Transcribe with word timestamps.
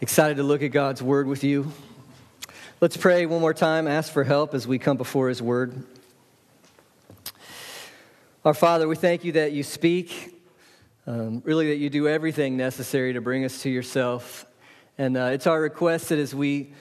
Excited 0.00 0.38
to 0.38 0.42
look 0.42 0.62
at 0.62 0.68
God's 0.68 1.02
Word 1.02 1.26
with 1.26 1.44
you. 1.44 1.70
Let's 2.80 2.96
pray 2.96 3.26
one 3.26 3.42
more 3.42 3.52
time, 3.52 3.86
ask 3.86 4.10
for 4.10 4.24
help 4.24 4.54
as 4.54 4.66
we 4.66 4.78
come 4.78 4.96
before 4.96 5.28
His 5.28 5.42
Word. 5.42 5.84
Our 8.42 8.54
Father, 8.54 8.88
we 8.88 8.96
thank 8.96 9.22
you 9.22 9.32
that 9.32 9.52
you 9.52 9.64
speak, 9.64 10.39
um, 11.06 11.42
really, 11.44 11.68
that 11.68 11.76
you 11.76 11.90
do 11.90 12.08
everything 12.08 12.56
necessary 12.56 13.14
to 13.14 13.20
bring 13.20 13.44
us 13.44 13.62
to 13.62 13.70
yourself. 13.70 14.46
And 14.98 15.16
uh, 15.16 15.30
it's 15.32 15.46
our 15.46 15.60
request 15.60 16.10
that 16.10 16.18
as 16.18 16.34
we 16.34 16.74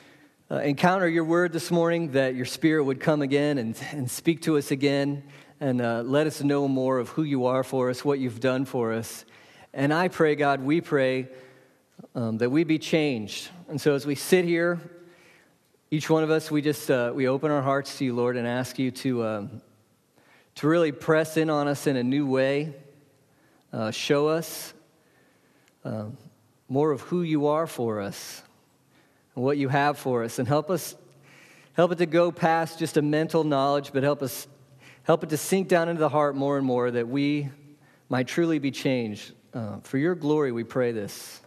uh, 0.51 0.55
encounter 0.57 1.07
your 1.07 1.23
word 1.23 1.53
this 1.53 1.71
morning, 1.71 2.11
that 2.11 2.35
your 2.35 2.45
spirit 2.45 2.83
would 2.83 2.99
come 2.99 3.21
again 3.21 3.57
and, 3.57 3.79
and 3.91 4.09
speak 4.11 4.41
to 4.41 4.57
us 4.57 4.71
again 4.71 5.23
and 5.59 5.81
uh, 5.81 6.01
let 6.01 6.27
us 6.27 6.41
know 6.41 6.67
more 6.67 6.99
of 6.99 7.09
who 7.09 7.23
you 7.23 7.45
are 7.45 7.63
for 7.63 7.89
us, 7.89 8.03
what 8.03 8.19
you've 8.19 8.39
done 8.39 8.65
for 8.65 8.93
us. 8.93 9.25
And 9.73 9.93
I 9.93 10.07
pray, 10.07 10.35
God, 10.35 10.61
we 10.61 10.81
pray 10.81 11.27
um, 12.15 12.38
that 12.39 12.49
we 12.49 12.63
be 12.63 12.79
changed. 12.79 13.49
And 13.67 13.79
so 13.79 13.93
as 13.93 14.05
we 14.05 14.15
sit 14.15 14.45
here, 14.45 14.79
each 15.91 16.09
one 16.09 16.23
of 16.23 16.29
us, 16.29 16.51
we 16.51 16.61
just 16.61 16.89
uh, 16.91 17.11
we 17.15 17.27
open 17.27 17.51
our 17.51 17.61
hearts 17.61 17.97
to 17.97 18.05
you, 18.05 18.15
Lord, 18.15 18.38
and 18.38 18.47
ask 18.47 18.77
you 18.77 18.91
to 18.91 19.25
um, 19.25 19.61
to 20.55 20.67
really 20.67 20.91
press 20.91 21.38
in 21.38 21.49
on 21.49 21.67
us 21.67 21.88
in 21.88 21.95
a 21.95 22.03
new 22.03 22.25
way, 22.25 22.73
uh, 23.71 23.91
show 23.91 24.27
us 24.27 24.73
um, 25.83 26.17
more 26.67 26.91
of 26.91 27.01
who 27.01 27.21
you 27.21 27.47
are 27.47 27.67
for 27.67 28.01
us 28.01 28.41
and 29.35 29.43
what 29.43 29.57
you 29.57 29.69
have 29.69 29.97
for 29.97 30.23
us, 30.23 30.39
and 30.39 30.47
help 30.47 30.69
us 30.69 30.95
help 31.73 31.91
it 31.91 31.97
to 31.97 32.05
go 32.05 32.31
past 32.31 32.79
just 32.79 32.97
a 32.97 33.02
mental 33.02 33.44
knowledge, 33.44 33.91
but 33.94 34.03
help 34.03 34.21
us 34.21 34.47
help 35.03 35.23
it 35.23 35.29
to 35.29 35.38
sink 35.38 35.67
down 35.67 35.89
into 35.89 35.99
the 35.99 36.09
heart 36.09 36.35
more 36.35 36.57
and 36.57 36.66
more 36.66 36.91
that 36.91 37.07
we 37.07 37.49
might 38.09 38.27
truly 38.27 38.59
be 38.59 38.71
changed. 38.71 39.33
Uh, 39.53 39.79
for 39.81 39.97
your 39.97 40.13
glory, 40.16 40.51
we 40.51 40.63
pray 40.63 40.91
this. 40.91 41.41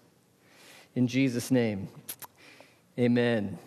In 0.94 1.06
Jesus' 1.06 1.50
name, 1.50 1.88
amen. 2.98 3.58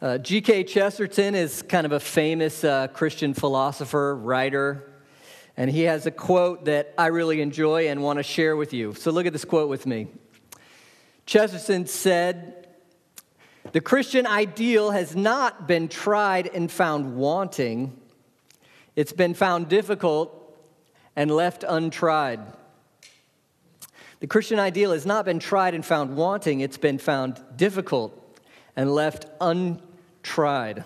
Uh, 0.00 0.18
G.K. 0.18 0.64
Chesterton 0.64 1.34
is 1.34 1.62
kind 1.62 1.86
of 1.86 1.92
a 1.92 2.00
famous 2.00 2.64
uh, 2.64 2.88
Christian 2.88 3.34
philosopher, 3.34 4.16
writer, 4.16 4.91
and 5.56 5.70
he 5.70 5.82
has 5.82 6.06
a 6.06 6.10
quote 6.10 6.64
that 6.64 6.94
I 6.96 7.06
really 7.06 7.40
enjoy 7.40 7.88
and 7.88 8.02
want 8.02 8.18
to 8.18 8.22
share 8.22 8.56
with 8.56 8.72
you. 8.72 8.94
So 8.94 9.10
look 9.10 9.26
at 9.26 9.32
this 9.32 9.44
quote 9.44 9.68
with 9.68 9.86
me. 9.86 10.08
Chesterton 11.26 11.86
said, 11.86 12.68
The 13.72 13.80
Christian 13.80 14.26
ideal 14.26 14.90
has 14.90 15.14
not 15.14 15.66
been 15.68 15.88
tried 15.88 16.48
and 16.48 16.70
found 16.70 17.16
wanting, 17.16 17.98
it's 18.96 19.12
been 19.12 19.34
found 19.34 19.68
difficult 19.68 20.38
and 21.16 21.30
left 21.30 21.64
untried. 21.66 22.40
The 24.20 24.26
Christian 24.26 24.58
ideal 24.58 24.92
has 24.92 25.04
not 25.04 25.24
been 25.24 25.38
tried 25.38 25.74
and 25.74 25.84
found 25.84 26.16
wanting, 26.16 26.60
it's 26.60 26.78
been 26.78 26.98
found 26.98 27.42
difficult 27.56 28.18
and 28.76 28.94
left 28.94 29.26
untried. 29.40 30.84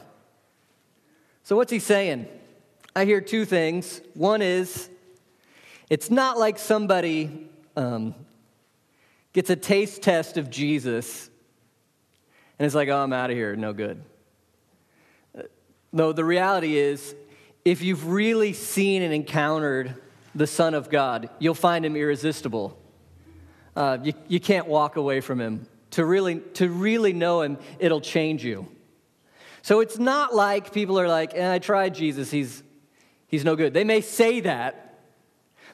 So, 1.42 1.54
what's 1.54 1.70
he 1.70 1.78
saying? 1.78 2.26
I 2.96 3.04
hear 3.04 3.20
two 3.20 3.44
things. 3.44 4.00
One 4.14 4.40
is, 4.40 4.88
it's 5.90 6.10
not 6.10 6.38
like 6.38 6.58
somebody 6.58 7.46
um, 7.76 8.14
gets 9.34 9.50
a 9.50 9.56
taste 9.56 10.00
test 10.00 10.38
of 10.38 10.48
Jesus 10.48 11.28
and 12.58 12.64
it's 12.64 12.74
like, 12.74 12.88
oh, 12.88 12.96
I'm 12.96 13.12
out 13.12 13.28
of 13.28 13.36
here, 13.36 13.54
no 13.54 13.74
good. 13.74 14.02
No, 15.92 16.12
the 16.12 16.24
reality 16.24 16.78
is, 16.78 17.14
if 17.66 17.82
you've 17.82 18.06
really 18.06 18.54
seen 18.54 19.02
and 19.02 19.12
encountered 19.12 19.94
the 20.34 20.46
Son 20.46 20.72
of 20.72 20.88
God, 20.88 21.28
you'll 21.38 21.54
find 21.54 21.84
him 21.84 21.96
irresistible. 21.96 22.78
Uh, 23.76 23.98
you, 24.02 24.14
you 24.26 24.40
can't 24.40 24.68
walk 24.68 24.96
away 24.96 25.20
from 25.20 25.38
him. 25.38 25.66
To 25.90 26.04
really, 26.06 26.40
to 26.54 26.70
really 26.70 27.12
know 27.12 27.42
him, 27.42 27.58
it'll 27.78 28.00
change 28.00 28.42
you. 28.42 28.68
So 29.60 29.80
it's 29.80 29.98
not 29.98 30.34
like 30.34 30.72
people 30.72 30.98
are 30.98 31.08
like, 31.08 31.34
eh, 31.34 31.52
I 31.54 31.58
tried 31.58 31.94
Jesus, 31.94 32.30
he's, 32.30 32.62
he's 33.28 33.44
no 33.44 33.56
good. 33.56 33.74
They 33.74 33.84
may 33.84 34.00
say 34.00 34.40
that, 34.40 34.98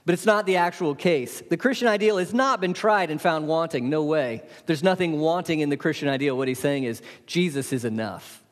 but 0.05 0.15
it's 0.15 0.27
not 0.27 0.47
the 0.47 0.57
actual 0.57 0.95
case. 0.95 1.43
The 1.49 1.57
Christian 1.57 1.89
ideal 1.89 2.19
has 2.19 2.35
not 2.35 2.61
been 2.61 2.75
tried 2.75 3.11
and 3.11 3.21
found 3.21 3.47
wanting. 3.47 3.89
No 3.89 4.03
way. 4.03 4.43
There's 4.67 4.83
nothing 4.83 5.21
wanting 5.21 5.61
in 5.61 5.69
the 5.69 5.77
Christian 5.77 6.09
ideal. 6.09 6.37
What 6.37 6.49
he's 6.49 6.59
saying 6.59 6.85
is, 6.85 7.03
Jesus 7.27 7.73
is 7.73 7.85
enough. 7.85 8.43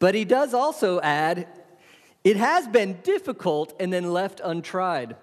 But 0.00 0.14
he 0.14 0.24
does 0.24 0.54
also 0.54 1.00
add, 1.00 1.46
it 2.24 2.36
has 2.36 2.66
been 2.66 2.98
difficult 3.02 3.74
and 3.78 3.92
then 3.92 4.12
left 4.12 4.40
untried. 4.42 5.14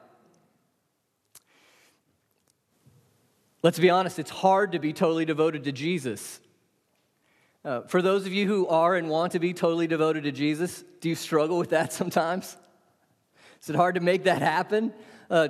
Let's 3.63 3.79
be 3.79 3.89
honest, 3.89 4.19
it's 4.19 4.29
hard 4.29 4.71
to 4.71 4.79
be 4.79 4.93
totally 4.93 5.25
devoted 5.25 5.65
to 5.65 5.71
Jesus. 5.71 6.39
Uh, 7.65 7.81
for 7.81 8.01
those 8.01 8.25
of 8.25 8.33
you 8.33 8.47
who 8.47 8.67
are 8.67 8.95
and 8.95 9.09
want 9.09 9.33
to 9.33 9.39
be 9.39 9.53
totally 9.53 9.87
devoted 9.87 10.23
to 10.23 10.31
Jesus, 10.31 10.83
do 11.01 11.09
you 11.09 11.15
struggle 11.15 11.57
with 11.57 11.69
that 11.71 11.91
sometimes? 12.01 12.55
Is 13.61 13.69
it 13.69 13.75
hard 13.75 13.95
to 13.95 14.01
make 14.01 14.23
that 14.23 14.41
happen? 14.41 14.93
Uh, 15.29 15.49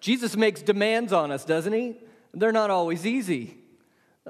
Jesus 0.00 0.36
makes 0.36 0.62
demands 0.62 1.12
on 1.12 1.30
us, 1.30 1.44
doesn't 1.44 1.72
he? 1.72 1.96
They're 2.34 2.52
not 2.52 2.70
always 2.70 3.06
easy. 3.06 3.56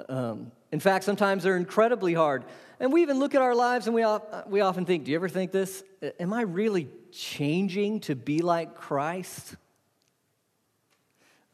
Um, 0.09 0.53
in 0.71 0.81
fact, 0.81 1.05
sometimes 1.05 1.43
they're 1.43 1.56
incredibly 1.56 2.15
hard. 2.15 2.44
And 2.81 2.93
we 2.93 3.03
even 3.03 3.19
look 3.19 3.34
at 3.34 3.43
our 3.43 3.54
lives 3.54 3.87
and 3.87 3.94
we, 3.94 4.04
we 4.49 4.60
often 4.60 4.84
think, 4.84 5.04
do 5.04 5.12
you 5.12 5.16
ever 5.16 5.28
think 5.28 5.53
this? 5.53 5.84
Am 6.19 6.33
I 6.33 6.43
really 6.43 6.89
changing 7.12 8.00
to 8.00 8.16
be 8.16 8.41
like 8.41 8.75
Christ? 8.75 9.54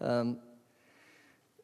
Um, 0.00 0.38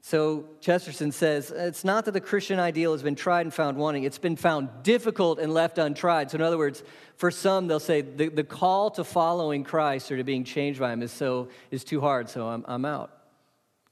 so 0.06 0.44
Chesterton 0.60 1.12
says, 1.12 1.50
it's 1.50 1.82
not 1.82 2.04
that 2.04 2.10
the 2.10 2.20
Christian 2.20 2.60
ideal 2.60 2.92
has 2.92 3.02
been 3.02 3.14
tried 3.14 3.46
and 3.46 3.54
found 3.54 3.78
wanting, 3.78 4.04
it's 4.04 4.18
been 4.18 4.36
found 4.36 4.68
difficult 4.82 5.38
and 5.38 5.54
left 5.54 5.78
untried. 5.78 6.30
So, 6.30 6.34
in 6.34 6.42
other 6.42 6.58
words, 6.58 6.82
for 7.16 7.30
some, 7.30 7.68
they'll 7.68 7.80
say 7.80 8.02
the, 8.02 8.28
the 8.28 8.44
call 8.44 8.90
to 8.90 9.02
following 9.02 9.64
Christ 9.64 10.12
or 10.12 10.18
to 10.18 10.22
being 10.22 10.44
changed 10.44 10.78
by 10.78 10.92
him 10.92 11.00
is, 11.00 11.10
so, 11.10 11.48
is 11.70 11.84
too 11.84 12.02
hard, 12.02 12.28
so 12.28 12.46
I'm, 12.46 12.66
I'm 12.68 12.84
out. 12.84 13.16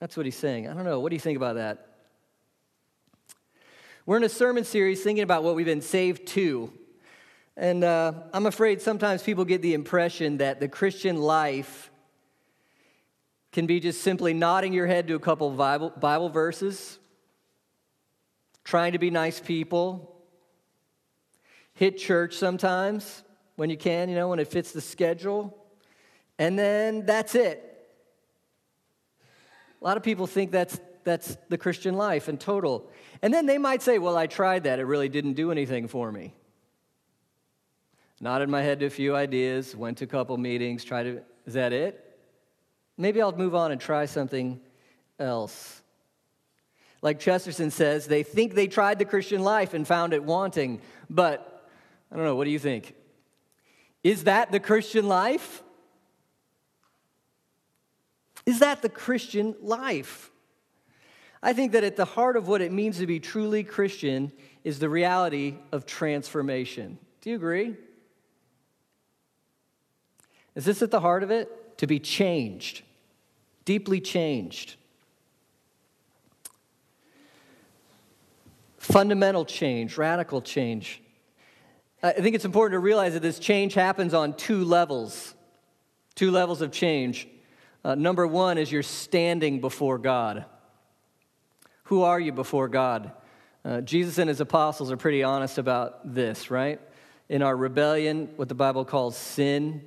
That's 0.00 0.14
what 0.14 0.26
he's 0.26 0.36
saying. 0.36 0.68
I 0.68 0.74
don't 0.74 0.84
know. 0.84 1.00
What 1.00 1.08
do 1.08 1.16
you 1.16 1.20
think 1.20 1.38
about 1.38 1.54
that? 1.54 1.88
We're 4.04 4.18
in 4.18 4.24
a 4.24 4.28
sermon 4.28 4.64
series 4.64 5.02
thinking 5.02 5.22
about 5.22 5.44
what 5.44 5.54
we've 5.54 5.64
been 5.64 5.80
saved 5.80 6.26
to. 6.28 6.70
And 7.56 7.84
uh, 7.84 8.12
I'm 8.34 8.44
afraid 8.44 8.82
sometimes 8.82 9.22
people 9.22 9.46
get 9.46 9.62
the 9.62 9.72
impression 9.72 10.36
that 10.36 10.60
the 10.60 10.68
Christian 10.68 11.22
life 11.22 11.90
can 13.52 13.66
be 13.66 13.78
just 13.78 14.00
simply 14.00 14.32
nodding 14.32 14.72
your 14.72 14.86
head 14.86 15.06
to 15.08 15.14
a 15.14 15.18
couple 15.18 15.50
Bible, 15.50 15.90
Bible 15.90 16.30
verses, 16.30 16.98
trying 18.64 18.92
to 18.92 18.98
be 18.98 19.10
nice 19.10 19.38
people, 19.38 20.16
hit 21.74 21.98
church 21.98 22.34
sometimes 22.34 23.22
when 23.56 23.68
you 23.68 23.76
can, 23.76 24.08
you 24.08 24.14
know, 24.14 24.28
when 24.28 24.38
it 24.38 24.48
fits 24.48 24.72
the 24.72 24.80
schedule, 24.80 25.56
and 26.38 26.58
then 26.58 27.04
that's 27.04 27.34
it. 27.34 27.68
A 29.80 29.84
lot 29.84 29.96
of 29.96 30.02
people 30.02 30.26
think 30.26 30.50
that's, 30.50 30.80
that's 31.04 31.36
the 31.48 31.58
Christian 31.58 31.96
life 31.96 32.28
in 32.28 32.38
total. 32.38 32.90
And 33.20 33.34
then 33.34 33.46
they 33.46 33.58
might 33.58 33.82
say, 33.82 33.98
Well, 33.98 34.16
I 34.16 34.26
tried 34.26 34.64
that, 34.64 34.78
it 34.78 34.84
really 34.84 35.08
didn't 35.08 35.34
do 35.34 35.50
anything 35.50 35.88
for 35.88 36.10
me. 36.10 36.34
Nodded 38.20 38.48
my 38.48 38.62
head 38.62 38.80
to 38.80 38.86
a 38.86 38.90
few 38.90 39.14
ideas, 39.16 39.76
went 39.76 39.98
to 39.98 40.04
a 40.04 40.08
couple 40.08 40.36
meetings, 40.38 40.84
tried 40.84 41.02
to, 41.02 41.22
is 41.44 41.54
that 41.54 41.72
it? 41.72 42.11
Maybe 42.96 43.20
I'll 43.20 43.32
move 43.32 43.54
on 43.54 43.72
and 43.72 43.80
try 43.80 44.06
something 44.06 44.60
else. 45.18 45.82
Like 47.00 47.18
Chesterton 47.18 47.70
says, 47.70 48.06
they 48.06 48.22
think 48.22 48.54
they 48.54 48.68
tried 48.68 48.98
the 48.98 49.04
Christian 49.04 49.42
life 49.42 49.74
and 49.74 49.86
found 49.86 50.12
it 50.12 50.22
wanting. 50.22 50.80
But 51.10 51.68
I 52.10 52.16
don't 52.16 52.24
know, 52.24 52.36
what 52.36 52.44
do 52.44 52.50
you 52.50 52.58
think? 52.58 52.94
Is 54.04 54.24
that 54.24 54.52
the 54.52 54.60
Christian 54.60 55.08
life? 55.08 55.62
Is 58.46 58.60
that 58.60 58.82
the 58.82 58.88
Christian 58.88 59.54
life? 59.60 60.30
I 61.42 61.52
think 61.52 61.72
that 61.72 61.82
at 61.82 61.96
the 61.96 62.04
heart 62.04 62.36
of 62.36 62.46
what 62.46 62.60
it 62.60 62.70
means 62.70 62.98
to 62.98 63.06
be 63.06 63.18
truly 63.18 63.64
Christian 63.64 64.32
is 64.62 64.78
the 64.78 64.88
reality 64.88 65.56
of 65.72 65.86
transformation. 65.86 66.98
Do 67.20 67.30
you 67.30 67.36
agree? 67.36 67.76
Is 70.54 70.64
this 70.64 70.82
at 70.82 70.90
the 70.90 71.00
heart 71.00 71.22
of 71.22 71.30
it? 71.30 71.50
To 71.82 71.88
be 71.88 71.98
changed, 71.98 72.82
deeply 73.64 74.00
changed. 74.00 74.76
Fundamental 78.78 79.44
change, 79.44 79.98
radical 79.98 80.40
change. 80.40 81.02
I 82.00 82.12
think 82.12 82.36
it's 82.36 82.44
important 82.44 82.74
to 82.74 82.78
realize 82.78 83.14
that 83.14 83.22
this 83.22 83.40
change 83.40 83.74
happens 83.74 84.14
on 84.14 84.34
two 84.34 84.64
levels, 84.64 85.34
two 86.14 86.30
levels 86.30 86.62
of 86.62 86.70
change. 86.70 87.26
Uh, 87.84 87.96
number 87.96 88.28
one 88.28 88.58
is 88.58 88.70
you're 88.70 88.84
standing 88.84 89.60
before 89.60 89.98
God. 89.98 90.44
Who 91.86 92.02
are 92.02 92.20
you 92.20 92.30
before 92.30 92.68
God? 92.68 93.10
Uh, 93.64 93.80
Jesus 93.80 94.18
and 94.18 94.28
his 94.28 94.40
apostles 94.40 94.92
are 94.92 94.96
pretty 94.96 95.24
honest 95.24 95.58
about 95.58 96.14
this, 96.14 96.48
right? 96.48 96.80
In 97.28 97.42
our 97.42 97.56
rebellion, 97.56 98.28
what 98.36 98.48
the 98.48 98.54
Bible 98.54 98.84
calls 98.84 99.16
sin, 99.16 99.82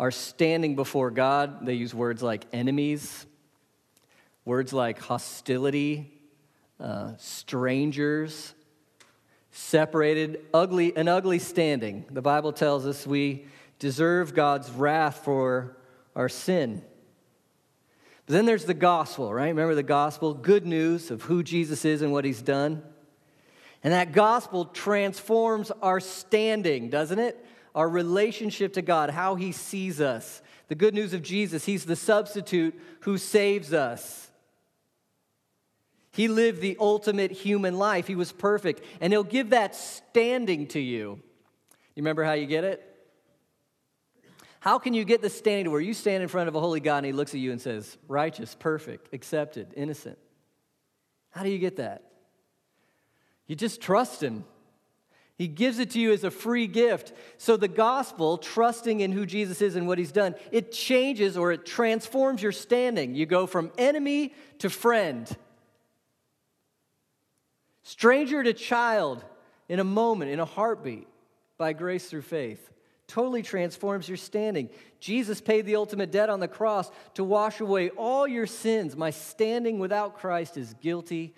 our 0.00 0.10
standing 0.10 0.76
before 0.76 1.10
God, 1.10 1.66
they 1.66 1.74
use 1.74 1.94
words 1.94 2.22
like 2.22 2.46
enemies, 2.54 3.26
words 4.46 4.72
like 4.72 4.98
hostility, 4.98 6.10
uh, 6.80 7.12
strangers, 7.18 8.54
separated, 9.50 10.40
ugly, 10.54 10.96
an 10.96 11.06
ugly 11.06 11.38
standing. 11.38 12.06
The 12.10 12.22
Bible 12.22 12.54
tells 12.54 12.86
us 12.86 13.06
we 13.06 13.44
deserve 13.78 14.34
God's 14.34 14.70
wrath 14.70 15.22
for 15.22 15.76
our 16.16 16.30
sin. 16.30 16.82
But 18.24 18.32
then 18.32 18.46
there's 18.46 18.64
the 18.64 18.72
gospel, 18.72 19.34
right? 19.34 19.48
Remember 19.48 19.74
the 19.74 19.82
gospel? 19.82 20.32
Good 20.32 20.64
news 20.64 21.10
of 21.10 21.20
who 21.24 21.42
Jesus 21.42 21.84
is 21.84 22.00
and 22.00 22.10
what 22.10 22.24
he's 22.24 22.40
done. 22.40 22.82
And 23.84 23.92
that 23.92 24.12
gospel 24.12 24.64
transforms 24.64 25.70
our 25.82 26.00
standing, 26.00 26.88
doesn't 26.88 27.18
it? 27.18 27.44
Our 27.74 27.88
relationship 27.88 28.74
to 28.74 28.82
God, 28.82 29.10
how 29.10 29.34
He 29.34 29.52
sees 29.52 30.00
us. 30.00 30.42
The 30.68 30.74
good 30.74 30.94
news 30.94 31.14
of 31.14 31.22
Jesus, 31.22 31.64
He's 31.64 31.84
the 31.84 31.96
substitute 31.96 32.78
who 33.00 33.18
saves 33.18 33.72
us. 33.72 34.30
He 36.12 36.28
lived 36.28 36.60
the 36.60 36.76
ultimate 36.80 37.30
human 37.30 37.78
life. 37.78 38.06
He 38.06 38.16
was 38.16 38.32
perfect. 38.32 38.82
And 39.00 39.12
He'll 39.12 39.22
give 39.22 39.50
that 39.50 39.74
standing 39.74 40.66
to 40.68 40.80
you. 40.80 41.20
You 41.94 42.02
remember 42.02 42.24
how 42.24 42.32
you 42.32 42.46
get 42.46 42.64
it? 42.64 42.86
How 44.60 44.78
can 44.78 44.92
you 44.92 45.04
get 45.04 45.22
the 45.22 45.30
standing 45.30 45.64
to 45.64 45.70
where 45.70 45.80
you 45.80 45.94
stand 45.94 46.22
in 46.22 46.28
front 46.28 46.48
of 46.48 46.54
a 46.54 46.60
holy 46.60 46.80
God 46.80 46.98
and 46.98 47.06
He 47.06 47.12
looks 47.12 47.32
at 47.34 47.40
you 47.40 47.50
and 47.50 47.60
says, 47.60 47.96
righteous, 48.08 48.54
perfect, 48.58 49.14
accepted, 49.14 49.72
innocent? 49.74 50.18
How 51.30 51.42
do 51.42 51.48
you 51.48 51.58
get 51.58 51.76
that? 51.76 52.04
You 53.46 53.56
just 53.56 53.80
trust 53.80 54.22
Him. 54.22 54.44
He 55.40 55.48
gives 55.48 55.78
it 55.78 55.92
to 55.92 55.98
you 55.98 56.12
as 56.12 56.22
a 56.22 56.30
free 56.30 56.66
gift. 56.66 57.14
So 57.38 57.56
the 57.56 57.66
gospel, 57.66 58.36
trusting 58.36 59.00
in 59.00 59.10
who 59.10 59.24
Jesus 59.24 59.62
is 59.62 59.74
and 59.74 59.88
what 59.88 59.96
he's 59.96 60.12
done, 60.12 60.34
it 60.52 60.70
changes 60.70 61.34
or 61.38 61.50
it 61.50 61.64
transforms 61.64 62.42
your 62.42 62.52
standing. 62.52 63.14
You 63.14 63.24
go 63.24 63.46
from 63.46 63.72
enemy 63.78 64.34
to 64.58 64.68
friend, 64.68 65.34
stranger 67.82 68.42
to 68.42 68.52
child 68.52 69.24
in 69.66 69.80
a 69.80 69.84
moment, 69.84 70.30
in 70.30 70.40
a 70.40 70.44
heartbeat, 70.44 71.08
by 71.56 71.72
grace 71.72 72.10
through 72.10 72.20
faith. 72.20 72.70
Totally 73.06 73.42
transforms 73.42 74.08
your 74.08 74.18
standing. 74.18 74.68
Jesus 74.98 75.40
paid 75.40 75.64
the 75.64 75.76
ultimate 75.76 76.12
debt 76.12 76.28
on 76.28 76.40
the 76.40 76.48
cross 76.48 76.90
to 77.14 77.24
wash 77.24 77.60
away 77.60 77.88
all 77.88 78.28
your 78.28 78.46
sins. 78.46 78.94
My 78.94 79.08
standing 79.08 79.78
without 79.78 80.18
Christ 80.18 80.58
is 80.58 80.74
guilty 80.82 81.34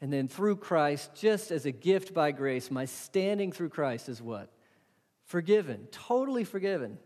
and 0.00 0.12
then 0.12 0.28
through 0.28 0.56
Christ, 0.56 1.10
just 1.14 1.50
as 1.50 1.66
a 1.66 1.72
gift 1.72 2.12
by 2.12 2.32
grace, 2.32 2.70
my 2.70 2.84
standing 2.84 3.52
through 3.52 3.70
Christ 3.70 4.08
is 4.08 4.20
what? 4.20 4.50
Forgiven, 5.24 5.88
totally 5.90 6.44
forgiven. 6.44 6.98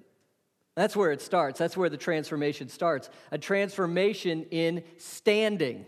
That's 0.74 0.96
where 0.96 1.10
it 1.12 1.20
starts. 1.20 1.58
That's 1.58 1.76
where 1.76 1.88
the 1.88 1.96
transformation 1.96 2.68
starts. 2.68 3.10
A 3.32 3.38
transformation 3.38 4.46
in 4.50 4.84
standing. 4.96 5.86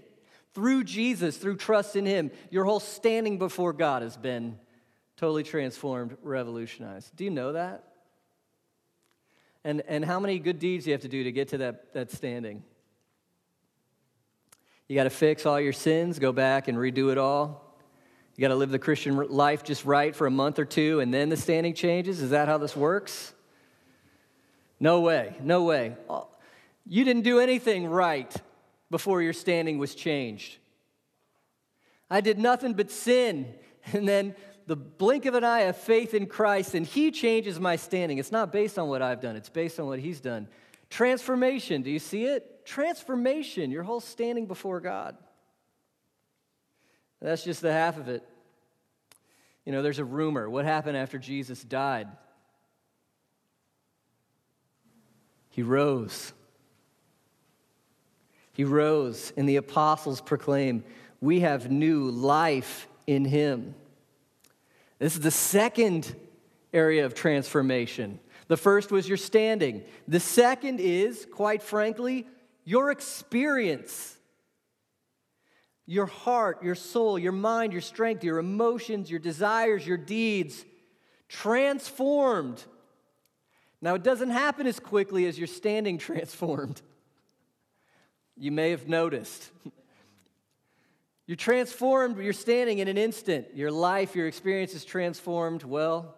Through 0.53 0.85
Jesus, 0.85 1.37
through 1.37 1.59
trust 1.59 1.95
in 1.95 2.07
Him, 2.07 2.33
your 2.51 2.65
whole 2.65 2.81
standing 2.81 3.39
before 3.39 3.73
God 3.73 4.03
has 4.03 4.17
been 4.17 4.59
totally 5.17 5.45
transformed, 5.45 6.17
revolutionized. 6.23 7.15
Do 7.15 7.25
you 7.25 7.31
know 7.31 7.53
that? 7.53 7.85
And, 9.63 9.83
and 9.87 10.05
how 10.05 10.19
many 10.19 10.39
good 10.39 10.59
deeds 10.59 10.87
you 10.87 10.93
have 10.93 11.03
to 11.03 11.09
do 11.09 11.25
to 11.25 11.33
get 11.33 11.49
to 11.49 11.59
that, 11.59 11.93
that 11.93 12.11
standing? 12.11 12.65
You 14.91 14.97
got 14.97 15.05
to 15.05 15.11
fix 15.11 15.47
all 15.47 15.61
your 15.61 15.73
sins, 15.73 16.19
go 16.19 16.33
back 16.33 16.67
and 16.67 16.77
redo 16.77 17.13
it 17.13 17.17
all. 17.17 17.77
You 18.35 18.43
got 18.43 18.49
to 18.49 18.57
live 18.57 18.71
the 18.71 18.79
Christian 18.81 19.17
life 19.29 19.63
just 19.63 19.85
right 19.85 20.17
for 20.17 20.27
a 20.27 20.33
month 20.33 20.59
or 20.59 20.65
two, 20.65 20.99
and 20.99 21.15
then 21.15 21.29
the 21.29 21.37
standing 21.37 21.75
changes. 21.75 22.21
Is 22.21 22.31
that 22.31 22.49
how 22.49 22.59
this 22.59 22.75
works? 22.75 23.33
No 24.81 25.01
way, 25.01 25.37
no 25.45 25.63
way. 25.63 25.95
You 26.89 27.05
didn't 27.05 27.23
do 27.23 27.39
anything 27.39 27.87
right 27.87 28.35
before 28.91 29.23
your 29.23 29.33
standing 29.33 29.79
was 29.79 29.95
changed. 29.95 30.59
I 32.11 32.21
did 32.21 32.41
nothing 32.41 32.73
but 32.73 32.91
sin, 32.91 33.55
and 33.93 34.09
then 34.09 34.35
the 34.67 34.75
blink 34.75 35.25
of 35.25 35.35
an 35.35 35.45
eye 35.45 35.61
of 35.61 35.77
faith 35.77 36.15
in 36.15 36.27
Christ, 36.27 36.75
and 36.75 36.85
He 36.85 37.13
changes 37.13 37.61
my 37.61 37.77
standing. 37.77 38.19
It's 38.19 38.33
not 38.33 38.51
based 38.51 38.77
on 38.77 38.89
what 38.89 39.03
I've 39.03 39.21
done, 39.21 39.37
it's 39.37 39.51
based 39.51 39.79
on 39.79 39.87
what 39.87 40.01
He's 40.01 40.19
done. 40.21 40.49
Transformation, 40.91 41.83
do 41.83 41.91
you 41.91 42.01
see 42.01 42.25
it? 42.25 42.67
Transformation, 42.67 43.71
your 43.71 43.85
whole 43.85 44.01
standing 44.01 44.47
before 44.47 44.81
God. 44.81 45.17
That's 47.23 47.45
just 47.45 47.63
the 47.63 47.73
half 47.73 47.97
of 47.97 48.09
it. 48.09 48.27
You 49.65 49.73
know, 49.73 49.83
there's 49.83 49.99
a 49.99 50.05
rumor. 50.05 50.51
What 50.51 50.65
happened 50.65 50.97
after 50.97 51.19
Jesus 51.19 51.63
died? 51.63 52.09
He 55.51 55.63
rose. 55.63 56.33
He 58.53 58.65
rose, 58.65 59.33
and 59.37 59.49
the 59.49 59.57
apostles 59.57 60.21
proclaim, 60.21 60.85
We 61.21 61.41
have 61.41 61.71
new 61.71 62.11
life 62.11 62.89
in 63.07 63.25
him. 63.25 63.75
This 64.99 65.15
is 65.15 65.21
the 65.21 65.31
second 65.31 66.15
area 66.73 67.05
of 67.07 67.15
transformation. 67.15 68.19
The 68.51 68.57
first 68.57 68.91
was 68.91 69.07
your 69.07 69.17
standing. 69.17 69.85
The 70.09 70.19
second 70.19 70.81
is, 70.81 71.25
quite 71.31 71.63
frankly, 71.63 72.27
your 72.65 72.91
experience. 72.91 74.17
Your 75.87 76.07
heart, 76.07 76.61
your 76.61 76.75
soul, 76.75 77.17
your 77.17 77.31
mind, 77.31 77.73
your 77.73 77.81
strength, 77.81 78.25
your 78.25 78.39
emotions, 78.39 79.09
your 79.09 79.21
desires, 79.21 79.87
your 79.87 79.97
deeds 79.97 80.65
transformed. 81.29 82.65
Now, 83.81 83.95
it 83.95 84.03
doesn't 84.03 84.31
happen 84.31 84.67
as 84.67 84.81
quickly 84.81 85.27
as 85.27 85.39
your 85.39 85.47
standing 85.47 85.97
transformed. 86.09 86.83
You 88.37 88.51
may 88.51 88.71
have 88.71 88.89
noticed. 88.89 89.49
You're 91.29 91.37
transformed, 91.37 92.19
you're 92.19 92.33
standing 92.33 92.81
in 92.81 92.89
an 92.89 92.99
instant. 92.99 93.55
Your 93.55 93.71
life, 93.71 94.17
your 94.17 94.27
experience 94.27 94.75
is 94.75 94.85
transformed. 94.85 95.63
Well, 95.63 96.17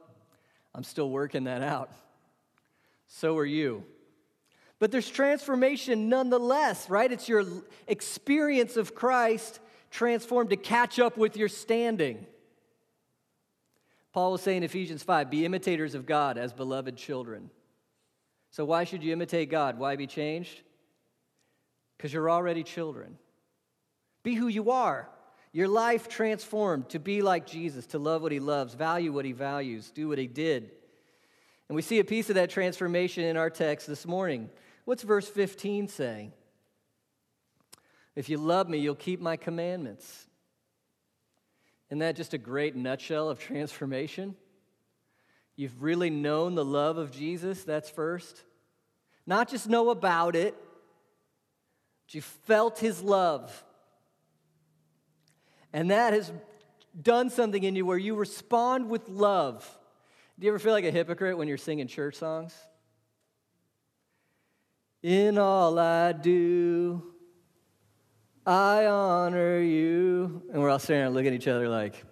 I'm 0.74 0.82
still 0.82 1.10
working 1.10 1.44
that 1.44 1.60
out 1.60 1.90
so 3.14 3.36
are 3.36 3.44
you. 3.44 3.84
But 4.78 4.90
there's 4.90 5.08
transformation 5.08 6.08
nonetheless, 6.08 6.88
right? 6.88 7.12
It's 7.12 7.28
your 7.28 7.44
experience 7.86 8.76
of 8.76 8.94
Christ 8.94 9.60
transformed 9.90 10.50
to 10.50 10.56
catch 10.56 10.98
up 10.98 11.18
with 11.18 11.36
your 11.36 11.48
standing. 11.48 12.26
Paul 14.12 14.32
was 14.32 14.40
saying 14.40 14.58
in 14.58 14.62
Ephesians 14.64 15.02
5 15.02 15.30
be 15.30 15.44
imitators 15.44 15.94
of 15.94 16.06
God 16.06 16.38
as 16.38 16.52
beloved 16.52 16.96
children. 16.96 17.50
So, 18.50 18.64
why 18.64 18.84
should 18.84 19.04
you 19.04 19.12
imitate 19.12 19.50
God? 19.50 19.78
Why 19.78 19.94
be 19.96 20.06
changed? 20.06 20.62
Because 21.96 22.12
you're 22.12 22.30
already 22.30 22.62
children. 22.62 23.18
Be 24.22 24.34
who 24.34 24.48
you 24.48 24.70
are. 24.70 25.08
Your 25.52 25.68
life 25.68 26.08
transformed 26.08 26.88
to 26.90 26.98
be 26.98 27.20
like 27.20 27.46
Jesus, 27.46 27.86
to 27.88 27.98
love 27.98 28.22
what 28.22 28.32
he 28.32 28.40
loves, 28.40 28.72
value 28.74 29.12
what 29.12 29.26
he 29.26 29.32
values, 29.32 29.90
do 29.90 30.08
what 30.08 30.18
he 30.18 30.26
did. 30.26 30.70
And 31.68 31.76
we 31.76 31.82
see 31.82 31.98
a 31.98 32.04
piece 32.04 32.28
of 32.28 32.34
that 32.34 32.50
transformation 32.50 33.24
in 33.24 33.36
our 33.36 33.50
text 33.50 33.86
this 33.86 34.06
morning. 34.06 34.50
What's 34.84 35.02
verse 35.02 35.28
15 35.28 35.88
saying? 35.88 36.32
If 38.14 38.28
you 38.28 38.36
love 38.36 38.68
me, 38.68 38.78
you'll 38.78 38.94
keep 38.94 39.20
my 39.20 39.36
commandments. 39.36 40.26
Isn't 41.88 42.00
that 42.00 42.16
just 42.16 42.34
a 42.34 42.38
great 42.38 42.74
nutshell 42.76 43.28
of 43.28 43.38
transformation? 43.38 44.34
You've 45.56 45.82
really 45.82 46.10
known 46.10 46.54
the 46.54 46.64
love 46.64 46.98
of 46.98 47.10
Jesus, 47.10 47.64
that's 47.64 47.90
first. 47.90 48.42
Not 49.26 49.48
just 49.48 49.68
know 49.68 49.90
about 49.90 50.34
it, 50.34 50.54
but 52.06 52.14
you 52.14 52.22
felt 52.22 52.78
his 52.78 53.02
love. 53.02 53.64
And 55.72 55.90
that 55.90 56.12
has 56.12 56.32
done 57.00 57.30
something 57.30 57.62
in 57.62 57.76
you 57.76 57.86
where 57.86 57.98
you 57.98 58.14
respond 58.14 58.88
with 58.88 59.08
love. 59.08 59.68
Do 60.42 60.46
you 60.46 60.50
ever 60.50 60.58
feel 60.58 60.72
like 60.72 60.84
a 60.84 60.90
hypocrite 60.90 61.38
when 61.38 61.46
you're 61.46 61.56
singing 61.56 61.86
church 61.86 62.16
songs? 62.16 62.52
In 65.00 65.38
all 65.38 65.78
I 65.78 66.10
do, 66.10 67.00
I 68.44 68.86
honor 68.86 69.60
you. 69.60 70.42
And 70.52 70.60
we're 70.60 70.68
all 70.68 70.80
staring 70.80 71.06
and 71.06 71.14
looking 71.14 71.28
at 71.28 71.34
each 71.34 71.46
other 71.46 71.68
like, 71.68 72.04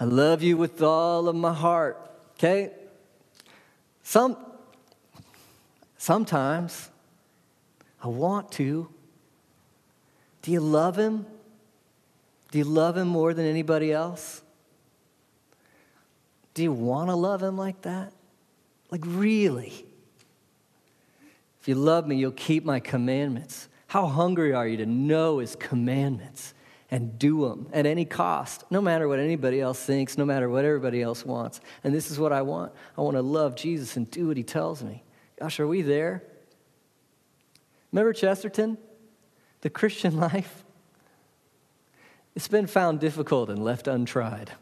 I 0.00 0.04
love 0.04 0.42
you 0.42 0.56
with 0.56 0.80
all 0.80 1.28
of 1.28 1.36
my 1.36 1.52
heart. 1.52 2.10
Okay? 2.36 2.70
Some 4.02 4.34
sometimes 5.98 6.88
I 8.02 8.08
want 8.08 8.50
to. 8.52 8.88
Do 10.40 10.50
you 10.50 10.60
love 10.60 10.96
him? 10.96 11.26
Do 12.50 12.58
you 12.58 12.64
love 12.64 12.96
him 12.96 13.08
more 13.08 13.34
than 13.34 13.46
anybody 13.46 13.92
else? 13.92 14.42
Do 16.54 16.62
you 16.62 16.72
want 16.72 17.10
to 17.10 17.14
love 17.14 17.42
him 17.42 17.56
like 17.56 17.82
that? 17.82 18.12
Like, 18.90 19.02
really? 19.04 19.84
If 21.60 21.68
you 21.68 21.74
love 21.74 22.06
me, 22.06 22.16
you'll 22.16 22.32
keep 22.32 22.64
my 22.64 22.80
commandments. 22.80 23.68
How 23.88 24.06
hungry 24.06 24.52
are 24.54 24.66
you 24.66 24.78
to 24.78 24.86
know 24.86 25.38
his 25.38 25.56
commandments 25.56 26.54
and 26.90 27.18
do 27.18 27.48
them 27.48 27.68
at 27.72 27.84
any 27.84 28.06
cost, 28.06 28.64
no 28.70 28.80
matter 28.80 29.08
what 29.08 29.18
anybody 29.18 29.60
else 29.60 29.82
thinks, 29.82 30.16
no 30.16 30.24
matter 30.24 30.48
what 30.48 30.64
everybody 30.64 31.02
else 31.02 31.24
wants? 31.24 31.60
And 31.84 31.94
this 31.94 32.10
is 32.10 32.18
what 32.18 32.32
I 32.32 32.42
want. 32.42 32.72
I 32.96 33.02
want 33.02 33.16
to 33.16 33.22
love 33.22 33.54
Jesus 33.54 33.96
and 33.96 34.10
do 34.10 34.28
what 34.28 34.36
he 34.36 34.42
tells 34.42 34.82
me. 34.82 35.02
Gosh, 35.38 35.60
are 35.60 35.68
we 35.68 35.82
there? 35.82 36.22
Remember 37.92 38.12
Chesterton? 38.12 38.78
The 39.60 39.70
Christian 39.70 40.16
life? 40.20 40.64
It's 42.38 42.46
been 42.46 42.68
found 42.68 43.00
difficult 43.00 43.50
and 43.50 43.64
left 43.64 43.88
untried. 43.88 44.52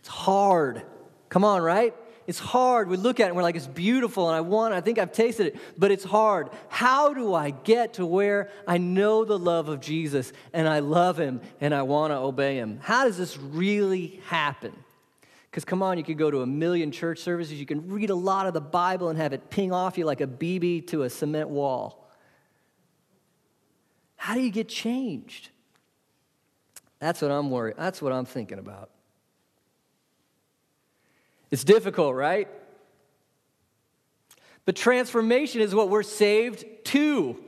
It's 0.00 0.08
hard. 0.08 0.82
Come 1.28 1.44
on, 1.44 1.62
right? 1.62 1.94
It's 2.26 2.40
hard. 2.40 2.88
We 2.88 2.96
look 2.96 3.20
at 3.20 3.26
it 3.26 3.28
and 3.28 3.36
we're 3.36 3.44
like, 3.44 3.54
it's 3.54 3.68
beautiful 3.68 4.26
and 4.28 4.34
I 4.34 4.40
want. 4.40 4.74
I 4.74 4.80
think 4.80 4.98
I've 4.98 5.12
tasted 5.12 5.46
it, 5.46 5.56
but 5.78 5.92
it's 5.92 6.02
hard. 6.02 6.50
How 6.68 7.14
do 7.14 7.32
I 7.32 7.50
get 7.50 7.94
to 7.94 8.06
where 8.06 8.50
I 8.66 8.76
know 8.78 9.24
the 9.24 9.38
love 9.38 9.68
of 9.68 9.78
Jesus 9.78 10.32
and 10.52 10.68
I 10.68 10.80
love 10.80 11.16
him 11.16 11.40
and 11.60 11.72
I 11.72 11.82
want 11.82 12.10
to 12.10 12.16
obey 12.16 12.56
him? 12.56 12.80
How 12.82 13.04
does 13.04 13.16
this 13.16 13.38
really 13.38 14.20
happen? 14.26 14.72
Because 15.48 15.64
come 15.64 15.80
on, 15.80 15.96
you 15.96 16.02
could 16.02 16.18
go 16.18 16.28
to 16.28 16.42
a 16.42 16.46
million 16.46 16.90
church 16.90 17.20
services, 17.20 17.60
you 17.60 17.66
can 17.66 17.88
read 17.88 18.10
a 18.10 18.16
lot 18.16 18.48
of 18.48 18.52
the 18.52 18.60
Bible 18.60 19.10
and 19.10 19.18
have 19.20 19.32
it 19.32 19.48
ping 19.48 19.72
off 19.72 19.96
you 19.96 20.06
like 20.06 20.20
a 20.20 20.26
BB 20.26 20.88
to 20.88 21.04
a 21.04 21.08
cement 21.08 21.50
wall. 21.50 22.10
How 24.16 24.34
do 24.34 24.40
you 24.40 24.50
get 24.50 24.68
changed? 24.68 25.50
That's 27.00 27.20
what 27.20 27.30
I'm 27.30 27.50
worried. 27.50 27.74
That's 27.76 28.00
what 28.00 28.12
I'm 28.12 28.24
thinking 28.24 28.58
about. 28.58 28.90
It's 31.50 31.64
difficult, 31.64 32.14
right? 32.14 32.48
But 34.64 34.76
transformation 34.76 35.60
is 35.60 35.74
what 35.74 35.90
we're 35.90 36.02
saved 36.02 36.64
to. 36.86 37.38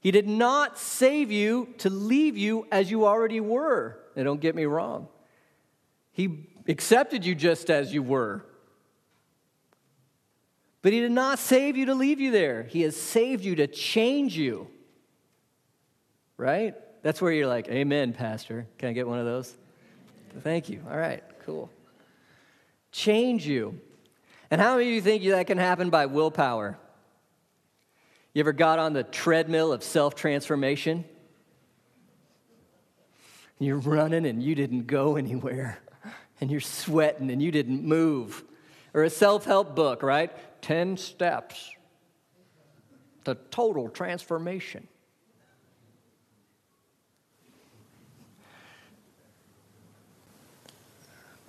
He 0.00 0.10
did 0.10 0.28
not 0.28 0.78
save 0.78 1.30
you 1.30 1.74
to 1.78 1.88
leave 1.88 2.36
you 2.36 2.66
as 2.70 2.90
you 2.90 3.06
already 3.06 3.40
were. 3.40 3.98
Now, 4.14 4.24
don't 4.24 4.40
get 4.40 4.54
me 4.54 4.66
wrong. 4.66 5.08
He 6.12 6.46
accepted 6.68 7.24
you 7.24 7.34
just 7.34 7.70
as 7.70 7.92
you 7.92 8.02
were. 8.02 8.44
But 10.82 10.92
He 10.92 11.00
did 11.00 11.12
not 11.12 11.38
save 11.38 11.76
you 11.76 11.86
to 11.86 11.94
leave 11.94 12.20
you 12.20 12.30
there. 12.30 12.64
He 12.64 12.82
has 12.82 12.94
saved 12.94 13.44
you 13.44 13.56
to 13.56 13.66
change 13.66 14.36
you. 14.36 14.68
Right? 16.36 16.74
That's 17.04 17.22
where 17.22 17.30
you're 17.30 17.46
like, 17.46 17.68
Amen, 17.68 18.14
Pastor. 18.14 18.66
Can 18.78 18.88
I 18.88 18.92
get 18.92 19.06
one 19.06 19.20
of 19.20 19.24
those? 19.24 19.54
Thank 20.40 20.68
you. 20.68 20.82
All 20.90 20.98
right, 20.98 21.22
cool 21.46 21.70
change 22.94 23.46
you. 23.46 23.78
And 24.50 24.60
how 24.60 24.76
many 24.76 24.88
of 24.88 24.94
you 24.94 25.00
think 25.02 25.24
that 25.24 25.46
can 25.46 25.58
happen 25.58 25.90
by 25.90 26.06
willpower? 26.06 26.78
You 28.32 28.40
ever 28.40 28.52
got 28.52 28.78
on 28.78 28.92
the 28.92 29.02
treadmill 29.02 29.72
of 29.72 29.82
self 29.82 30.14
transformation? 30.14 31.04
You're 33.58 33.78
running 33.78 34.26
and 34.26 34.42
you 34.42 34.54
didn't 34.54 34.86
go 34.86 35.16
anywhere, 35.16 35.78
and 36.40 36.50
you're 36.50 36.60
sweating 36.60 37.30
and 37.30 37.42
you 37.42 37.50
didn't 37.50 37.84
move. 37.84 38.44
Or 38.92 39.02
a 39.02 39.10
self 39.10 39.44
help 39.44 39.74
book, 39.74 40.02
right? 40.02 40.32
10 40.62 40.96
steps 40.96 41.70
to 43.24 43.34
total 43.50 43.88
transformation. 43.88 44.86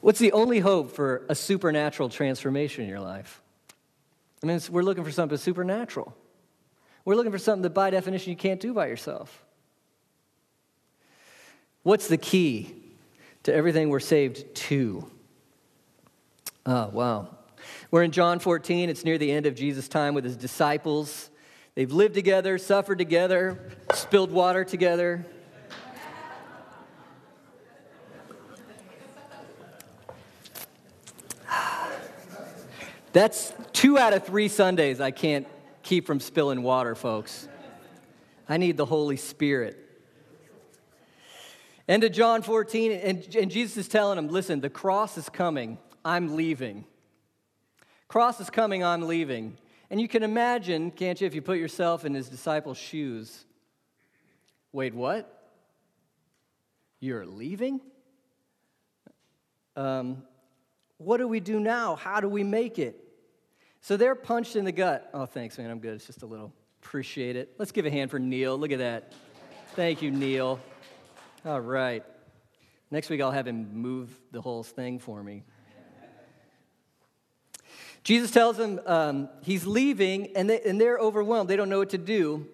What's 0.05 0.19
the 0.19 0.33
only 0.33 0.59
hope 0.59 0.91
for 0.91 1.25
a 1.29 1.33
supernatural 1.33 2.09
transformation 2.09 2.83
in 2.83 2.89
your 2.91 2.99
life? 2.99 3.41
I 4.43 4.45
mean, 4.45 4.61
we're 4.69 4.83
looking 4.83 5.03
for 5.03 5.09
something 5.09 5.35
supernatural. 5.35 6.15
We're 7.05 7.15
looking 7.15 7.31
for 7.31 7.39
something 7.39 7.63
that, 7.63 7.71
by 7.71 7.89
definition, 7.89 8.29
you 8.29 8.37
can't 8.37 8.59
do 8.59 8.71
by 8.71 8.85
yourself. 8.85 9.43
What's 11.81 12.07
the 12.07 12.19
key 12.19 12.75
to 13.41 13.51
everything 13.55 13.89
we're 13.89 13.99
saved 13.99 14.53
to? 14.53 15.09
Oh, 16.67 16.89
wow. 16.89 17.29
We're 17.89 18.03
in 18.03 18.11
John 18.11 18.37
14. 18.37 18.91
It's 18.91 19.05
near 19.05 19.17
the 19.17 19.31
end 19.31 19.47
of 19.47 19.55
Jesus' 19.55 19.87
time 19.87 20.13
with 20.13 20.23
his 20.23 20.37
disciples. 20.37 21.31
They've 21.73 21.91
lived 21.91 22.13
together, 22.13 22.59
suffered 22.59 22.99
together, 22.99 23.71
spilled 23.91 24.29
water 24.29 24.63
together, 24.63 25.25
That's 33.15 33.53
two 33.71 33.97
out 33.97 34.11
of 34.11 34.25
three 34.25 34.49
Sundays 34.49 34.99
I 34.99 35.11
can't 35.11 35.47
keep 35.83 36.05
from 36.05 36.19
spilling 36.19 36.63
water, 36.63 36.95
folks. 36.95 37.47
I 38.49 38.57
need 38.57 38.75
the 38.75 38.83
Holy 38.83 39.15
Spirit. 39.15 39.79
End 41.87 42.03
of 42.03 42.11
John 42.11 42.41
14, 42.41 42.91
and, 42.91 43.35
and 43.37 43.49
Jesus 43.49 43.77
is 43.77 43.87
telling 43.87 44.17
them, 44.17 44.27
listen, 44.27 44.59
the 44.59 44.69
cross 44.69 45.17
is 45.17 45.29
coming, 45.29 45.77
I'm 46.03 46.35
leaving. 46.35 46.83
Cross 48.09 48.41
is 48.41 48.49
coming, 48.49 48.83
I'm 48.83 49.03
leaving. 49.03 49.59
And 49.89 50.01
you 50.01 50.09
can 50.09 50.21
imagine, 50.21 50.91
can't 50.91 51.21
you, 51.21 51.25
if 51.25 51.33
you 51.33 51.41
put 51.41 51.57
yourself 51.57 52.03
in 52.03 52.13
his 52.13 52.27
disciples' 52.27 52.77
shoes? 52.77 53.45
Wait, 54.73 54.93
what? 54.93 55.53
You're 56.99 57.25
leaving? 57.25 57.79
Um, 59.77 60.23
what 60.97 61.15
do 61.15 61.29
we 61.29 61.39
do 61.39 61.61
now? 61.61 61.95
How 61.95 62.19
do 62.19 62.27
we 62.27 62.43
make 62.43 62.77
it? 62.77 63.03
So 63.85 63.97
they're 63.97 64.15
punched 64.15 64.55
in 64.55 64.65
the 64.65 64.71
gut. 64.71 65.11
Oh, 65.13 65.27
thanks, 65.27 65.59
man. 65.59 65.69
I'm 65.69 65.77
good. 65.77 65.93
It's 65.93 66.07
just 66.07 66.23
a 66.23 66.25
little. 66.25 66.51
Appreciate 66.81 67.35
it. 67.35 67.53
Let's 67.59 67.71
give 67.71 67.85
a 67.85 67.91
hand 67.91 68.09
for 68.09 68.17
Neil. 68.17 68.57
Look 68.57 68.71
at 68.71 68.79
that. 68.79 69.13
Thank 69.75 70.01
you, 70.01 70.09
Neil. 70.09 70.59
All 71.45 71.61
right. 71.61 72.03
Next 72.89 73.11
week, 73.11 73.21
I'll 73.21 73.29
have 73.29 73.47
him 73.47 73.79
move 73.79 74.09
the 74.31 74.41
whole 74.41 74.63
thing 74.63 74.97
for 74.97 75.21
me. 75.21 75.43
Jesus 78.03 78.31
tells 78.31 78.57
them 78.57 78.81
um, 78.87 79.29
he's 79.43 79.67
leaving, 79.67 80.35
and, 80.35 80.49
they, 80.49 80.61
and 80.61 80.81
they're 80.81 80.97
overwhelmed. 80.97 81.47
They 81.47 81.55
don't 81.55 81.69
know 81.69 81.77
what 81.77 81.91
to 81.91 81.99
do. 81.99 82.47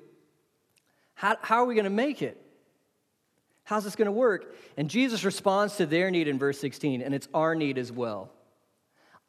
How, 1.14 1.38
how 1.42 1.62
are 1.64 1.66
we 1.66 1.76
going 1.76 1.86
to 1.86 1.90
make 1.90 2.22
it? 2.22 2.46
How's 3.64 3.86
this 3.86 3.96
going 3.96 4.08
to 4.08 4.12
work? 4.12 4.54
And 4.76 4.90
Jesus 4.90 5.24
responds 5.24 5.78
to 5.78 5.86
their 5.86 6.12
need 6.12 6.28
in 6.28 6.38
verse 6.38 6.60
16, 6.60 7.02
and 7.02 7.16
it's 7.16 7.30
our 7.34 7.56
need 7.56 7.78
as 7.78 7.90
well. 7.90 8.34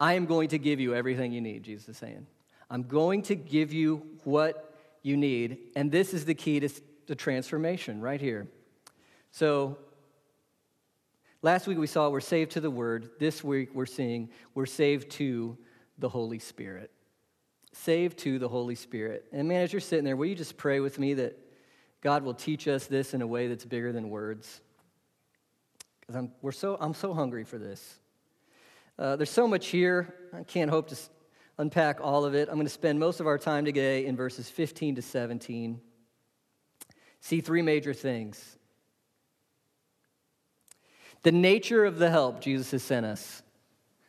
I 0.02 0.14
am 0.14 0.26
going 0.26 0.48
to 0.48 0.58
give 0.58 0.80
you 0.80 0.96
everything 0.96 1.30
you 1.30 1.40
need, 1.40 1.62
Jesus 1.62 1.90
is 1.90 1.96
saying. 1.96 2.26
I'm 2.68 2.82
going 2.82 3.22
to 3.22 3.36
give 3.36 3.72
you 3.72 4.02
what 4.24 4.74
you 5.04 5.16
need. 5.16 5.58
And 5.76 5.92
this 5.92 6.12
is 6.12 6.24
the 6.24 6.34
key 6.34 6.58
to 6.58 6.68
the 7.06 7.14
transformation 7.14 8.00
right 8.00 8.20
here. 8.20 8.48
So, 9.30 9.78
last 11.40 11.68
week 11.68 11.78
we 11.78 11.86
saw 11.86 12.08
we're 12.08 12.18
saved 12.18 12.50
to 12.52 12.60
the 12.60 12.70
Word. 12.70 13.10
This 13.20 13.44
week 13.44 13.76
we're 13.76 13.86
seeing 13.86 14.30
we're 14.56 14.66
saved 14.66 15.12
to 15.12 15.56
the 15.98 16.08
Holy 16.08 16.40
Spirit. 16.40 16.90
Saved 17.72 18.18
to 18.18 18.40
the 18.40 18.48
Holy 18.48 18.74
Spirit. 18.74 19.26
And 19.30 19.46
man, 19.46 19.62
as 19.62 19.72
you're 19.72 19.78
sitting 19.78 20.04
there, 20.04 20.16
will 20.16 20.26
you 20.26 20.34
just 20.34 20.56
pray 20.56 20.80
with 20.80 20.98
me 20.98 21.14
that 21.14 21.38
God 22.00 22.24
will 22.24 22.34
teach 22.34 22.66
us 22.66 22.88
this 22.88 23.14
in 23.14 23.22
a 23.22 23.26
way 23.26 23.46
that's 23.46 23.64
bigger 23.64 23.92
than 23.92 24.10
words? 24.10 24.62
Because 26.00 26.16
I'm, 26.16 26.32
we're 26.42 26.50
so, 26.50 26.76
I'm 26.80 26.92
so 26.92 27.14
hungry 27.14 27.44
for 27.44 27.58
this. 27.58 28.00
Uh, 28.98 29.16
there's 29.16 29.30
so 29.30 29.48
much 29.48 29.68
here. 29.68 30.14
I 30.32 30.42
can't 30.42 30.70
hope 30.70 30.88
to 30.88 30.96
unpack 31.58 32.00
all 32.00 32.24
of 32.24 32.34
it. 32.34 32.48
I'm 32.48 32.54
going 32.54 32.66
to 32.66 32.72
spend 32.72 32.98
most 32.98 33.20
of 33.20 33.26
our 33.26 33.38
time 33.38 33.64
today 33.64 34.06
in 34.06 34.16
verses 34.16 34.48
15 34.48 34.96
to 34.96 35.02
17. 35.02 35.80
See 37.20 37.40
three 37.40 37.62
major 37.62 37.94
things 37.94 38.56
the 41.22 41.32
nature 41.32 41.84
of 41.84 41.98
the 41.98 42.10
help 42.10 42.40
Jesus 42.40 42.72
has 42.72 42.82
sent 42.82 43.06
us. 43.06 43.42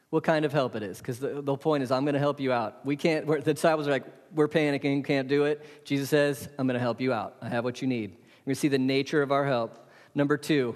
What 0.09 0.23
kind 0.23 0.45
of 0.45 0.51
help 0.51 0.75
it 0.75 0.83
is? 0.83 0.97
Because 0.97 1.19
the, 1.19 1.41
the 1.41 1.55
point 1.55 1.83
is, 1.83 1.91
I'm 1.91 2.05
going 2.05 2.13
to 2.13 2.19
help 2.19 2.39
you 2.39 2.51
out. 2.51 2.85
We 2.85 2.95
can't, 2.95 3.25
the 3.27 3.53
disciples 3.53 3.87
are 3.87 3.91
like, 3.91 4.05
we're 4.33 4.47
panicking, 4.47 5.05
can't 5.05 5.27
do 5.27 5.45
it. 5.45 5.85
Jesus 5.85 6.09
says, 6.09 6.49
I'm 6.57 6.67
going 6.67 6.75
to 6.75 6.79
help 6.79 7.01
you 7.01 7.13
out. 7.13 7.35
I 7.41 7.49
have 7.49 7.63
what 7.63 7.81
you 7.81 7.87
need. 7.87 8.11
You're 8.11 8.45
going 8.45 8.55
to 8.55 8.59
see 8.59 8.67
the 8.67 8.79
nature 8.79 9.21
of 9.21 9.31
our 9.31 9.45
help. 9.45 9.89
Number 10.15 10.37
two, 10.37 10.75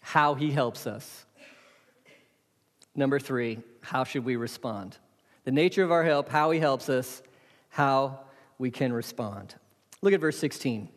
how 0.00 0.34
he 0.34 0.50
helps 0.50 0.86
us. 0.86 1.25
Number 2.96 3.18
three, 3.18 3.58
how 3.82 4.04
should 4.04 4.24
we 4.24 4.36
respond? 4.36 4.96
The 5.44 5.52
nature 5.52 5.84
of 5.84 5.92
our 5.92 6.02
help, 6.02 6.28
how 6.30 6.50
he 6.50 6.58
helps 6.58 6.88
us, 6.88 7.22
how 7.68 8.20
we 8.58 8.70
can 8.70 8.92
respond. 8.92 9.54
Look 10.00 10.14
at 10.14 10.20
verse 10.20 10.38
16. 10.38 10.88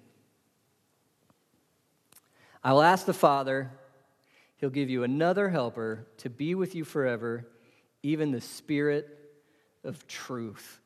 I 2.64 2.74
will 2.74 2.82
ask 2.82 3.06
the 3.06 3.14
Father, 3.14 3.70
he'll 4.58 4.70
give 4.70 4.90
you 4.90 5.04
another 5.04 5.50
helper 5.50 6.08
to 6.18 6.30
be 6.30 6.56
with 6.56 6.74
you 6.74 6.86
forever, 6.86 7.46
even 8.02 8.32
the 8.32 8.42
Spirit 8.42 9.18
of 9.84 10.08
truth. 10.08 10.80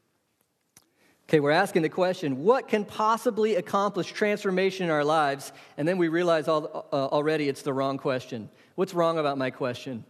Okay, 1.30 1.40
we're 1.40 1.52
asking 1.52 1.84
the 1.84 1.90
question 1.90 2.44
what 2.44 2.68
can 2.68 2.86
possibly 2.86 3.56
accomplish 3.56 4.12
transformation 4.12 4.86
in 4.86 4.92
our 4.92 5.04
lives? 5.04 5.52
And 5.78 5.88
then 5.88 5.98
we 5.98 6.08
realize 6.08 6.48
all, 6.48 6.88
uh, 6.92 6.96
already 7.08 7.50
it's 7.50 7.62
the 7.62 7.74
wrong 7.74 7.98
question. 7.98 8.50
What's 8.76 8.94
wrong 8.94 9.18
about 9.18 9.38
my 9.38 9.52
question? 9.52 10.06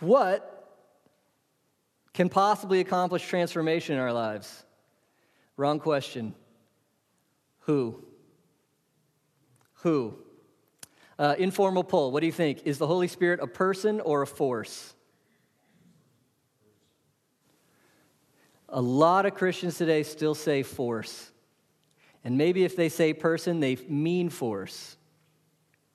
What 0.00 0.56
can 2.14 2.28
possibly 2.28 2.80
accomplish 2.80 3.26
transformation 3.26 3.94
in 3.94 4.00
our 4.00 4.12
lives? 4.12 4.64
Wrong 5.56 5.78
question. 5.78 6.34
Who? 7.60 8.02
Who? 9.74 10.16
Uh, 11.18 11.34
informal 11.38 11.84
poll. 11.84 12.12
What 12.12 12.20
do 12.20 12.26
you 12.26 12.32
think? 12.32 12.62
Is 12.64 12.78
the 12.78 12.86
Holy 12.86 13.08
Spirit 13.08 13.40
a 13.42 13.46
person 13.46 14.00
or 14.00 14.22
a 14.22 14.26
force? 14.26 14.94
A 18.70 18.80
lot 18.80 19.26
of 19.26 19.34
Christians 19.34 19.76
today 19.76 20.02
still 20.02 20.34
say 20.34 20.62
force. 20.62 21.30
And 22.24 22.38
maybe 22.38 22.64
if 22.64 22.76
they 22.76 22.88
say 22.88 23.12
person, 23.12 23.60
they 23.60 23.76
mean 23.88 24.30
force. 24.30 24.96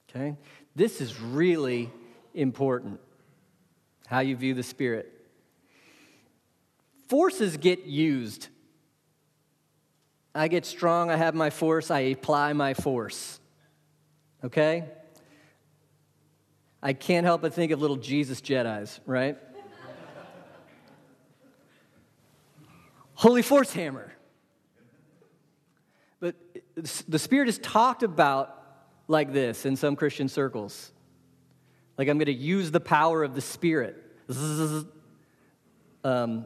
Okay? 0.10 0.36
This 0.76 1.02
is 1.02 1.20
really 1.20 1.90
important 2.34 3.00
how 4.06 4.20
you 4.20 4.36
view 4.36 4.54
the 4.54 4.64
Spirit. 4.64 5.12
Forces 7.08 7.58
get 7.58 7.86
used. 7.86 8.48
I 10.34 10.48
get 10.48 10.66
strong, 10.66 11.10
I 11.10 11.16
have 11.16 11.34
my 11.34 11.50
force, 11.50 11.90
I 11.90 12.00
apply 12.00 12.54
my 12.54 12.74
force. 12.74 13.40
Okay? 14.44 14.86
I 16.84 16.94
can't 16.94 17.26
help 17.26 17.42
but 17.42 17.54
think 17.54 17.72
of 17.72 17.82
little 17.82 17.96
Jesus 17.96 18.42
Jedi's, 18.42 19.00
right? 19.06 19.38
Holy 23.14 23.42
Force 23.42 23.72
Hammer. 23.74 24.12
But 26.20 26.36
the 27.08 27.20
Spirit 27.20 27.50
is 27.50 27.58
talked 27.60 28.04
about 28.04 28.52
like 29.08 29.32
this 29.32 29.66
in 29.66 29.76
some 29.76 29.96
Christian 29.96 30.28
circles. 30.28 30.92
Like, 31.98 32.08
I'm 32.08 32.18
going 32.18 32.26
to 32.26 32.34
use 32.34 32.72
the 32.72 32.80
power 32.80 33.24
of 33.24 33.36
the 33.36 33.42
Spirit. 33.42 34.02
Um, 36.04 36.46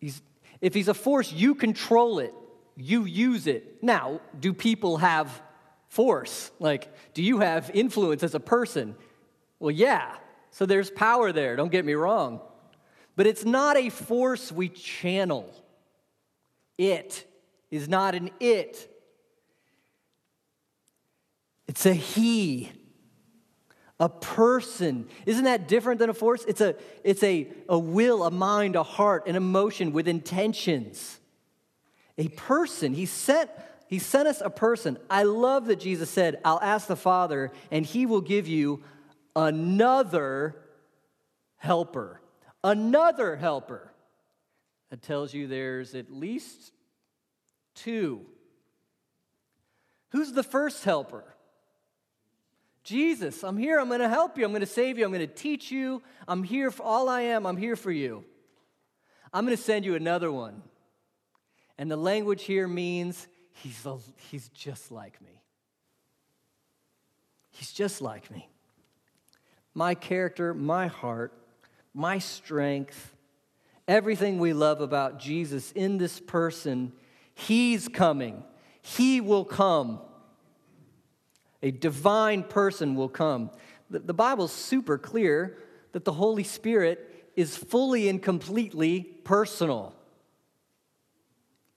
he's, 0.00 0.20
if 0.60 0.74
he's 0.74 0.88
a 0.88 0.94
force, 0.94 1.32
you 1.32 1.54
control 1.54 2.18
it, 2.18 2.34
you 2.76 3.04
use 3.04 3.46
it. 3.46 3.82
Now, 3.82 4.20
do 4.38 4.52
people 4.52 4.98
have 4.98 5.42
force? 5.88 6.50
Like, 6.58 6.92
do 7.14 7.22
you 7.22 7.40
have 7.40 7.70
influence 7.72 8.22
as 8.22 8.34
a 8.34 8.40
person? 8.40 8.94
Well, 9.58 9.70
yeah. 9.70 10.16
So 10.50 10.66
there's 10.66 10.90
power 10.90 11.32
there, 11.32 11.56
don't 11.56 11.72
get 11.72 11.84
me 11.84 11.94
wrong. 11.94 12.40
But 13.16 13.26
it's 13.26 13.44
not 13.44 13.76
a 13.76 13.88
force 13.88 14.52
we 14.52 14.68
channel. 14.68 15.50
It 16.78 17.26
is 17.70 17.88
not 17.88 18.14
an 18.14 18.30
it, 18.40 18.88
it's 21.66 21.86
a 21.86 21.94
he 21.94 22.70
a 24.02 24.08
person. 24.08 25.06
Isn't 25.26 25.44
that 25.44 25.68
different 25.68 26.00
than 26.00 26.10
a 26.10 26.14
force? 26.14 26.44
It's 26.48 26.60
a, 26.60 26.74
it's 27.04 27.22
a, 27.22 27.46
a 27.68 27.78
will, 27.78 28.24
a 28.24 28.32
mind, 28.32 28.74
a 28.74 28.82
heart, 28.82 29.28
an 29.28 29.36
emotion 29.36 29.92
with 29.92 30.08
intentions. 30.08 31.20
A 32.18 32.26
person. 32.26 32.94
He 32.94 33.06
sent, 33.06 33.48
he 33.86 34.00
sent 34.00 34.26
us 34.26 34.42
a 34.44 34.50
person. 34.50 34.98
I 35.08 35.22
love 35.22 35.66
that 35.66 35.78
Jesus 35.78 36.10
said, 36.10 36.40
I'll 36.44 36.58
ask 36.60 36.88
the 36.88 36.96
Father, 36.96 37.52
and 37.70 37.86
he 37.86 38.04
will 38.04 38.20
give 38.20 38.48
you 38.48 38.82
another 39.36 40.56
helper. 41.58 42.20
Another 42.64 43.36
helper. 43.36 43.92
That 44.90 45.00
tells 45.00 45.32
you 45.32 45.46
there's 45.46 45.94
at 45.94 46.12
least 46.12 46.72
two. 47.76 48.26
Who's 50.08 50.32
the 50.32 50.42
first 50.42 50.82
helper? 50.82 51.31
Jesus, 52.84 53.44
I'm 53.44 53.56
here. 53.56 53.78
I'm 53.78 53.88
going 53.88 54.00
to 54.00 54.08
help 54.08 54.36
you. 54.36 54.44
I'm 54.44 54.50
going 54.50 54.60
to 54.60 54.66
save 54.66 54.98
you. 54.98 55.04
I'm 55.04 55.12
going 55.12 55.26
to 55.26 55.32
teach 55.32 55.70
you. 55.70 56.02
I'm 56.26 56.42
here 56.42 56.70
for 56.70 56.82
all 56.82 57.08
I 57.08 57.22
am. 57.22 57.46
I'm 57.46 57.56
here 57.56 57.76
for 57.76 57.92
you. 57.92 58.24
I'm 59.32 59.44
going 59.44 59.56
to 59.56 59.62
send 59.62 59.84
you 59.84 59.94
another 59.94 60.30
one. 60.32 60.62
And 61.78 61.90
the 61.90 61.96
language 61.96 62.44
here 62.44 62.68
means 62.68 63.28
he's, 63.52 63.86
a, 63.86 63.98
he's 64.30 64.48
just 64.48 64.90
like 64.90 65.20
me. 65.22 65.42
He's 67.50 67.72
just 67.72 68.00
like 68.02 68.30
me. 68.30 68.48
My 69.74 69.94
character, 69.94 70.52
my 70.52 70.88
heart, 70.88 71.32
my 71.94 72.18
strength, 72.18 73.14
everything 73.86 74.38
we 74.38 74.52
love 74.52 74.80
about 74.80 75.18
Jesus 75.18 75.72
in 75.72 75.98
this 75.98 76.20
person, 76.20 76.92
he's 77.34 77.88
coming. 77.88 78.42
He 78.82 79.20
will 79.20 79.44
come. 79.44 80.00
A 81.62 81.70
divine 81.70 82.42
person 82.42 82.94
will 82.94 83.08
come. 83.08 83.50
The, 83.90 84.00
the 84.00 84.14
Bible's 84.14 84.52
super 84.52 84.98
clear 84.98 85.56
that 85.92 86.04
the 86.04 86.12
Holy 86.12 86.44
Spirit 86.44 87.30
is 87.36 87.56
fully 87.56 88.08
and 88.08 88.22
completely 88.22 89.00
personal. 89.00 89.94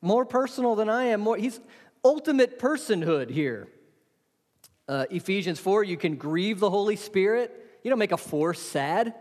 More 0.01 0.25
personal 0.25 0.75
than 0.75 0.89
I 0.89 1.05
am. 1.05 1.21
More, 1.21 1.37
he's 1.37 1.59
ultimate 2.03 2.59
personhood 2.59 3.29
here. 3.29 3.67
Uh, 4.87 5.05
Ephesians 5.09 5.59
4, 5.59 5.83
you 5.83 5.97
can 5.97 6.15
grieve 6.15 6.59
the 6.59 6.69
Holy 6.69 6.95
Spirit. 6.95 7.79
You 7.83 7.89
don't 7.89 7.99
make 7.99 8.11
a 8.11 8.17
force 8.17 8.59
sad. 8.59 9.07
You 9.07 9.13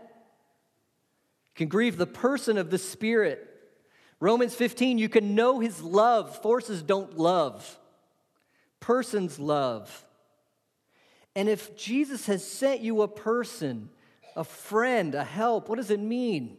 can 1.55 1.67
grieve 1.67 1.97
the 1.97 2.05
person 2.05 2.57
of 2.57 2.69
the 2.69 2.77
Spirit. 2.77 3.51
Romans 4.19 4.55
15, 4.55 4.97
you 4.97 5.09
can 5.09 5.35
know 5.35 5.59
his 5.59 5.81
love. 5.81 6.41
Forces 6.41 6.81
don't 6.81 7.17
love, 7.17 7.79
persons 8.79 9.39
love. 9.39 10.05
And 11.35 11.49
if 11.49 11.75
Jesus 11.75 12.27
has 12.27 12.45
sent 12.45 12.81
you 12.81 13.01
a 13.01 13.07
person, 13.07 13.89
a 14.35 14.43
friend, 14.43 15.13
a 15.15 15.23
help, 15.23 15.67
what 15.67 15.75
does 15.75 15.91
it 15.91 15.99
mean? 15.99 16.57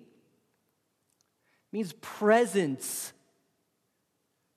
It 1.73 1.77
means 1.77 1.95
presence. 1.95 3.13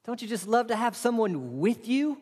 Don't 0.06 0.22
you 0.22 0.28
just 0.28 0.48
love 0.48 0.68
to 0.68 0.76
have 0.76 0.96
someone 0.96 1.60
with 1.60 1.88
you? 1.88 2.18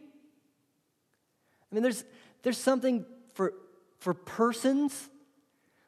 I 1.71 1.75
mean, 1.75 1.83
there's, 1.83 2.03
there's 2.43 2.57
something 2.57 3.05
for, 3.33 3.53
for 3.99 4.13
persons. 4.13 5.09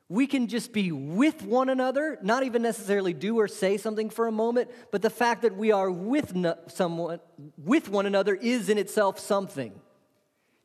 We 0.08 0.26
can 0.26 0.48
just 0.48 0.74
be 0.74 0.92
with 0.92 1.44
one 1.44 1.70
another, 1.70 2.18
not 2.24 2.44
even 2.44 2.64
necessarily 2.64 3.14
do 3.14 3.40
or 3.40 3.48
say 3.48 3.78
something 3.78 4.10
for 4.10 4.28
a 4.28 4.32
moment, 4.32 4.72
but 4.92 5.04
the 5.04 5.10
fact 5.12 5.44
that 5.44 5.56
we 5.56 5.72
are 5.72 5.92
with 5.92 6.34
no, 6.34 6.58
someone, 6.68 7.20
with 7.58 7.90
one 7.90 8.08
another 8.08 8.34
is 8.34 8.70
in 8.70 8.80
itself 8.80 9.20
something. 9.20 9.80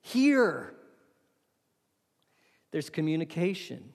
Here, 0.00 0.74
there's 2.75 2.91
communication. 2.91 3.93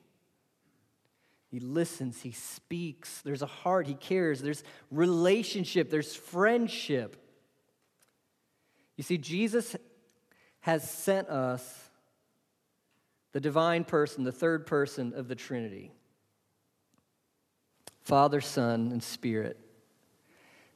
He 1.52 1.60
listens, 1.60 2.22
he 2.22 2.32
speaks, 2.32 3.22
there's 3.24 3.42
a 3.42 3.46
heart, 3.46 3.88
he 3.88 3.94
cares, 3.94 4.42
there's 4.42 4.64
relationship, 4.90 5.90
there's 5.90 6.16
friendship. 6.16 7.18
You 8.96 9.04
see, 9.04 9.18
Jesus 9.18 9.76
has 10.62 10.90
sent 10.90 11.28
us 11.28 11.90
the 13.34 13.42
divine 13.42 13.84
person, 13.84 14.24
the 14.24 14.32
third 14.32 14.66
person 14.66 15.12
of 15.14 15.28
the 15.28 15.36
Trinity 15.36 15.92
Father, 18.04 18.40
Son, 18.40 18.94
and 18.94 19.04
Spirit. 19.04 19.60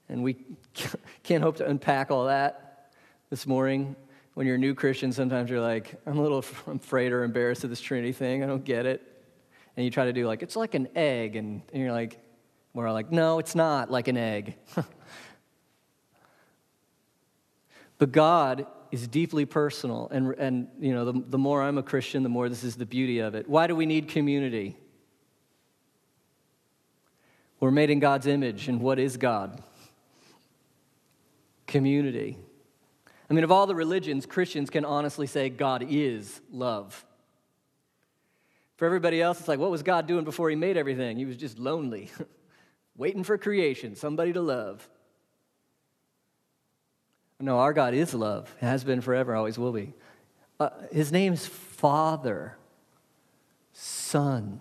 And 0.10 0.24
we 0.24 0.36
can't 1.24 1.42
hope 1.42 1.56
to 1.56 1.66
unpack 1.66 2.12
all 2.12 2.26
that 2.26 2.92
this 3.30 3.48
morning 3.48 3.96
when 4.34 4.48
you're 4.48 4.56
a 4.56 4.60
new 4.60 4.74
Christian, 4.74 5.12
sometimes 5.12 5.50
you're 5.50 5.62
like, 5.62 5.96
I'm 6.06 6.17
a 6.17 6.22
little 6.22 6.39
afraid 6.67 7.12
or 7.12 7.24
embarrassed 7.24 7.63
of 7.63 7.69
this 7.69 7.82
Trinity 7.82 8.13
thing. 8.13 8.43
I 8.43 8.48
don't 8.48 8.63
get 8.63 8.86
it. 8.86 9.02
And 9.76 9.86
you 9.86 9.91
try 9.91 10.06
to 10.06 10.13
do 10.13 10.28
like, 10.28 10.41
it's 10.43 10.56
like 10.56 10.74
an 10.74 10.88
egg. 10.96 11.36
And, 11.36 11.62
and 11.72 11.82
you're 11.82 11.91
like, 11.91 12.19
we're 12.74 12.91
like, 12.91 13.12
no, 13.12 13.39
it's 13.39 13.56
not 13.56 13.91
like 13.91 14.08
an 14.08 14.17
egg. 14.17 14.56
but 17.98 18.12
God 18.12 18.65
is 18.91 19.08
deeply 19.08 19.46
personal. 19.46 20.08
And, 20.12 20.34
and 20.36 20.67
you 20.80 20.93
know, 20.93 21.06
the, 21.06 21.24
the 21.28 21.38
more 21.38 21.62
I'm 21.62 21.78
a 21.78 21.84
Christian, 21.84 22.24
the 22.24 22.30
more 22.30 22.50
this 22.50 22.63
is 22.63 22.76
the 22.76 22.86
beauty 22.86 23.19
of 23.19 23.36
it. 23.36 23.48
Why 23.48 23.67
do 23.67 23.76
we 23.76 23.86
need 23.86 24.08
community? 24.08 24.78
We're 27.60 27.72
made 27.72 27.91
in 27.91 28.00
God's 28.00 28.28
image. 28.28 28.67
And 28.67 28.82
what 28.82 28.98
is 29.00 29.17
God? 29.17 29.63
Community. 31.67 32.38
I 33.34 33.36
mean, 33.36 33.43
of 33.43 33.52
all 33.52 33.65
the 33.65 33.74
religions, 33.74 34.28
Christians 34.28 34.69
can 34.69 34.86
honestly 34.86 35.26
say 35.26 35.50
God 35.50 35.84
is 35.89 36.39
love. 36.52 37.04
For 38.78 38.86
everybody 38.86 39.24
else, 39.24 39.39
it's 39.39 39.48
like, 39.48 39.58
what 39.58 39.72
was 39.72 39.82
God 39.82 40.06
doing 40.06 40.24
before 40.24 40.52
He 40.52 40.56
made 40.56 40.78
everything? 40.78 41.17
He 41.17 41.26
was 41.26 41.36
just 41.36 41.58
lonely, 41.58 42.12
waiting 42.96 43.24
for 43.24 43.39
creation, 43.39 43.96
somebody 43.96 44.34
to 44.34 44.41
love. 44.41 44.88
No, 47.39 47.58
our 47.58 47.74
God 47.74 47.96
is 47.96 48.13
love, 48.13 48.56
has 48.62 48.84
been 48.84 49.02
forever, 49.02 49.34
always 49.34 49.58
will 49.58 49.74
be. 49.74 49.96
Uh, 50.60 50.69
his 50.91 51.12
name's 51.12 51.48
Father, 51.48 52.56
Son, 53.72 54.60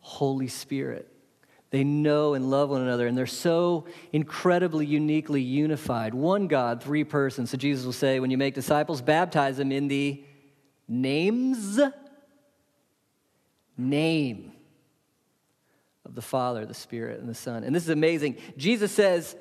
Holy 0.00 0.48
Spirit. 0.48 1.12
They 1.70 1.84
know 1.84 2.34
and 2.34 2.50
love 2.50 2.70
one 2.70 2.82
another, 2.82 3.06
and 3.06 3.16
they're 3.16 3.26
so 3.26 3.86
incredibly 4.12 4.86
uniquely 4.86 5.40
unified. 5.40 6.14
One 6.14 6.48
God, 6.48 6.82
three 6.82 7.04
persons. 7.04 7.50
So 7.50 7.56
Jesus 7.56 7.86
will 7.86 7.92
say, 7.92 8.18
when 8.18 8.30
you 8.30 8.38
make 8.38 8.54
disciples, 8.54 9.00
baptize 9.00 9.56
them 9.56 9.70
in 9.70 9.86
the 9.86 10.24
names, 10.88 11.78
name 13.78 14.52
of 16.04 16.16
the 16.16 16.22
Father, 16.22 16.66
the 16.66 16.74
Spirit, 16.74 17.20
and 17.20 17.28
the 17.28 17.34
Son. 17.34 17.62
And 17.62 17.72
this 17.72 17.84
is 17.84 17.90
amazing. 17.90 18.38
Jesus 18.56 18.90
says, 18.90 19.36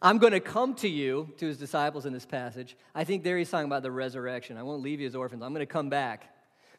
I'm 0.00 0.16
going 0.16 0.32
to 0.32 0.40
come 0.40 0.74
to 0.76 0.88
you, 0.88 1.30
to 1.36 1.46
his 1.46 1.58
disciples 1.58 2.06
in 2.06 2.14
this 2.14 2.24
passage. 2.26 2.74
I 2.94 3.04
think 3.04 3.22
there 3.22 3.36
he's 3.36 3.50
talking 3.50 3.66
about 3.66 3.82
the 3.82 3.90
resurrection. 3.90 4.56
I 4.56 4.62
won't 4.62 4.82
leave 4.82 5.00
you 5.00 5.06
as 5.06 5.14
orphans. 5.14 5.42
I'm 5.42 5.52
going 5.52 5.60
to 5.60 5.66
come 5.66 5.90
back. 5.90 6.33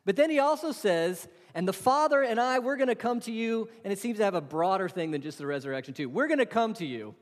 But 0.06 0.16
then 0.16 0.30
he 0.30 0.40
also 0.40 0.72
says, 0.72 1.28
and 1.56 1.68
the 1.68 1.74
Father 1.74 2.22
and 2.22 2.40
I, 2.40 2.60
we're 2.60 2.78
going 2.78 2.90
to 2.90 2.96
come 2.96 3.20
to 3.22 3.32
you. 3.32 3.70
And 3.84 3.92
it 3.92 4.00
seems 4.00 4.18
to 4.18 4.24
have 4.24 4.36
a 4.36 4.42
broader 4.42 4.88
thing 4.88 5.12
than 5.12 5.22
just 5.22 5.38
the 5.38 5.48
resurrection, 5.48 5.94
too. 5.94 6.10
We're 6.10 6.28
going 6.28 6.40
to 6.40 6.46
come 6.46 6.74
to 6.76 6.86
you. 6.86 7.08
And 7.08 7.16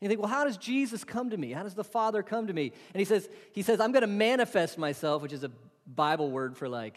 you 0.00 0.08
think, 0.08 0.20
well, 0.20 0.30
how 0.30 0.44
does 0.44 0.56
Jesus 0.56 1.04
come 1.04 1.30
to 1.30 1.36
me? 1.36 1.52
How 1.52 1.62
does 1.62 1.74
the 1.74 1.84
Father 1.84 2.22
come 2.22 2.46
to 2.46 2.52
me? 2.52 2.72
And 2.94 2.98
he 2.98 3.04
says, 3.04 3.28
he 3.52 3.62
says, 3.62 3.80
I'm 3.80 3.92
going 3.92 4.00
to 4.00 4.06
manifest 4.06 4.78
myself, 4.78 5.22
which 5.22 5.32
is 5.32 5.44
a 5.44 5.50
Bible 5.86 6.30
word 6.30 6.56
for 6.56 6.68
like 6.68 6.96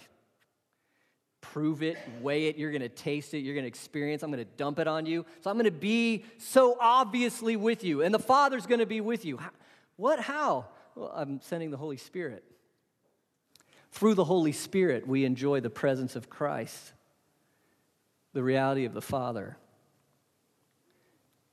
prove 1.42 1.84
it, 1.84 1.98
weigh 2.22 2.46
it, 2.46 2.58
you're 2.58 2.72
going 2.72 2.82
to 2.82 2.90
taste 2.90 3.34
it, 3.34 3.40
you're 3.40 3.54
going 3.54 3.66
to 3.66 3.68
experience, 3.68 4.24
I'm 4.24 4.32
going 4.32 4.44
to 4.44 4.52
dump 4.58 4.80
it 4.80 4.88
on 4.88 5.06
you. 5.06 5.26
So 5.42 5.50
I'm 5.50 5.58
going 5.58 5.66
to 5.66 5.72
be 5.72 6.24
so 6.38 6.78
obviously 6.80 7.58
with 7.58 7.84
you, 7.84 8.02
and 8.02 8.14
the 8.14 8.20
Father's 8.20 8.66
going 8.66 8.80
to 8.80 8.86
be 8.86 9.02
with 9.02 9.26
you. 9.26 9.40
What? 9.98 10.22
How? 10.22 10.66
Well, 10.96 11.12
I'm 11.14 11.42
sending 11.42 11.70
the 11.70 11.78
Holy 11.78 11.98
Spirit. 11.98 12.44
Through 13.94 14.16
the 14.16 14.24
Holy 14.24 14.52
Spirit, 14.52 15.08
we 15.08 15.24
enjoy 15.24 15.62
the 15.62 15.70
presence 15.70 16.16
of 16.16 16.30
Christ, 16.30 16.94
the 18.34 18.44
reality 18.44 18.86
of 18.86 18.94
the 18.94 19.02
Father. 19.02 19.58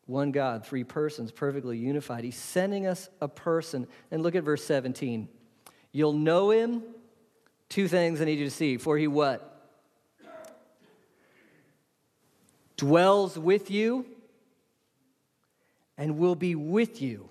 One 0.07 0.33
God, 0.33 0.67
three 0.67 0.83
persons, 0.83 1.31
perfectly 1.31 1.79
unified. 1.79 2.25
He's 2.25 2.37
sending 2.37 2.87
us 2.87 3.09
a 3.21 3.29
person. 3.29 3.87
And 4.11 4.23
look 4.23 4.35
at 4.35 4.43
verse 4.43 4.65
17. 4.65 5.29
You'll 5.93 6.15
know 6.15 6.51
him. 6.51 6.83
Two 7.69 7.87
things 7.87 8.21
I 8.21 8.25
need 8.25 8.39
you 8.39 8.47
to 8.47 8.51
see. 8.51 8.77
For 8.77 8.99
he 8.99 9.07
what? 9.07 9.47
dwells 12.81 13.39
with 13.39 13.71
you 13.71 14.07
and 15.99 16.17
will 16.17 16.35
be 16.35 16.55
with 16.55 17.03
you. 17.03 17.29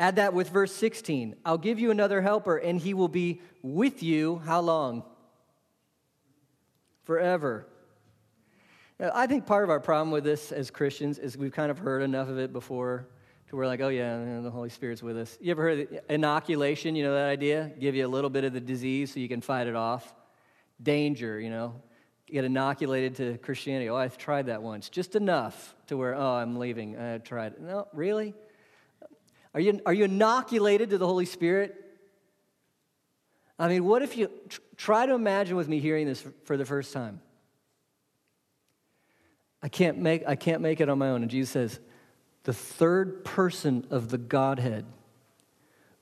Add 0.00 0.16
that 0.16 0.32
with 0.32 0.50
verse 0.50 0.72
16. 0.74 1.36
I'll 1.44 1.58
give 1.58 1.78
you 1.78 1.90
another 1.90 2.22
helper, 2.22 2.56
and 2.56 2.80
he 2.80 2.94
will 2.94 3.08
be 3.08 3.40
with 3.62 4.02
you 4.02 4.40
how 4.44 4.60
long? 4.60 5.02
Forever. 7.04 7.66
Now, 9.00 9.10
I 9.14 9.26
think 9.26 9.46
part 9.46 9.64
of 9.64 9.70
our 9.70 9.80
problem 9.80 10.10
with 10.10 10.24
this 10.24 10.52
as 10.52 10.70
Christians 10.70 11.18
is 11.18 11.36
we've 11.36 11.52
kind 11.52 11.70
of 11.70 11.78
heard 11.78 12.02
enough 12.02 12.28
of 12.28 12.38
it 12.38 12.52
before 12.52 13.08
to 13.48 13.56
where, 13.56 13.66
like, 13.66 13.80
oh, 13.80 13.88
yeah, 13.88 14.40
the 14.40 14.50
Holy 14.50 14.68
Spirit's 14.68 15.02
with 15.02 15.16
us. 15.16 15.36
You 15.40 15.50
ever 15.50 15.62
heard 15.62 15.80
of 15.80 16.00
inoculation? 16.08 16.94
You 16.94 17.04
know 17.04 17.14
that 17.14 17.28
idea? 17.28 17.72
Give 17.80 17.94
you 17.94 18.06
a 18.06 18.08
little 18.08 18.30
bit 18.30 18.44
of 18.44 18.52
the 18.52 18.60
disease 18.60 19.14
so 19.14 19.20
you 19.20 19.28
can 19.28 19.40
fight 19.40 19.66
it 19.66 19.74
off. 19.74 20.14
Danger, 20.80 21.40
you 21.40 21.50
know 21.50 21.74
get 22.30 22.44
inoculated 22.44 23.14
to 23.16 23.38
Christianity. 23.38 23.88
Oh, 23.88 23.96
I've 23.96 24.18
tried 24.18 24.46
that 24.46 24.62
once. 24.62 24.88
Just 24.88 25.16
enough 25.16 25.74
to 25.86 25.96
where, 25.96 26.14
oh, 26.14 26.34
I'm 26.34 26.56
leaving. 26.58 26.98
I 26.98 27.18
tried. 27.18 27.60
No, 27.60 27.88
really? 27.92 28.34
Are 29.54 29.60
you, 29.60 29.80
are 29.86 29.92
you 29.92 30.04
inoculated 30.04 30.90
to 30.90 30.98
the 30.98 31.06
Holy 31.06 31.24
Spirit? 31.24 31.74
I 33.58 33.68
mean, 33.68 33.84
what 33.84 34.02
if 34.02 34.16
you 34.16 34.30
tr- 34.48 34.60
try 34.76 35.06
to 35.06 35.14
imagine 35.14 35.56
with 35.56 35.68
me 35.68 35.80
hearing 35.80 36.06
this 36.06 36.24
for 36.44 36.56
the 36.56 36.64
first 36.64 36.92
time? 36.92 37.20
I 39.62 39.68
can't 39.68 39.98
make 39.98 40.22
I 40.26 40.36
can't 40.36 40.62
make 40.62 40.80
it 40.80 40.88
on 40.88 40.98
my 40.98 41.10
own. 41.10 41.22
And 41.22 41.30
Jesus 41.30 41.50
says, 41.50 41.80
the 42.44 42.52
third 42.52 43.24
person 43.24 43.86
of 43.90 44.10
the 44.10 44.18
Godhead 44.18 44.86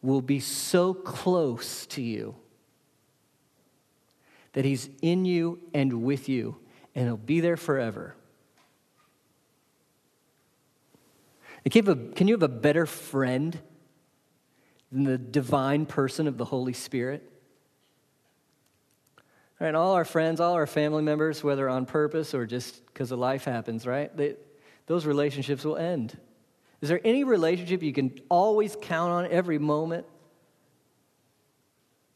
will 0.02 0.20
be 0.20 0.40
so 0.40 0.92
close 0.92 1.87
to 1.87 2.02
you 2.02 2.37
that 4.52 4.64
He's 4.64 4.88
in 5.02 5.24
you 5.24 5.61
and 5.74 6.02
with 6.04 6.28
you, 6.28 6.56
and 6.94 7.06
He'll 7.06 7.16
be 7.16 7.40
there 7.40 7.56
forever. 7.56 8.14
Can 11.70 11.85
you, 11.85 11.90
have 11.90 11.98
a, 11.98 12.12
can 12.12 12.29
you 12.29 12.35
have 12.35 12.44
a 12.44 12.48
better 12.48 12.87
friend 12.87 13.59
than 14.92 15.02
the 15.02 15.18
divine 15.18 15.85
person 15.85 16.29
of 16.29 16.38
the 16.38 16.44
Holy 16.44 16.72
Spirit? 16.72 17.29
Right, 19.59 19.74
all 19.74 19.94
our 19.94 20.05
friends, 20.05 20.38
all 20.38 20.52
our 20.52 20.68
family 20.68 21.02
members, 21.02 21.42
whether 21.42 21.68
on 21.68 21.85
purpose 21.85 22.35
or 22.35 22.46
just 22.46 22.87
because 22.87 23.11
of 23.11 23.18
life 23.18 23.44
happens, 23.44 23.85
right? 23.85 24.16
They, 24.16 24.37
those 24.87 25.07
relationships 25.07 25.64
will 25.64 25.76
end. 25.76 26.16
Is 26.83 26.88
there 26.88 27.00
any 27.05 27.24
relationship 27.24 27.83
you 27.83 27.92
can 27.92 28.16
always 28.29 28.76
count 28.81 29.11
on 29.12 29.26
every 29.26 29.59
moment? 29.59 30.07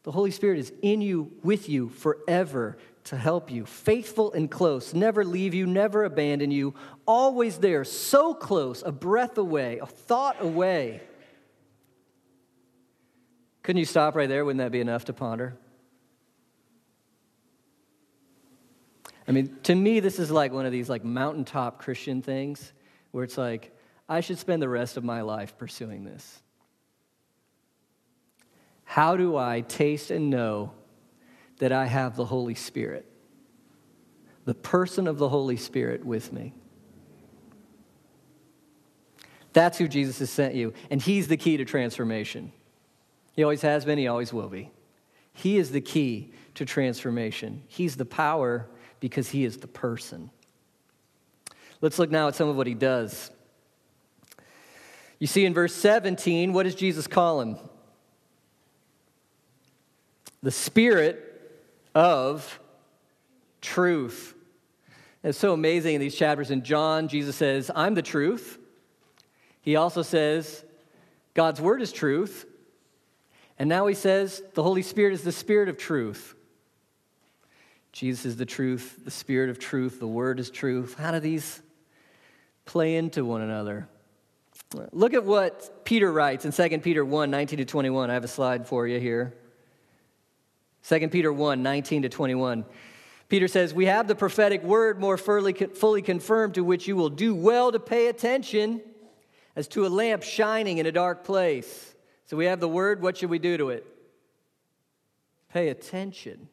The 0.03 0.13
Holy 0.13 0.31
Spirit 0.31 0.59
is 0.59 0.71
in 0.81 1.01
you, 1.01 1.29
with 1.43 1.67
you 1.67 1.89
forever 1.89 2.77
to 3.05 3.17
help 3.17 3.51
you, 3.51 3.65
faithful 3.65 4.31
and 4.33 4.49
close, 4.49 4.93
never 4.93 5.25
leave 5.25 5.53
you, 5.53 5.65
never 5.65 6.03
abandon 6.03 6.51
you, 6.51 6.73
always 7.05 7.57
there, 7.57 7.83
so 7.83 8.33
close, 8.33 8.83
a 8.83 8.91
breath 8.91 9.37
away, 9.37 9.79
a 9.79 9.85
thought 9.85 10.37
away. 10.39 11.01
Couldn't 13.63 13.79
you 13.79 13.85
stop 13.85 14.15
right 14.15 14.29
there? 14.29 14.43
Wouldn't 14.45 14.59
that 14.59 14.71
be 14.71 14.81
enough 14.81 15.05
to 15.05 15.13
ponder? 15.13 15.57
I 19.27 19.31
mean, 19.31 19.57
to 19.63 19.75
me, 19.75 19.99
this 19.99 20.19
is 20.19 20.31
like 20.31 20.51
one 20.51 20.65
of 20.65 20.71
these 20.71 20.89
like 20.89 21.03
mountaintop 21.03 21.79
Christian 21.79 22.21
things 22.21 22.73
where 23.11 23.23
it's 23.23 23.37
like, 23.37 23.75
I 24.09 24.19
should 24.21 24.39
spend 24.39 24.61
the 24.61 24.69
rest 24.69 24.97
of 24.97 25.03
my 25.03 25.21
life 25.21 25.57
pursuing 25.57 26.03
this. 26.03 26.41
How 28.83 29.15
do 29.15 29.37
I 29.37 29.61
taste 29.61 30.11
and 30.11 30.29
know 30.29 30.73
that 31.61 31.71
I 31.71 31.85
have 31.85 32.15
the 32.15 32.25
Holy 32.25 32.55
Spirit? 32.55 33.05
The 34.45 34.55
person 34.55 35.07
of 35.07 35.17
the 35.19 35.29
Holy 35.29 35.57
Spirit 35.57 36.03
with 36.03 36.33
me. 36.33 36.53
That's 39.53 39.77
who 39.77 39.87
Jesus 39.87 40.19
has 40.19 40.29
sent 40.29 40.55
you, 40.55 40.73
and 40.89 41.01
He's 41.01 41.27
the 41.27 41.37
key 41.37 41.57
to 41.57 41.65
transformation. 41.65 42.51
He 43.33 43.43
always 43.43 43.61
has 43.61 43.85
been, 43.85 43.99
He 43.99 44.07
always 44.07 44.33
will 44.33 44.49
be. 44.49 44.71
He 45.33 45.57
is 45.57 45.71
the 45.71 45.81
key 45.81 46.33
to 46.55 46.65
transformation. 46.65 47.63
He's 47.67 47.95
the 47.95 48.05
power 48.05 48.67
because 48.99 49.29
He 49.29 49.45
is 49.45 49.57
the 49.57 49.67
person. 49.67 50.31
Let's 51.79 51.99
look 51.99 52.09
now 52.09 52.27
at 52.27 52.35
some 52.35 52.49
of 52.49 52.57
what 52.57 52.67
He 52.67 52.73
does. 52.73 53.29
You 55.19 55.27
see 55.27 55.45
in 55.45 55.53
verse 55.53 55.75
17, 55.75 56.53
what 56.53 56.63
does 56.63 56.75
Jesus 56.75 57.05
call 57.05 57.41
Him? 57.41 57.57
the 60.43 60.51
Spirit 60.51 61.30
of 61.93 62.59
truth. 63.61 64.33
It's 65.23 65.37
so 65.37 65.53
amazing 65.53 65.95
in 65.95 66.01
these 66.01 66.15
chapters. 66.15 66.51
In 66.51 66.63
John, 66.63 67.07
Jesus 67.07 67.35
says, 67.35 67.69
I'm 67.75 67.93
the 67.93 68.01
truth. 68.01 68.57
He 69.61 69.75
also 69.75 70.01
says, 70.01 70.63
God's 71.33 71.61
word 71.61 71.81
is 71.81 71.91
truth. 71.91 72.45
And 73.59 73.69
now 73.69 73.85
he 73.85 73.93
says, 73.93 74.41
the 74.55 74.63
Holy 74.63 74.81
Spirit 74.81 75.13
is 75.13 75.21
the 75.21 75.31
Spirit 75.31 75.69
of 75.69 75.77
truth. 75.77 76.35
Jesus 77.91 78.25
is 78.25 78.37
the 78.37 78.45
truth, 78.45 79.01
the 79.03 79.11
Spirit 79.11 79.49
of 79.49 79.59
truth, 79.59 79.99
the 79.99 80.07
Word 80.07 80.39
is 80.39 80.49
truth. 80.49 80.95
How 80.97 81.11
do 81.11 81.19
these 81.19 81.61
play 82.65 82.95
into 82.95 83.25
one 83.25 83.41
another? 83.41 83.87
Look 84.93 85.13
at 85.13 85.25
what 85.25 85.83
Peter 85.83 86.11
writes 86.11 86.45
in 86.45 86.53
2 86.53 86.79
Peter 86.79 87.03
1 87.03 87.29
19 87.29 87.57
to 87.57 87.65
21. 87.65 88.09
I 88.09 88.13
have 88.13 88.23
a 88.23 88.29
slide 88.29 88.67
for 88.67 88.87
you 88.87 88.99
here. 88.99 89.33
2 90.87 91.07
Peter 91.09 91.31
1 91.31 91.63
19 91.63 92.03
to 92.03 92.09
21. 92.09 92.65
Peter 93.29 93.47
says, 93.47 93.73
We 93.73 93.85
have 93.85 94.07
the 94.07 94.15
prophetic 94.15 94.63
word 94.63 94.99
more 94.99 95.17
fully, 95.17 95.53
fully 95.53 96.01
confirmed, 96.01 96.55
to 96.55 96.63
which 96.63 96.87
you 96.87 96.95
will 96.95 97.09
do 97.09 97.33
well 97.33 97.71
to 97.71 97.79
pay 97.79 98.07
attention 98.07 98.81
as 99.55 99.67
to 99.69 99.85
a 99.85 99.89
lamp 99.89 100.23
shining 100.23 100.79
in 100.79 100.85
a 100.85 100.91
dark 100.91 101.23
place. 101.23 101.95
So 102.25 102.37
we 102.37 102.45
have 102.45 102.59
the 102.59 102.67
word. 102.67 103.01
What 103.01 103.17
should 103.17 103.29
we 103.29 103.39
do 103.39 103.57
to 103.57 103.69
it? 103.69 103.85
Pay 105.53 105.69
attention. 105.69 106.47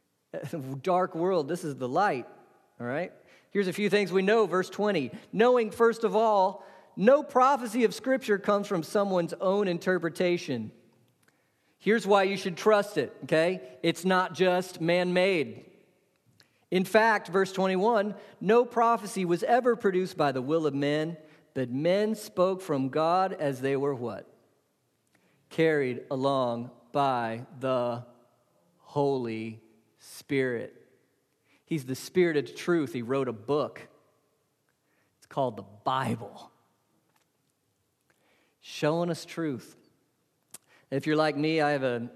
Dark 0.82 1.14
world, 1.14 1.48
this 1.48 1.64
is 1.64 1.76
the 1.76 1.88
light, 1.88 2.26
all 2.80 2.86
right? 2.86 3.12
Here's 3.50 3.68
a 3.68 3.72
few 3.72 3.90
things 3.90 4.10
we 4.10 4.22
know. 4.22 4.46
Verse 4.46 4.70
20 4.70 5.10
knowing, 5.32 5.70
first 5.70 6.04
of 6.04 6.16
all, 6.16 6.64
no 6.96 7.22
prophecy 7.22 7.84
of 7.84 7.94
Scripture 7.94 8.38
comes 8.38 8.66
from 8.66 8.82
someone's 8.82 9.34
own 9.40 9.68
interpretation. 9.68 10.72
Here's 11.82 12.06
why 12.06 12.22
you 12.22 12.36
should 12.36 12.56
trust 12.56 12.96
it, 12.96 13.12
okay? 13.24 13.60
It's 13.82 14.04
not 14.04 14.34
just 14.34 14.80
man 14.80 15.12
made. 15.12 15.64
In 16.70 16.84
fact, 16.84 17.26
verse 17.26 17.50
21 17.50 18.14
no 18.40 18.64
prophecy 18.64 19.24
was 19.24 19.42
ever 19.42 19.74
produced 19.74 20.16
by 20.16 20.30
the 20.30 20.40
will 20.40 20.68
of 20.68 20.74
men, 20.74 21.16
but 21.54 21.70
men 21.70 22.14
spoke 22.14 22.60
from 22.60 22.88
God 22.88 23.32
as 23.32 23.60
they 23.60 23.74
were 23.74 23.96
what? 23.96 24.32
Carried 25.50 26.02
along 26.08 26.70
by 26.92 27.46
the 27.58 28.04
Holy 28.78 29.60
Spirit. 29.98 30.86
He's 31.64 31.84
the 31.84 31.96
Spirit 31.96 32.36
of 32.36 32.54
truth. 32.54 32.92
He 32.92 33.02
wrote 33.02 33.26
a 33.26 33.32
book. 33.32 33.88
It's 35.18 35.26
called 35.26 35.56
the 35.56 35.64
Bible, 35.82 36.52
showing 38.60 39.10
us 39.10 39.24
truth. 39.24 39.74
If 40.92 41.06
you're 41.06 41.16
like 41.16 41.38
me, 41.38 41.62
I 41.62 41.70
have 41.70 41.84
a, 41.84 42.06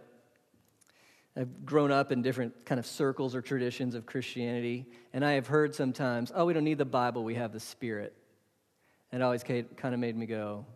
I've 1.34 1.64
grown 1.64 1.90
up 1.90 2.12
in 2.12 2.20
different 2.20 2.66
kind 2.66 2.78
of 2.78 2.84
circles 2.84 3.34
or 3.34 3.40
traditions 3.40 3.94
of 3.94 4.04
Christianity, 4.04 4.84
and 5.14 5.24
I 5.24 5.32
have 5.32 5.46
heard 5.46 5.74
sometimes, 5.74 6.30
oh, 6.34 6.44
we 6.44 6.52
don't 6.52 6.64
need 6.64 6.76
the 6.76 6.84
Bible, 6.84 7.24
we 7.24 7.36
have 7.36 7.54
the 7.54 7.60
Spirit. 7.60 8.14
And 9.10 9.22
it 9.22 9.24
always 9.24 9.42
kind 9.42 9.66
of 9.82 9.98
made 9.98 10.14
me 10.14 10.26
go, 10.26 10.66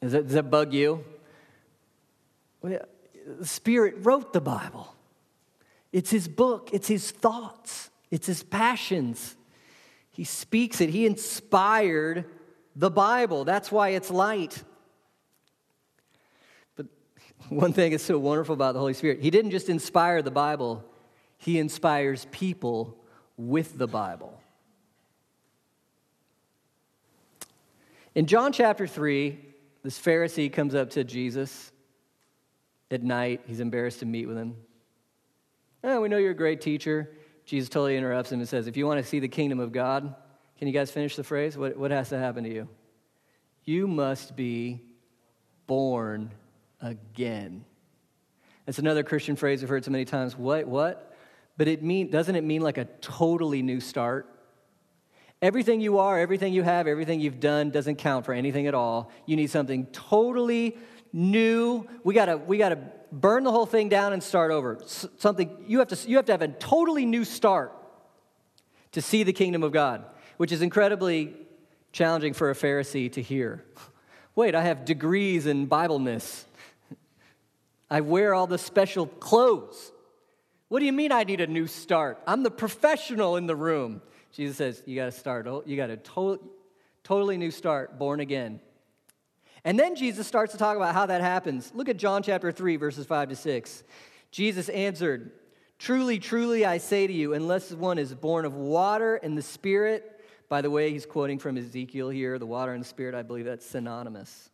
that, 0.00 0.10
does 0.10 0.32
that 0.32 0.50
bug 0.50 0.72
you? 0.72 1.04
Well, 2.60 2.80
the 3.38 3.46
Spirit 3.46 3.98
wrote 3.98 4.32
the 4.32 4.40
Bible. 4.40 4.96
It's 5.92 6.10
His 6.10 6.26
book, 6.26 6.70
it's 6.72 6.88
His 6.88 7.12
thoughts, 7.12 7.90
it's 8.10 8.26
His 8.26 8.42
passions. 8.42 9.36
He 10.10 10.24
speaks 10.24 10.80
it, 10.80 10.90
He 10.90 11.06
inspired 11.06 12.24
the 12.76 12.90
Bible. 12.90 13.44
That's 13.44 13.72
why 13.72 13.90
it's 13.90 14.10
light. 14.10 14.62
But 16.76 16.86
one 17.48 17.72
thing 17.72 17.92
is 17.92 18.02
so 18.02 18.18
wonderful 18.18 18.54
about 18.54 18.72
the 18.72 18.80
Holy 18.80 18.94
Spirit 18.94 19.20
He 19.20 19.30
didn't 19.30 19.50
just 19.50 19.68
inspire 19.68 20.22
the 20.22 20.30
Bible, 20.30 20.84
He 21.36 21.58
inspires 21.58 22.26
people 22.30 22.96
with 23.36 23.78
the 23.78 23.86
Bible. 23.86 24.40
In 28.14 28.26
John 28.26 28.52
chapter 28.52 28.86
3, 28.86 29.38
this 29.84 29.98
Pharisee 29.98 30.52
comes 30.52 30.74
up 30.74 30.90
to 30.90 31.04
Jesus 31.04 31.70
at 32.90 33.02
night. 33.02 33.42
He's 33.46 33.60
embarrassed 33.60 34.00
to 34.00 34.06
meet 34.06 34.26
with 34.26 34.36
him. 34.36 34.56
Oh, 35.84 36.00
we 36.00 36.08
know 36.08 36.18
you're 36.18 36.32
a 36.32 36.34
great 36.34 36.60
teacher. 36.60 37.10
Jesus 37.44 37.68
totally 37.68 37.96
interrupts 37.96 38.32
him 38.32 38.40
and 38.40 38.48
says, 38.48 38.66
If 38.66 38.76
you 38.76 38.86
want 38.86 39.02
to 39.02 39.08
see 39.08 39.20
the 39.20 39.28
kingdom 39.28 39.60
of 39.60 39.72
God, 39.72 40.14
can 40.58 40.66
you 40.66 40.74
guys 40.74 40.90
finish 40.90 41.16
the 41.16 41.24
phrase? 41.24 41.56
What, 41.56 41.76
what 41.76 41.90
has 41.90 42.08
to 42.10 42.18
happen 42.18 42.44
to 42.44 42.52
you? 42.52 42.68
You 43.64 43.86
must 43.86 44.34
be 44.34 44.80
born 45.66 46.32
again. 46.80 47.64
That's 48.66 48.78
another 48.78 49.02
Christian 49.02 49.36
phrase 49.36 49.60
we've 49.60 49.68
heard 49.68 49.84
so 49.84 49.90
many 49.90 50.04
times. 50.04 50.36
What? 50.36 50.66
What? 50.66 51.16
But 51.56 51.68
it 51.68 51.82
mean, 51.82 52.10
doesn't 52.10 52.34
it 52.34 52.44
mean 52.44 52.62
like 52.62 52.78
a 52.78 52.86
totally 53.00 53.62
new 53.62 53.80
start? 53.80 54.26
Everything 55.40 55.80
you 55.80 55.98
are, 55.98 56.18
everything 56.18 56.52
you 56.52 56.62
have, 56.62 56.86
everything 56.86 57.20
you've 57.20 57.40
done 57.40 57.70
doesn't 57.70 57.96
count 57.96 58.24
for 58.24 58.32
anything 58.32 58.66
at 58.66 58.74
all. 58.74 59.12
You 59.26 59.36
need 59.36 59.50
something 59.50 59.86
totally 59.86 60.76
new. 61.12 61.86
We 62.02 62.14
gotta, 62.14 62.36
we 62.36 62.58
gotta 62.58 62.78
burn 63.12 63.44
the 63.44 63.52
whole 63.52 63.66
thing 63.66 63.88
down 63.88 64.12
and 64.12 64.22
start 64.22 64.50
over. 64.50 64.78
something 64.84 65.64
you 65.66 65.78
have 65.78 65.88
to, 65.88 66.08
you 66.08 66.16
have 66.16 66.26
to 66.26 66.32
have 66.32 66.42
a 66.42 66.48
totally 66.48 67.06
new 67.06 67.24
start 67.24 67.72
to 68.92 69.02
see 69.02 69.22
the 69.22 69.32
kingdom 69.32 69.62
of 69.62 69.72
God, 69.72 70.04
which 70.38 70.50
is 70.50 70.62
incredibly 70.62 71.34
challenging 71.92 72.32
for 72.32 72.50
a 72.50 72.54
Pharisee 72.54 73.12
to 73.12 73.20
hear. 73.20 73.64
Wait, 74.34 74.54
I 74.54 74.62
have 74.62 74.84
degrees 74.84 75.46
in 75.46 75.68
Bibleness. 75.68 76.44
I 77.90 78.00
wear 78.00 78.34
all 78.34 78.46
the 78.46 78.58
special 78.58 79.06
clothes. 79.06 79.92
What 80.68 80.80
do 80.80 80.86
you 80.86 80.92
mean 80.92 81.12
I 81.12 81.24
need 81.24 81.40
a 81.40 81.46
new 81.46 81.66
start? 81.66 82.20
I'm 82.26 82.42
the 82.42 82.50
professional 82.50 83.36
in 83.36 83.46
the 83.46 83.56
room. 83.56 84.00
Jesus 84.32 84.56
says, 84.56 84.82
You 84.86 84.94
got 84.96 85.06
to 85.06 85.12
start. 85.12 85.46
You 85.66 85.76
got 85.76 85.90
a 85.90 85.96
to- 85.96 86.40
totally 87.02 87.36
new 87.36 87.50
start, 87.50 87.98
born 87.98 88.20
again. 88.20 88.60
And 89.64 89.78
then 89.78 89.96
Jesus 89.96 90.26
starts 90.26 90.52
to 90.52 90.58
talk 90.58 90.76
about 90.76 90.94
how 90.94 91.06
that 91.06 91.20
happens. 91.20 91.72
Look 91.74 91.88
at 91.88 91.96
John 91.96 92.22
chapter 92.22 92.52
3, 92.52 92.76
verses 92.76 93.06
5 93.06 93.30
to 93.30 93.36
6. 93.36 93.82
Jesus 94.30 94.68
answered, 94.68 95.32
Truly, 95.78 96.18
truly, 96.18 96.64
I 96.64 96.78
say 96.78 97.06
to 97.06 97.12
you, 97.12 97.34
unless 97.34 97.72
one 97.72 97.98
is 97.98 98.14
born 98.14 98.44
of 98.44 98.54
water 98.54 99.16
and 99.16 99.36
the 99.36 99.42
Spirit, 99.42 100.17
by 100.48 100.62
the 100.62 100.70
way, 100.70 100.90
he's 100.90 101.06
quoting 101.06 101.38
from 101.38 101.56
Ezekiel 101.56 102.08
here, 102.08 102.38
the 102.38 102.46
water 102.46 102.72
and 102.72 102.82
the 102.82 102.88
Spirit, 102.88 103.14
I 103.14 103.22
believe 103.22 103.44
that's 103.44 103.66
synonymous. 103.66 104.50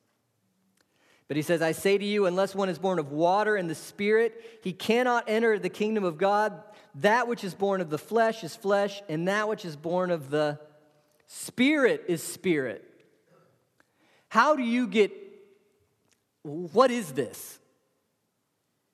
But 1.29 1.37
he 1.37 1.43
says, 1.43 1.63
I 1.63 1.73
say 1.73 1.97
to 1.97 2.05
you, 2.05 2.27
unless 2.27 2.55
one 2.55 2.69
is 2.69 2.79
born 2.79 2.99
of 2.99 3.13
water 3.13 3.57
and 3.57 3.71
the 3.71 3.75
Spirit, 3.75 4.61
he 4.63 4.73
cannot 4.73 5.25
enter 5.29 5.59
the 5.59 5.71
kingdom 5.71 6.05
of 6.05 6.19
God. 6.19 6.63
That 6.97 7.29
which 7.29 7.45
is 7.45 7.55
born 7.55 7.81
of 7.81 7.91
the 7.91 7.99
flesh 7.99 8.45
is 8.45 8.55
flesh, 8.55 9.03
and 9.09 9.29
that 9.29 9.49
which 9.49 9.65
is 9.65 9.77
born 9.77 10.11
of 10.11 10.31
the 10.31 10.59
spirit 11.27 12.05
is 12.09 12.23
spirit. 12.23 12.85
How 14.29 14.57
do 14.57 14.63
you 14.63 14.87
get, 14.87 15.13
what 16.43 16.91
is 16.91 17.13
this? 17.13 17.59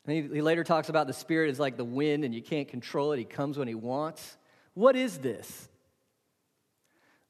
He, 0.06 0.22
he 0.22 0.42
later 0.42 0.64
talks 0.64 0.88
about 0.88 1.06
the 1.06 1.12
spirit 1.12 1.50
is 1.50 1.58
like 1.58 1.76
the 1.76 1.84
wind 1.84 2.24
and 2.24 2.34
you 2.34 2.42
can't 2.42 2.68
control 2.68 3.12
it, 3.12 3.18
he 3.18 3.24
comes 3.24 3.58
when 3.58 3.68
he 3.68 3.74
wants. 3.74 4.36
What 4.74 4.96
is 4.96 5.18
this? 5.18 5.68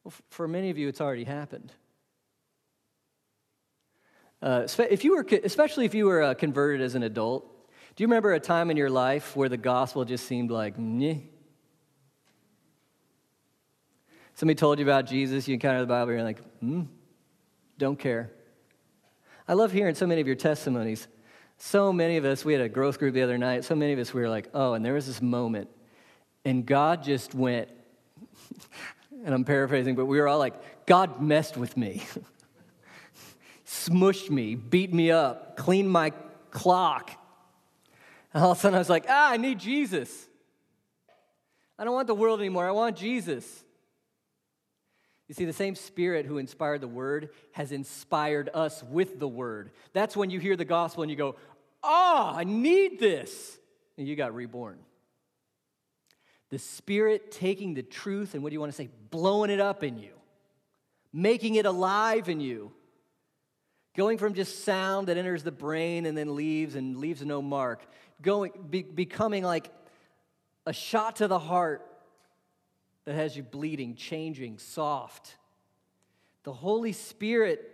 Well, 0.03 0.13
for 0.29 0.47
many 0.47 0.69
of 0.69 0.77
you, 0.77 0.87
it's 0.87 1.01
already 1.01 1.23
happened. 1.23 1.71
Uh, 4.41 4.67
if 4.89 5.03
you 5.03 5.15
were, 5.15 5.25
especially 5.43 5.85
if 5.85 5.93
you 5.93 6.05
were 6.05 6.23
uh, 6.23 6.33
converted 6.33 6.81
as 6.81 6.95
an 6.95 7.03
adult, 7.03 7.45
do 7.95 8.03
you 8.03 8.07
remember 8.07 8.33
a 8.33 8.39
time 8.39 8.71
in 8.71 8.77
your 8.77 8.89
life 8.89 9.35
where 9.35 9.49
the 9.49 9.57
gospel 9.57 10.03
just 10.03 10.25
seemed 10.25 10.49
like, 10.49 10.77
Nyeh? 10.77 11.21
Somebody 14.33 14.55
told 14.55 14.79
you 14.79 14.85
about 14.85 15.05
Jesus, 15.05 15.47
you 15.47 15.53
encounter 15.53 15.81
the 15.81 15.87
Bible, 15.87 16.13
you're 16.13 16.23
like, 16.23 16.41
hmm, 16.59 16.83
don't 17.77 17.99
care. 17.99 18.31
I 19.47 19.53
love 19.53 19.71
hearing 19.71 19.93
so 19.93 20.07
many 20.07 20.21
of 20.21 20.27
your 20.27 20.35
testimonies. 20.35 21.07
So 21.57 21.93
many 21.93 22.17
of 22.17 22.25
us, 22.25 22.43
we 22.43 22.53
had 22.53 22.61
a 22.63 22.69
growth 22.69 22.97
group 22.97 23.13
the 23.13 23.21
other 23.21 23.37
night, 23.37 23.65
so 23.65 23.75
many 23.75 23.93
of 23.93 23.99
us, 23.99 24.13
we 24.13 24.21
were 24.21 24.29
like, 24.29 24.49
oh, 24.55 24.73
and 24.73 24.83
there 24.83 24.93
was 24.95 25.05
this 25.05 25.21
moment, 25.21 25.69
and 26.43 26.65
God 26.65 27.03
just 27.03 27.35
went, 27.35 27.69
and 29.23 29.33
I'm 29.33 29.43
paraphrasing, 29.43 29.95
but 29.95 30.05
we 30.05 30.19
were 30.19 30.27
all 30.27 30.39
like, 30.39 30.85
God 30.85 31.21
messed 31.21 31.57
with 31.57 31.77
me, 31.77 32.03
smushed 33.65 34.29
me, 34.29 34.55
beat 34.55 34.93
me 34.93 35.11
up, 35.11 35.57
cleaned 35.57 35.89
my 35.89 36.11
clock, 36.49 37.11
and 38.33 38.43
all 38.43 38.51
of 38.51 38.57
a 38.57 38.61
sudden 38.61 38.75
I 38.75 38.79
was 38.79 38.89
like, 38.89 39.05
ah, 39.09 39.31
I 39.31 39.37
need 39.37 39.59
Jesus. 39.59 40.27
I 41.77 41.83
don't 41.83 41.93
want 41.93 42.07
the 42.07 42.15
world 42.15 42.39
anymore. 42.39 42.67
I 42.67 42.71
want 42.71 42.95
Jesus. 42.95 43.63
You 45.27 45.35
see, 45.35 45.45
the 45.45 45.53
same 45.53 45.75
Spirit 45.75 46.25
who 46.25 46.37
inspired 46.37 46.81
the 46.81 46.87
Word 46.87 47.29
has 47.53 47.71
inspired 47.71 48.49
us 48.53 48.83
with 48.83 49.19
the 49.19 49.27
Word. 49.27 49.71
That's 49.93 50.15
when 50.15 50.29
you 50.29 50.39
hear 50.39 50.55
the 50.55 50.65
gospel 50.65 51.03
and 51.03 51.09
you 51.09 51.17
go, 51.17 51.35
oh, 51.83 52.33
I 52.35 52.43
need 52.43 52.99
this. 52.99 53.57
And 53.97 54.07
you 54.07 54.15
got 54.15 54.35
reborn. 54.35 54.79
The 56.51 56.59
Spirit 56.59 57.31
taking 57.31 57.73
the 57.73 57.83
truth 57.83 58.33
and 58.33 58.43
what 58.43 58.49
do 58.49 58.53
you 58.53 58.59
want 58.59 58.71
to 58.71 58.75
say? 58.75 58.89
Blowing 59.09 59.49
it 59.49 59.59
up 59.59 59.83
in 59.83 59.97
you, 59.97 60.13
making 61.11 61.55
it 61.55 61.65
alive 61.65 62.29
in 62.29 62.39
you. 62.39 62.71
Going 63.93 64.17
from 64.17 64.35
just 64.35 64.63
sound 64.63 65.07
that 65.07 65.17
enters 65.17 65.43
the 65.43 65.51
brain 65.51 66.05
and 66.05 66.17
then 66.17 66.33
leaves 66.33 66.75
and 66.75 66.95
leaves 66.95 67.21
no 67.25 67.41
mark 67.41 67.85
going, 68.21 68.51
be, 68.69 68.83
becoming 68.83 69.43
like 69.43 69.69
a 70.65 70.73
shot 70.73 71.17
to 71.17 71.27
the 71.27 71.39
heart 71.39 71.87
that 73.05 73.15
has 73.15 73.35
you 73.35 73.43
bleeding, 73.43 73.95
changing, 73.95 74.59
soft. 74.59 75.37
The 76.43 76.53
Holy 76.53 76.91
Spirit 76.91 77.67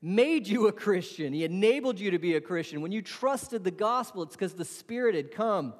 made 0.00 0.46
you 0.46 0.68
a 0.68 0.72
Christian. 0.72 1.32
He 1.32 1.44
enabled 1.44 1.98
you 1.98 2.12
to 2.12 2.18
be 2.18 2.36
a 2.36 2.40
Christian. 2.40 2.80
When 2.80 2.92
you 2.92 3.02
trusted 3.02 3.64
the 3.64 3.70
gospel, 3.70 4.22
it's 4.22 4.36
because 4.36 4.54
the 4.54 4.64
Spirit 4.64 5.14
had 5.14 5.32
come 5.32 5.74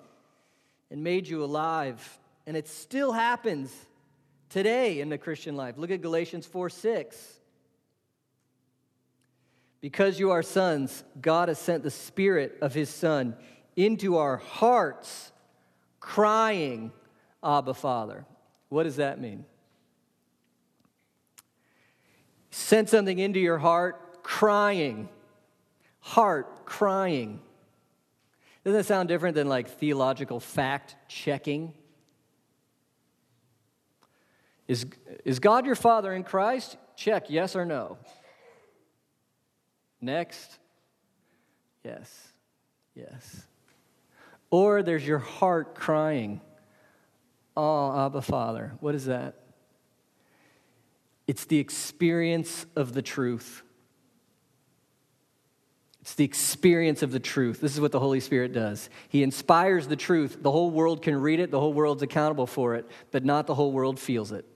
and 0.90 1.04
made 1.04 1.28
you 1.28 1.44
alive. 1.44 2.18
And 2.48 2.56
it 2.56 2.66
still 2.66 3.12
happens 3.12 3.70
today 4.48 5.02
in 5.02 5.10
the 5.10 5.18
Christian 5.18 5.54
life. 5.54 5.76
Look 5.76 5.90
at 5.90 6.00
Galatians 6.00 6.46
4 6.46 6.70
6. 6.70 7.34
Because 9.82 10.18
you 10.18 10.30
are 10.30 10.42
sons, 10.42 11.04
God 11.20 11.48
has 11.48 11.58
sent 11.58 11.82
the 11.82 11.90
Spirit 11.90 12.56
of 12.62 12.72
His 12.72 12.88
Son 12.88 13.36
into 13.76 14.16
our 14.16 14.38
hearts, 14.38 15.30
crying, 16.00 16.90
Abba, 17.44 17.74
Father. 17.74 18.24
What 18.70 18.84
does 18.84 18.96
that 18.96 19.20
mean? 19.20 19.44
Send 22.50 22.88
something 22.88 23.18
into 23.18 23.40
your 23.40 23.58
heart, 23.58 24.22
crying. 24.22 25.10
Heart 26.00 26.64
crying. 26.64 27.42
Doesn't 28.64 28.78
that 28.78 28.84
sound 28.84 29.10
different 29.10 29.34
than 29.34 29.50
like 29.50 29.68
theological 29.68 30.40
fact 30.40 30.96
checking? 31.08 31.74
Is, 34.68 34.86
is 35.24 35.40
God 35.40 35.64
your 35.64 35.74
Father 35.74 36.12
in 36.12 36.22
Christ? 36.22 36.76
Check, 36.94 37.30
yes 37.30 37.56
or 37.56 37.64
no. 37.64 37.96
Next. 40.00 40.58
Yes. 41.82 42.28
Yes. 42.94 43.46
Or 44.50 44.82
there's 44.82 45.06
your 45.06 45.18
heart 45.18 45.74
crying, 45.74 46.40
Oh, 47.56 48.06
Abba 48.06 48.22
Father. 48.22 48.74
What 48.78 48.94
is 48.94 49.06
that? 49.06 49.34
It's 51.26 51.44
the 51.46 51.58
experience 51.58 52.66
of 52.76 52.94
the 52.94 53.02
truth. 53.02 53.62
It's 56.00 56.14
the 56.14 56.24
experience 56.24 57.02
of 57.02 57.10
the 57.10 57.18
truth. 57.18 57.60
This 57.60 57.74
is 57.74 57.80
what 57.80 57.90
the 57.90 57.98
Holy 57.98 58.20
Spirit 58.20 58.52
does. 58.52 58.88
He 59.08 59.24
inspires 59.24 59.88
the 59.88 59.96
truth. 59.96 60.38
The 60.40 60.52
whole 60.52 60.70
world 60.70 61.02
can 61.02 61.20
read 61.20 61.40
it, 61.40 61.50
the 61.50 61.58
whole 61.58 61.72
world's 61.72 62.02
accountable 62.02 62.46
for 62.46 62.76
it, 62.76 62.88
but 63.10 63.24
not 63.24 63.46
the 63.46 63.54
whole 63.54 63.72
world 63.72 63.98
feels 63.98 64.30
it. 64.30 64.46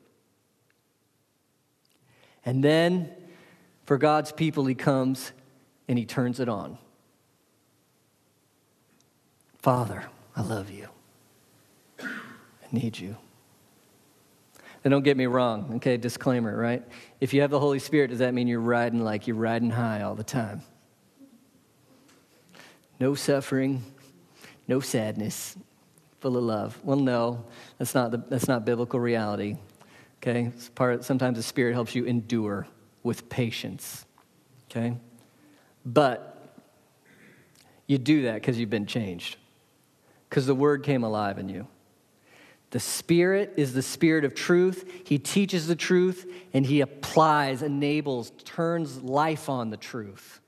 And 2.44 2.62
then, 2.62 3.10
for 3.84 3.98
God's 3.98 4.32
people, 4.32 4.66
He 4.66 4.74
comes 4.74 5.32
and 5.88 5.98
He 5.98 6.04
turns 6.04 6.40
it 6.40 6.48
on. 6.48 6.78
Father, 9.58 10.04
I 10.34 10.42
love 10.42 10.70
you. 10.70 10.88
I 12.00 12.06
need 12.72 12.98
you. 12.98 13.16
And 14.84 14.90
don't 14.90 15.04
get 15.04 15.16
me 15.16 15.26
wrong, 15.26 15.74
okay? 15.76 15.96
Disclaimer, 15.96 16.56
right? 16.56 16.82
If 17.20 17.32
you 17.32 17.42
have 17.42 17.50
the 17.50 17.60
Holy 17.60 17.78
Spirit, 17.78 18.08
does 18.08 18.18
that 18.18 18.34
mean 18.34 18.48
you're 18.48 18.60
riding 18.60 19.04
like 19.04 19.28
you're 19.28 19.36
riding 19.36 19.70
high 19.70 20.02
all 20.02 20.16
the 20.16 20.24
time? 20.24 20.62
No 22.98 23.14
suffering, 23.14 23.84
no 24.66 24.80
sadness, 24.80 25.56
full 26.20 26.36
of 26.36 26.42
love. 26.42 26.78
Well, 26.82 26.96
no, 26.96 27.44
that's 27.78 27.94
not, 27.94 28.10
the, 28.10 28.18
that's 28.28 28.48
not 28.48 28.64
biblical 28.64 28.98
reality. 28.98 29.56
Okay? 30.22 30.52
It's 30.54 30.68
part, 30.68 31.04
sometimes 31.04 31.36
the 31.36 31.42
Spirit 31.42 31.74
helps 31.74 31.94
you 31.94 32.04
endure 32.04 32.66
with 33.02 33.28
patience. 33.28 34.06
Okay? 34.70 34.96
But 35.84 36.54
you 37.86 37.98
do 37.98 38.22
that 38.22 38.34
because 38.34 38.58
you've 38.58 38.70
been 38.70 38.86
changed, 38.86 39.36
because 40.28 40.46
the 40.46 40.54
Word 40.54 40.84
came 40.84 41.02
alive 41.02 41.38
in 41.38 41.48
you. 41.48 41.66
The 42.70 42.80
Spirit 42.80 43.52
is 43.56 43.74
the 43.74 43.82
Spirit 43.82 44.24
of 44.24 44.34
truth. 44.34 44.90
He 45.04 45.18
teaches 45.18 45.66
the 45.66 45.76
truth 45.76 46.30
and 46.54 46.64
He 46.64 46.80
applies, 46.80 47.62
enables, 47.62 48.30
turns 48.44 49.02
life 49.02 49.50
on 49.50 49.70
the 49.70 49.76
truth. 49.76 50.40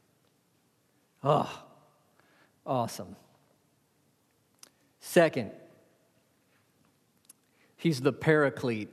Oh, 1.23 1.63
awesome. 2.65 3.17
Second, 5.01 5.51
He's 7.77 8.01
the 8.01 8.13
paraclete. 8.13 8.89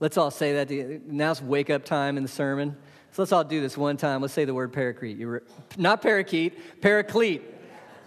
Let's 0.00 0.16
all 0.16 0.30
say 0.30 0.64
that. 0.64 1.06
Now's 1.06 1.40
wake 1.40 1.70
up 1.70 1.84
time 1.84 2.16
in 2.16 2.22
the 2.22 2.28
sermon. 2.28 2.76
So 3.12 3.22
let's 3.22 3.32
all 3.32 3.44
do 3.44 3.60
this 3.60 3.76
one 3.78 3.96
time. 3.96 4.20
Let's 4.20 4.34
say 4.34 4.44
the 4.44 4.52
word 4.52 4.72
paraclete. 4.72 5.18
Re- 5.26 5.40
not 5.78 6.02
parakeet, 6.02 6.80
paraclete. 6.82 7.42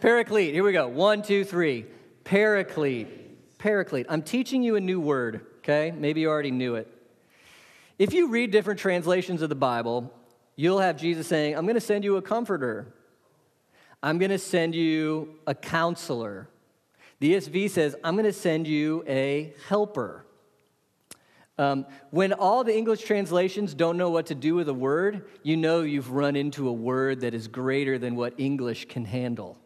Paraclete. 0.01 0.53
Here 0.53 0.63
we 0.63 0.71
go. 0.71 0.87
One, 0.87 1.21
two, 1.21 1.43
three. 1.43 1.85
Paraclete. 2.23 3.57
Paraclete. 3.57 4.05
I'm 4.07 4.21
teaching 4.21 4.63
you 4.63 4.75
a 4.75 4.79
new 4.79 4.99
word, 4.99 5.45
okay? 5.57 5.91
Maybe 5.91 6.21
you 6.21 6.29
already 6.29 6.51
knew 6.51 6.75
it. 6.75 6.87
If 7.97 8.13
you 8.13 8.29
read 8.29 8.51
different 8.51 8.79
translations 8.79 9.41
of 9.41 9.49
the 9.49 9.55
Bible, 9.55 10.13
you'll 10.55 10.79
have 10.79 10.95
Jesus 10.95 11.27
saying, 11.27 11.57
I'm 11.57 11.65
going 11.65 11.75
to 11.75 11.81
send 11.81 12.03
you 12.03 12.15
a 12.15 12.21
comforter. 12.21 12.93
I'm 14.01 14.19
going 14.19 14.31
to 14.31 14.37
send 14.37 14.73
you 14.73 15.35
a 15.45 15.53
counselor. 15.53 16.47
The 17.19 17.33
ESV 17.33 17.69
says, 17.71 17.95
I'm 18.03 18.15
going 18.15 18.25
to 18.25 18.31
send 18.31 18.67
you 18.67 19.03
a 19.05 19.53
helper. 19.67 20.25
Um, 21.59 21.85
when 22.09 22.31
all 22.31 22.63
the 22.63 22.73
English 22.73 23.01
translations 23.01 23.73
don't 23.73 23.97
know 23.97 24.09
what 24.09 24.27
to 24.27 24.35
do 24.35 24.55
with 24.55 24.69
a 24.69 24.73
word, 24.73 25.25
you 25.43 25.57
know 25.57 25.81
you've 25.81 26.11
run 26.11 26.37
into 26.37 26.69
a 26.69 26.71
word 26.71 27.19
that 27.19 27.33
is 27.33 27.49
greater 27.49 27.99
than 27.99 28.15
what 28.15 28.33
English 28.37 28.87
can 28.87 29.03
handle. 29.03 29.57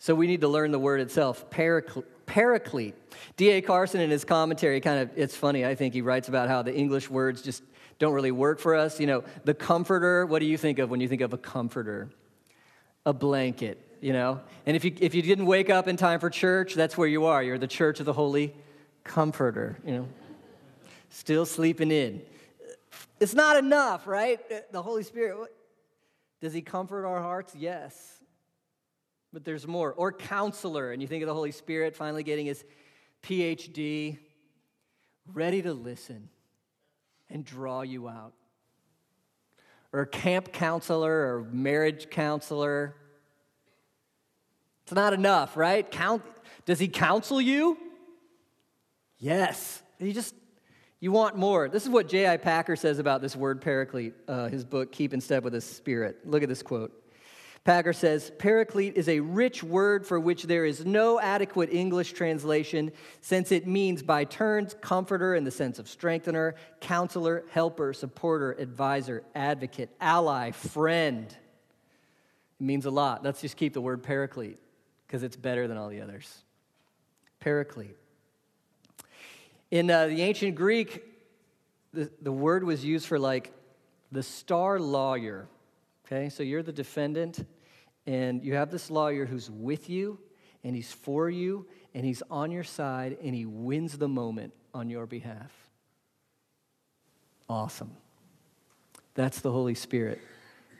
So 0.00 0.16
we 0.16 0.26
need 0.26 0.40
to 0.40 0.48
learn 0.48 0.72
the 0.72 0.78
word 0.80 1.00
itself, 1.00 1.48
paraclete. 1.50 2.96
D.A. 3.36 3.62
Carson 3.62 4.00
in 4.00 4.10
his 4.10 4.24
commentary, 4.24 4.80
kind 4.80 5.02
of, 5.02 5.10
it's 5.14 5.36
funny, 5.36 5.64
I 5.64 5.76
think 5.76 5.94
he 5.94 6.02
writes 6.02 6.26
about 6.26 6.48
how 6.48 6.62
the 6.62 6.74
English 6.74 7.08
words 7.08 7.40
just 7.40 7.62
don't 8.00 8.12
really 8.12 8.32
work 8.32 8.58
for 8.58 8.74
us. 8.74 8.98
You 8.98 9.06
know, 9.06 9.22
the 9.44 9.54
comforter, 9.54 10.26
what 10.26 10.40
do 10.40 10.46
you 10.46 10.58
think 10.58 10.80
of 10.80 10.90
when 10.90 11.00
you 11.00 11.06
think 11.06 11.20
of 11.20 11.32
a 11.32 11.38
comforter? 11.38 12.10
A 13.06 13.12
blanket 13.12 13.86
you 14.02 14.14
know? 14.14 14.40
And 14.64 14.78
if 14.78 14.84
you, 14.86 14.94
if 14.98 15.14
you 15.14 15.20
didn't 15.20 15.44
wake 15.44 15.68
up 15.68 15.86
in 15.86 15.98
time 15.98 16.20
for 16.20 16.30
church, 16.30 16.72
that's 16.72 16.96
where 16.96 17.06
you 17.06 17.26
are. 17.26 17.42
You're 17.42 17.58
the 17.58 17.66
church 17.66 18.00
of 18.00 18.06
the 18.06 18.14
Holy 18.14 18.54
Comforter, 19.04 19.78
you 19.84 19.92
know? 19.92 20.08
Still 21.08 21.46
sleeping 21.46 21.90
in. 21.90 22.22
It's 23.18 23.34
not 23.34 23.56
enough, 23.56 24.06
right? 24.06 24.38
The 24.72 24.82
Holy 24.82 25.02
Spirit, 25.02 25.50
does 26.40 26.52
He 26.52 26.62
comfort 26.62 27.06
our 27.06 27.20
hearts? 27.20 27.54
Yes. 27.54 28.20
But 29.32 29.44
there's 29.44 29.66
more. 29.66 29.92
Or 29.92 30.12
counselor, 30.12 30.92
and 30.92 31.00
you 31.02 31.08
think 31.08 31.22
of 31.22 31.26
the 31.26 31.34
Holy 31.34 31.52
Spirit 31.52 31.96
finally 31.96 32.22
getting 32.22 32.46
his 32.46 32.64
PhD, 33.22 34.18
ready 35.32 35.62
to 35.62 35.72
listen 35.72 36.28
and 37.28 37.44
draw 37.44 37.82
you 37.82 38.08
out. 38.08 38.32
Or 39.92 40.06
camp 40.06 40.52
counselor 40.52 41.12
or 41.12 41.46
marriage 41.50 42.10
counselor 42.10 42.96
it's 44.90 44.96
not 44.96 45.12
enough, 45.12 45.56
right? 45.56 45.88
Count, 45.88 46.20
does 46.66 46.80
he 46.80 46.88
counsel 46.88 47.40
you? 47.40 47.78
Yes. 49.20 49.82
You 49.98 50.12
just, 50.12 50.34
you 50.98 51.12
want 51.12 51.36
more. 51.36 51.68
This 51.68 51.84
is 51.84 51.90
what 51.90 52.08
J.I. 52.08 52.38
Packer 52.38 52.74
says 52.74 52.98
about 52.98 53.20
this 53.20 53.36
word 53.36 53.60
paraclete, 53.60 54.14
uh, 54.26 54.48
his 54.48 54.64
book, 54.64 54.90
Keep 54.90 55.14
in 55.14 55.20
Step 55.20 55.44
with 55.44 55.52
the 55.52 55.60
Spirit. 55.60 56.26
Look 56.26 56.42
at 56.42 56.48
this 56.48 56.62
quote. 56.62 56.96
Packer 57.62 57.92
says, 57.92 58.32
Paraclete 58.38 58.96
is 58.96 59.06
a 59.06 59.20
rich 59.20 59.62
word 59.62 60.06
for 60.06 60.18
which 60.18 60.44
there 60.44 60.64
is 60.64 60.86
no 60.86 61.20
adequate 61.20 61.70
English 61.70 62.14
translation, 62.14 62.90
since 63.20 63.52
it 63.52 63.66
means 63.66 64.02
by 64.02 64.24
turns 64.24 64.74
comforter 64.80 65.34
in 65.34 65.44
the 65.44 65.50
sense 65.50 65.78
of 65.78 65.86
strengthener, 65.86 66.54
counselor, 66.80 67.44
helper, 67.50 67.92
supporter, 67.92 68.52
advisor, 68.52 69.22
advocate, 69.34 69.90
ally, 70.00 70.52
friend. 70.52 71.26
It 71.26 72.64
means 72.64 72.86
a 72.86 72.90
lot. 72.90 73.22
Let's 73.22 73.42
just 73.42 73.58
keep 73.58 73.74
the 73.74 73.82
word 73.82 74.02
paraclete 74.02 74.58
because 75.06 75.22
it's 75.22 75.36
better 75.36 75.68
than 75.68 75.76
all 75.76 75.90
the 75.90 76.00
others. 76.00 76.44
Paraclete. 77.40 77.99
In 79.70 79.90
uh, 79.90 80.06
the 80.08 80.22
ancient 80.22 80.56
Greek, 80.56 81.04
the, 81.92 82.10
the 82.20 82.32
word 82.32 82.64
was 82.64 82.84
used 82.84 83.06
for 83.06 83.18
like 83.18 83.52
the 84.10 84.22
star 84.22 84.80
lawyer. 84.80 85.48
Okay, 86.06 86.28
so 86.28 86.42
you're 86.42 86.62
the 86.62 86.72
defendant, 86.72 87.46
and 88.06 88.42
you 88.42 88.54
have 88.54 88.70
this 88.70 88.90
lawyer 88.90 89.26
who's 89.26 89.48
with 89.48 89.88
you, 89.88 90.18
and 90.64 90.74
he's 90.74 90.92
for 90.92 91.30
you, 91.30 91.66
and 91.94 92.04
he's 92.04 92.22
on 92.30 92.50
your 92.50 92.64
side, 92.64 93.16
and 93.22 93.34
he 93.34 93.46
wins 93.46 93.96
the 93.96 94.08
moment 94.08 94.52
on 94.74 94.90
your 94.90 95.06
behalf. 95.06 95.52
Awesome. 97.48 97.92
That's 99.14 99.40
the 99.40 99.52
Holy 99.52 99.74
Spirit 99.74 100.20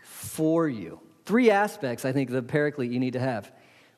for 0.02 0.68
you. 0.68 1.00
Three 1.26 1.50
aspects, 1.50 2.04
I 2.04 2.12
think, 2.12 2.30
the 2.30 2.42
paraclete 2.42 2.90
you 2.90 2.98
need 2.98 3.12
to 3.12 3.20
have 3.20 3.52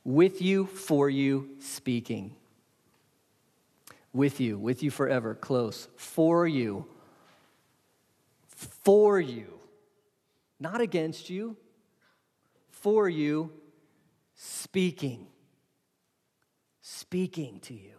with 0.05 0.43
you, 0.43 0.67
for 0.67 1.09
you, 1.09 1.51
speaking. 1.61 2.35
With 4.13 4.41
you, 4.41 4.59
with 4.59 4.83
you 4.83 4.91
forever, 4.91 5.35
close. 5.35 5.89
For 5.97 6.47
you, 6.47 6.87
for 8.47 9.19
you, 9.19 9.59
not 10.61 10.81
against 10.81 11.31
you, 11.31 11.57
for 12.71 13.09
you, 13.09 13.51
speaking. 14.35 15.27
Speaking 16.81 17.61
to 17.61 17.75
you. 17.75 17.93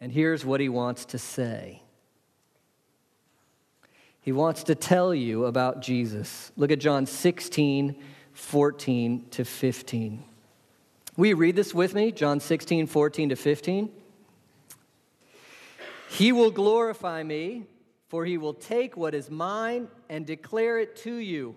And 0.00 0.12
here's 0.12 0.44
what 0.44 0.60
he 0.60 0.68
wants 0.68 1.04
to 1.06 1.18
say. 1.18 1.82
He 4.20 4.32
wants 4.32 4.64
to 4.64 4.74
tell 4.74 5.14
you 5.14 5.44
about 5.44 5.82
Jesus. 5.82 6.50
Look 6.56 6.70
at 6.70 6.80
John 6.80 7.06
16, 7.06 8.02
14 8.32 9.26
to 9.30 9.44
15. 9.44 10.24
Will 11.16 11.26
you 11.26 11.36
read 11.36 11.56
this 11.56 11.72
with 11.72 11.94
me? 11.94 12.12
John 12.12 12.40
16, 12.40 12.86
14 12.88 13.28
to 13.30 13.36
15. 13.36 13.90
He 16.08 16.32
will 16.32 16.50
glorify 16.50 17.22
me, 17.22 17.64
for 18.08 18.24
he 18.24 18.38
will 18.38 18.54
take 18.54 18.96
what 18.96 19.14
is 19.14 19.30
mine 19.30 19.88
and 20.08 20.26
declare 20.26 20.78
it 20.78 20.96
to 20.96 21.14
you. 21.14 21.56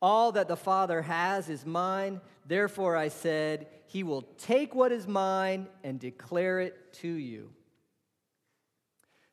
All 0.00 0.32
that 0.32 0.48
the 0.48 0.56
Father 0.56 1.02
has 1.02 1.48
is 1.48 1.66
mine. 1.66 2.20
Therefore, 2.46 2.96
I 2.96 3.08
said, 3.08 3.68
He 3.86 4.02
will 4.02 4.22
take 4.38 4.74
what 4.74 4.92
is 4.92 5.06
mine 5.06 5.68
and 5.84 6.00
declare 6.00 6.60
it 6.60 6.92
to 6.94 7.08
you. 7.08 7.50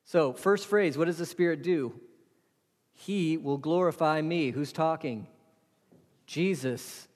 So, 0.05 0.33
first 0.33 0.67
phrase 0.67 0.97
what 0.97 1.05
does 1.05 1.17
the 1.17 1.25
Spirit 1.25 1.63
do? 1.63 1.99
He 2.93 3.37
will 3.37 3.57
glorify 3.57 4.21
me. 4.21 4.51
Who's 4.51 4.73
talking? 4.73 5.27
Jesus. 6.25 7.07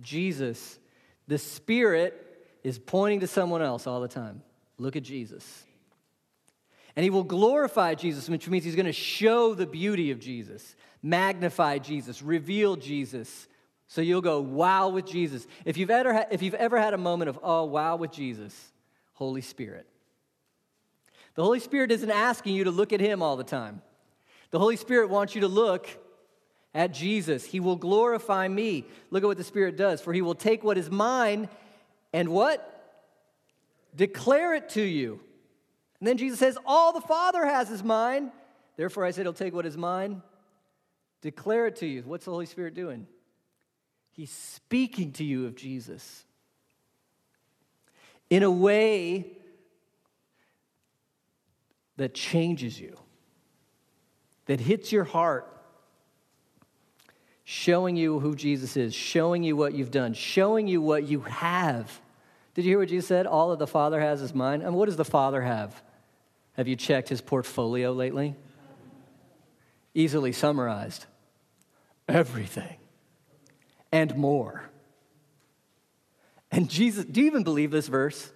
Jesus. 0.00 0.78
The 1.28 1.38
Spirit 1.38 2.46
is 2.64 2.78
pointing 2.78 3.20
to 3.20 3.26
someone 3.26 3.62
else 3.62 3.86
all 3.86 4.00
the 4.00 4.08
time. 4.08 4.42
Look 4.78 4.96
at 4.96 5.02
Jesus. 5.02 5.64
And 7.00 7.04
he 7.04 7.08
will 7.08 7.24
glorify 7.24 7.94
Jesus, 7.94 8.28
which 8.28 8.46
means 8.46 8.62
he's 8.62 8.76
going 8.76 8.84
to 8.84 8.92
show 8.92 9.54
the 9.54 9.64
beauty 9.64 10.10
of 10.10 10.20
Jesus, 10.20 10.76
magnify 11.02 11.78
Jesus, 11.78 12.20
reveal 12.20 12.76
Jesus. 12.76 13.48
So 13.88 14.02
you'll 14.02 14.20
go, 14.20 14.42
wow, 14.42 14.90
with 14.90 15.06
Jesus. 15.06 15.46
If 15.64 15.78
you've, 15.78 15.88
ever 15.88 16.26
if 16.30 16.42
you've 16.42 16.52
ever 16.52 16.78
had 16.78 16.92
a 16.92 16.98
moment 16.98 17.30
of, 17.30 17.38
oh, 17.42 17.64
wow, 17.64 17.96
with 17.96 18.12
Jesus, 18.12 18.54
Holy 19.14 19.40
Spirit. 19.40 19.86
The 21.36 21.42
Holy 21.42 21.60
Spirit 21.60 21.90
isn't 21.90 22.10
asking 22.10 22.54
you 22.54 22.64
to 22.64 22.70
look 22.70 22.92
at 22.92 23.00
him 23.00 23.22
all 23.22 23.38
the 23.38 23.44
time. 23.44 23.80
The 24.50 24.58
Holy 24.58 24.76
Spirit 24.76 25.08
wants 25.08 25.34
you 25.34 25.40
to 25.40 25.48
look 25.48 25.88
at 26.74 26.92
Jesus. 26.92 27.46
He 27.46 27.60
will 27.60 27.76
glorify 27.76 28.46
me. 28.46 28.84
Look 29.10 29.22
at 29.22 29.26
what 29.26 29.38
the 29.38 29.44
Spirit 29.44 29.78
does. 29.78 30.02
For 30.02 30.12
he 30.12 30.20
will 30.20 30.34
take 30.34 30.62
what 30.62 30.76
is 30.76 30.90
mine 30.90 31.48
and 32.12 32.28
what? 32.28 33.00
Declare 33.96 34.52
it 34.56 34.68
to 34.68 34.82
you. 34.82 35.20
And 36.00 36.08
then 36.08 36.16
Jesus 36.16 36.38
says, 36.38 36.58
All 36.66 36.92
the 36.92 37.00
Father 37.00 37.44
has 37.44 37.70
is 37.70 37.84
mine. 37.84 38.32
Therefore, 38.76 39.04
I 39.04 39.10
said, 39.10 39.26
He'll 39.26 39.32
take 39.32 39.54
what 39.54 39.66
is 39.66 39.76
mine, 39.76 40.22
declare 41.20 41.66
it 41.66 41.76
to 41.76 41.86
you. 41.86 42.02
What's 42.06 42.24
the 42.24 42.30
Holy 42.30 42.46
Spirit 42.46 42.74
doing? 42.74 43.06
He's 44.10 44.30
speaking 44.30 45.12
to 45.12 45.24
you 45.24 45.46
of 45.46 45.54
Jesus 45.54 46.24
in 48.28 48.42
a 48.42 48.50
way 48.50 49.26
that 51.96 52.14
changes 52.14 52.80
you, 52.80 52.96
that 54.46 54.60
hits 54.60 54.90
your 54.90 55.04
heart, 55.04 55.46
showing 57.44 57.96
you 57.96 58.20
who 58.20 58.34
Jesus 58.34 58.76
is, 58.76 58.94
showing 58.94 59.42
you 59.42 59.56
what 59.56 59.74
you've 59.74 59.90
done, 59.90 60.14
showing 60.14 60.66
you 60.66 60.80
what 60.80 61.06
you 61.06 61.20
have. 61.20 62.00
Did 62.54 62.64
you 62.64 62.70
hear 62.70 62.78
what 62.78 62.88
Jesus 62.88 63.08
said? 63.08 63.26
All 63.26 63.50
that 63.50 63.58
the 63.58 63.66
Father 63.66 64.00
has 64.00 64.22
is 64.22 64.34
mine. 64.34 64.62
And 64.62 64.74
what 64.74 64.86
does 64.86 64.96
the 64.96 65.04
Father 65.04 65.42
have? 65.42 65.82
Have 66.54 66.68
you 66.68 66.76
checked 66.76 67.08
his 67.08 67.20
portfolio 67.20 67.92
lately? 67.92 68.34
Easily 69.94 70.32
summarized 70.32 71.06
everything 72.08 72.76
and 73.92 74.16
more. 74.16 74.68
And 76.50 76.68
Jesus, 76.68 77.04
do 77.04 77.20
you 77.20 77.26
even 77.26 77.44
believe 77.44 77.70
this 77.70 77.86
verse? 77.86 78.26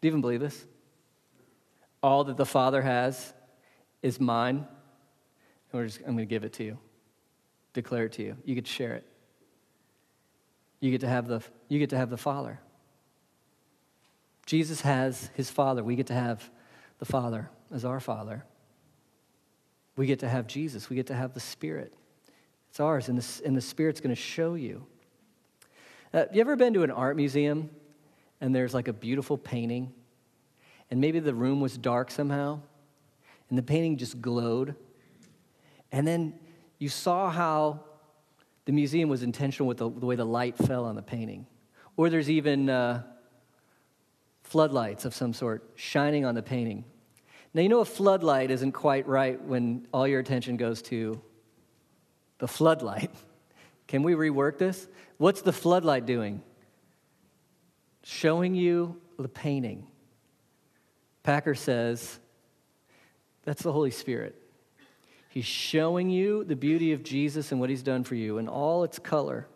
Do 0.00 0.08
you 0.08 0.10
even 0.10 0.20
believe 0.20 0.40
this? 0.40 0.64
All 2.02 2.24
that 2.24 2.36
the 2.36 2.46
Father 2.46 2.82
has 2.82 3.32
is 4.02 4.20
mine. 4.20 4.66
And 5.72 5.88
just, 5.88 6.00
I'm 6.00 6.14
going 6.14 6.18
to 6.18 6.26
give 6.26 6.44
it 6.44 6.52
to 6.54 6.64
you, 6.64 6.78
declare 7.72 8.04
it 8.04 8.12
to 8.12 8.22
you. 8.22 8.36
You 8.44 8.54
get 8.54 8.64
to 8.66 8.70
share 8.70 8.94
it. 8.94 9.06
You 10.80 10.90
get 10.90 11.00
to 11.00 11.08
have 11.08 11.26
the, 11.26 11.42
you 11.68 11.78
get 11.78 11.90
to 11.90 11.96
have 11.96 12.10
the 12.10 12.16
Father. 12.16 12.60
Jesus 14.46 14.82
has 14.82 15.30
his 15.34 15.50
Father. 15.50 15.82
We 15.82 15.96
get 15.96 16.08
to 16.08 16.14
have 16.14 16.48
the 16.98 17.04
Father 17.04 17.50
as 17.72 17.84
our 17.84 18.00
Father. 18.00 18.44
We 19.96 20.06
get 20.06 20.20
to 20.20 20.28
have 20.28 20.46
Jesus. 20.46 20.90
We 20.90 20.96
get 20.96 21.06
to 21.08 21.14
have 21.14 21.34
the 21.34 21.40
Spirit. 21.40 21.92
It's 22.70 22.80
ours, 22.80 23.08
and 23.08 23.18
the, 23.18 23.46
and 23.46 23.56
the 23.56 23.60
Spirit's 23.60 24.00
going 24.00 24.14
to 24.14 24.20
show 24.20 24.54
you. 24.54 24.86
Uh, 26.12 26.24
you 26.32 26.40
ever 26.40 26.56
been 26.56 26.74
to 26.74 26.82
an 26.82 26.90
art 26.90 27.16
museum 27.16 27.70
and 28.40 28.54
there's 28.54 28.74
like 28.74 28.88
a 28.88 28.92
beautiful 28.92 29.38
painting, 29.38 29.92
and 30.90 31.00
maybe 31.00 31.18
the 31.18 31.34
room 31.34 31.60
was 31.60 31.78
dark 31.78 32.10
somehow, 32.10 32.60
and 33.48 33.58
the 33.58 33.62
painting 33.62 33.96
just 33.96 34.20
glowed, 34.20 34.74
and 35.92 36.06
then 36.06 36.34
you 36.78 36.88
saw 36.88 37.30
how 37.30 37.80
the 38.64 38.72
museum 38.72 39.08
was 39.08 39.22
intentional 39.22 39.66
with 39.66 39.78
the, 39.78 39.88
the 39.88 40.06
way 40.06 40.16
the 40.16 40.26
light 40.26 40.56
fell 40.58 40.84
on 40.84 40.94
the 40.94 41.02
painting? 41.02 41.46
Or 41.96 42.10
there's 42.10 42.30
even 42.30 42.68
uh, 42.68 43.02
floodlights 44.54 45.04
of 45.04 45.12
some 45.12 45.32
sort 45.32 45.68
shining 45.74 46.24
on 46.24 46.36
the 46.36 46.42
painting. 46.42 46.84
Now, 47.54 47.62
you 47.62 47.68
know, 47.68 47.80
a 47.80 47.84
floodlight 47.84 48.52
isn't 48.52 48.70
quite 48.70 49.04
right 49.08 49.42
when 49.42 49.88
all 49.92 50.06
your 50.06 50.20
attention 50.20 50.56
goes 50.56 50.80
to 50.82 51.20
the 52.38 52.46
floodlight. 52.46 53.10
Can 53.88 54.04
we 54.04 54.12
rework 54.12 54.58
this? 54.58 54.86
What's 55.18 55.42
the 55.42 55.52
floodlight 55.52 56.06
doing? 56.06 56.40
Showing 58.04 58.54
you 58.54 59.00
the 59.18 59.28
painting. 59.28 59.88
Packer 61.24 61.56
says 61.56 62.20
that's 63.42 63.64
the 63.64 63.72
Holy 63.72 63.90
Spirit. 63.90 64.40
He's 65.30 65.46
showing 65.46 66.10
you 66.10 66.44
the 66.44 66.54
beauty 66.54 66.92
of 66.92 67.02
Jesus 67.02 67.50
and 67.50 67.60
what 67.60 67.70
he's 67.70 67.82
done 67.82 68.04
for 68.04 68.14
you 68.14 68.38
in 68.38 68.46
all 68.46 68.84
its 68.84 69.00
color. 69.00 69.48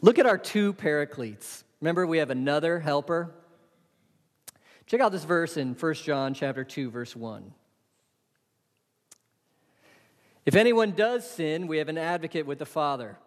Look 0.00 0.18
at 0.18 0.26
our 0.26 0.38
two 0.38 0.72
paracletes. 0.72 1.64
Remember, 1.80 2.06
we 2.06 2.18
have 2.18 2.30
another 2.30 2.78
helper. 2.78 3.34
Check 4.86 5.00
out 5.00 5.12
this 5.12 5.24
verse 5.24 5.56
in 5.56 5.74
1 5.74 5.94
John 5.94 6.34
chapter 6.34 6.64
2, 6.64 6.90
verse 6.90 7.16
1. 7.16 7.52
If 10.46 10.54
anyone 10.54 10.92
does 10.92 11.28
sin, 11.28 11.66
we 11.66 11.78
have 11.78 11.88
an 11.88 11.98
advocate 11.98 12.46
with 12.46 12.58
the 12.58 12.66
Father. 12.66 13.18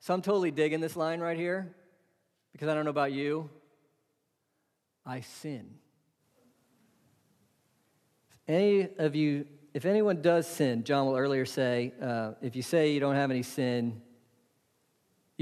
So 0.00 0.14
I'm 0.14 0.22
totally 0.22 0.50
digging 0.50 0.80
this 0.80 0.96
line 0.96 1.20
right 1.20 1.36
here 1.36 1.74
because 2.52 2.68
I 2.68 2.74
don't 2.74 2.84
know 2.84 2.90
about 2.90 3.12
you. 3.12 3.50
I 5.04 5.20
sin. 5.20 5.66
If 8.46 8.54
any 8.54 8.88
of 8.98 9.14
you, 9.14 9.46
if 9.74 9.84
anyone 9.84 10.22
does 10.22 10.46
sin, 10.46 10.84
John 10.84 11.06
will 11.06 11.16
earlier 11.16 11.44
say, 11.44 11.92
uh, 12.00 12.32
if 12.40 12.56
you 12.56 12.62
say 12.62 12.92
you 12.92 13.00
don't 13.00 13.16
have 13.16 13.30
any 13.30 13.42
sin, 13.42 14.00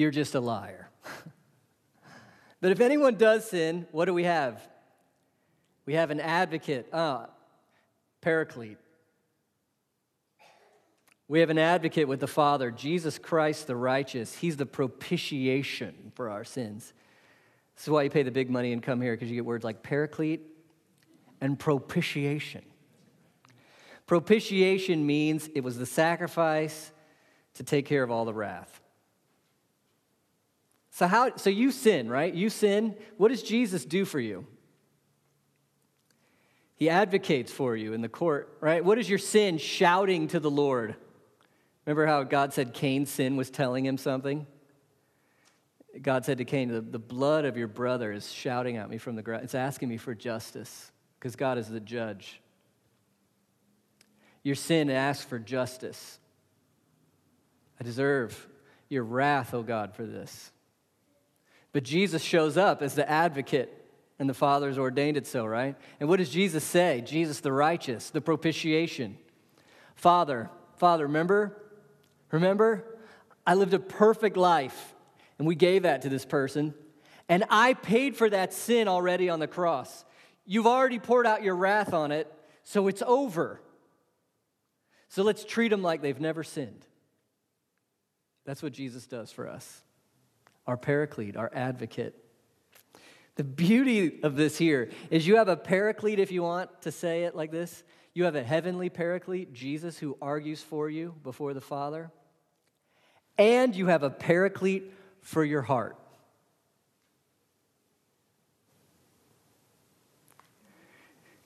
you're 0.01 0.11
just 0.11 0.34
a 0.34 0.40
liar. 0.40 0.88
but 2.61 2.72
if 2.72 2.80
anyone 2.80 3.16
does 3.16 3.48
sin, 3.48 3.86
what 3.92 4.07
do 4.07 4.14
we 4.14 4.24
have? 4.24 4.66
We 5.84 5.94
have 5.94 6.11
an 6.11 6.20
advocate, 6.20 6.88
uh, 6.92 7.26
paraclete. 8.22 8.78
We 11.28 11.40
have 11.40 11.51
an 11.51 11.59
advocate 11.59 12.09
with 12.09 12.18
the 12.18 12.26
Father, 12.26 12.70
Jesus 12.70 13.18
Christ 13.18 13.66
the 13.66 13.76
righteous. 13.76 14.34
He's 14.34 14.57
the 14.57 14.66
propitiation 14.66 16.12
for 16.14 16.30
our 16.30 16.44
sins. 16.44 16.92
This 17.76 17.84
is 17.84 17.90
why 17.90 18.03
you 18.03 18.11
pay 18.11 18.22
the 18.22 18.30
big 18.30 18.51
money 18.51 18.72
and 18.72 18.82
come 18.82 19.01
here, 19.01 19.12
because 19.12 19.28
you 19.28 19.36
get 19.36 19.44
words 19.44 19.64
like 19.64 19.82
paraclete 19.82 20.40
and 21.40 21.59
propitiation. 21.59 22.62
Propitiation 24.07 25.07
means 25.07 25.48
it 25.55 25.62
was 25.62 25.76
the 25.76 25.86
sacrifice 25.86 26.90
to 27.55 27.62
take 27.62 27.86
care 27.86 28.03
of 28.03 28.11
all 28.11 28.24
the 28.24 28.34
wrath. 28.34 28.80
So 30.91 31.07
how 31.07 31.36
so 31.36 31.51
you 31.51 31.70
sin, 31.70 32.09
right? 32.09 32.32
You 32.32 32.51
sin. 32.51 32.97
What 33.16 33.28
does 33.28 33.43
Jesus 33.43 33.84
do 33.84 34.05
for 34.05 34.20
you? 34.20 34.47
He 36.74 36.88
advocates 36.88 37.53
for 37.53 37.76
you 37.76 37.93
in 37.93 38.01
the 38.01 38.09
court, 38.09 38.57
right? 38.61 38.84
What 38.84 38.99
is 38.99 39.09
your 39.09 39.18
sin 39.18 39.59
shouting 39.59 40.28
to 40.28 40.41
the 40.41 40.51
Lord? 40.51 40.97
Remember 41.84 42.07
how 42.07 42.22
God 42.22 42.55
said 42.55 42.72
Cain's 42.72 43.11
sin 43.11 43.36
was 43.36 43.51
telling 43.51 43.84
him 43.84 43.99
something? 43.99 44.47
God 46.01 46.24
said 46.24 46.38
to 46.38 46.45
Cain, 46.45 46.68
the, 46.68 46.80
the 46.80 46.99
blood 46.99 47.45
of 47.45 47.57
your 47.57 47.66
brother 47.68 48.12
is 48.12 48.32
shouting 48.32 48.76
at 48.76 48.88
me 48.88 48.97
from 48.97 49.16
the 49.16 49.22
ground. 49.22 49.45
It's 49.45 49.55
asking 49.55 49.88
me 49.88 49.97
for 49.97 50.14
justice 50.14 50.91
because 51.18 51.36
God 51.36 51.59
is 51.59 51.68
the 51.68 51.80
judge. 51.80 52.41
Your 54.43 54.55
sin 54.55 54.88
asks 54.88 55.24
for 55.24 55.38
justice. 55.38 56.18
I 57.78 57.84
deserve 57.84 58.49
your 58.88 59.05
wrath, 59.05 59.53
O 59.53 59.59
oh 59.59 59.62
God, 59.62 59.95
for 59.95 60.07
this. 60.07 60.51
But 61.72 61.84
Jesus 61.84 62.22
shows 62.22 62.56
up 62.56 62.82
as 62.82 62.94
the 62.94 63.08
advocate, 63.08 63.76
and 64.18 64.28
the 64.28 64.34
Father's 64.34 64.78
ordained 64.78 65.16
it 65.16 65.26
so, 65.26 65.46
right? 65.46 65.76
And 65.98 66.08
what 66.08 66.18
does 66.18 66.30
Jesus 66.30 66.64
say? 66.64 67.02
Jesus, 67.06 67.40
the 67.40 67.52
righteous, 67.52 68.10
the 68.10 68.20
propitiation. 68.20 69.16
Father, 69.94 70.50
Father, 70.76 71.06
remember 71.06 71.56
Remember? 72.30 72.84
I 73.46 73.54
lived 73.54 73.74
a 73.74 73.78
perfect 73.78 74.36
life, 74.36 74.94
and 75.38 75.46
we 75.46 75.54
gave 75.54 75.82
that 75.82 76.02
to 76.02 76.08
this 76.08 76.24
person. 76.24 76.74
And 77.28 77.44
I 77.50 77.74
paid 77.74 78.16
for 78.16 78.28
that 78.30 78.52
sin 78.52 78.88
already 78.88 79.28
on 79.28 79.40
the 79.40 79.46
cross. 79.46 80.04
You've 80.44 80.66
already 80.66 80.98
poured 80.98 81.26
out 81.26 81.42
your 81.42 81.56
wrath 81.56 81.92
on 81.92 82.12
it, 82.12 82.32
so 82.64 82.88
it's 82.88 83.02
over. 83.02 83.60
So 85.08 85.22
let's 85.22 85.44
treat 85.44 85.68
them 85.68 85.82
like 85.82 86.02
they've 86.02 86.20
never 86.20 86.44
sinned. 86.44 86.86
That's 88.44 88.62
what 88.62 88.72
Jesus 88.72 89.06
does 89.06 89.32
for 89.32 89.48
us 89.48 89.82
our 90.66 90.76
paraclete, 90.76 91.36
our 91.36 91.50
advocate. 91.54 92.14
The 93.36 93.44
beauty 93.44 94.20
of 94.22 94.36
this 94.36 94.58
here 94.58 94.90
is 95.11 95.26
you 95.26 95.36
have 95.36 95.48
a 95.48 95.56
paraclete, 95.56 96.18
if 96.18 96.30
you 96.30 96.42
want 96.42 96.82
to 96.82 96.92
say 96.92 97.24
it 97.24 97.34
like 97.34 97.50
this. 97.50 97.82
You 98.12 98.24
have 98.24 98.34
a 98.34 98.42
heavenly 98.42 98.90
paraclete, 98.90 99.52
Jesus, 99.52 99.98
who 99.98 100.16
argues 100.20 100.62
for 100.62 100.90
you 100.90 101.14
before 101.22 101.54
the 101.54 101.61
Father 101.61 102.11
and 103.40 103.74
you 103.74 103.86
have 103.86 104.02
a 104.02 104.11
paraclete 104.11 104.92
for 105.22 105.42
your 105.42 105.62
heart. 105.62 105.96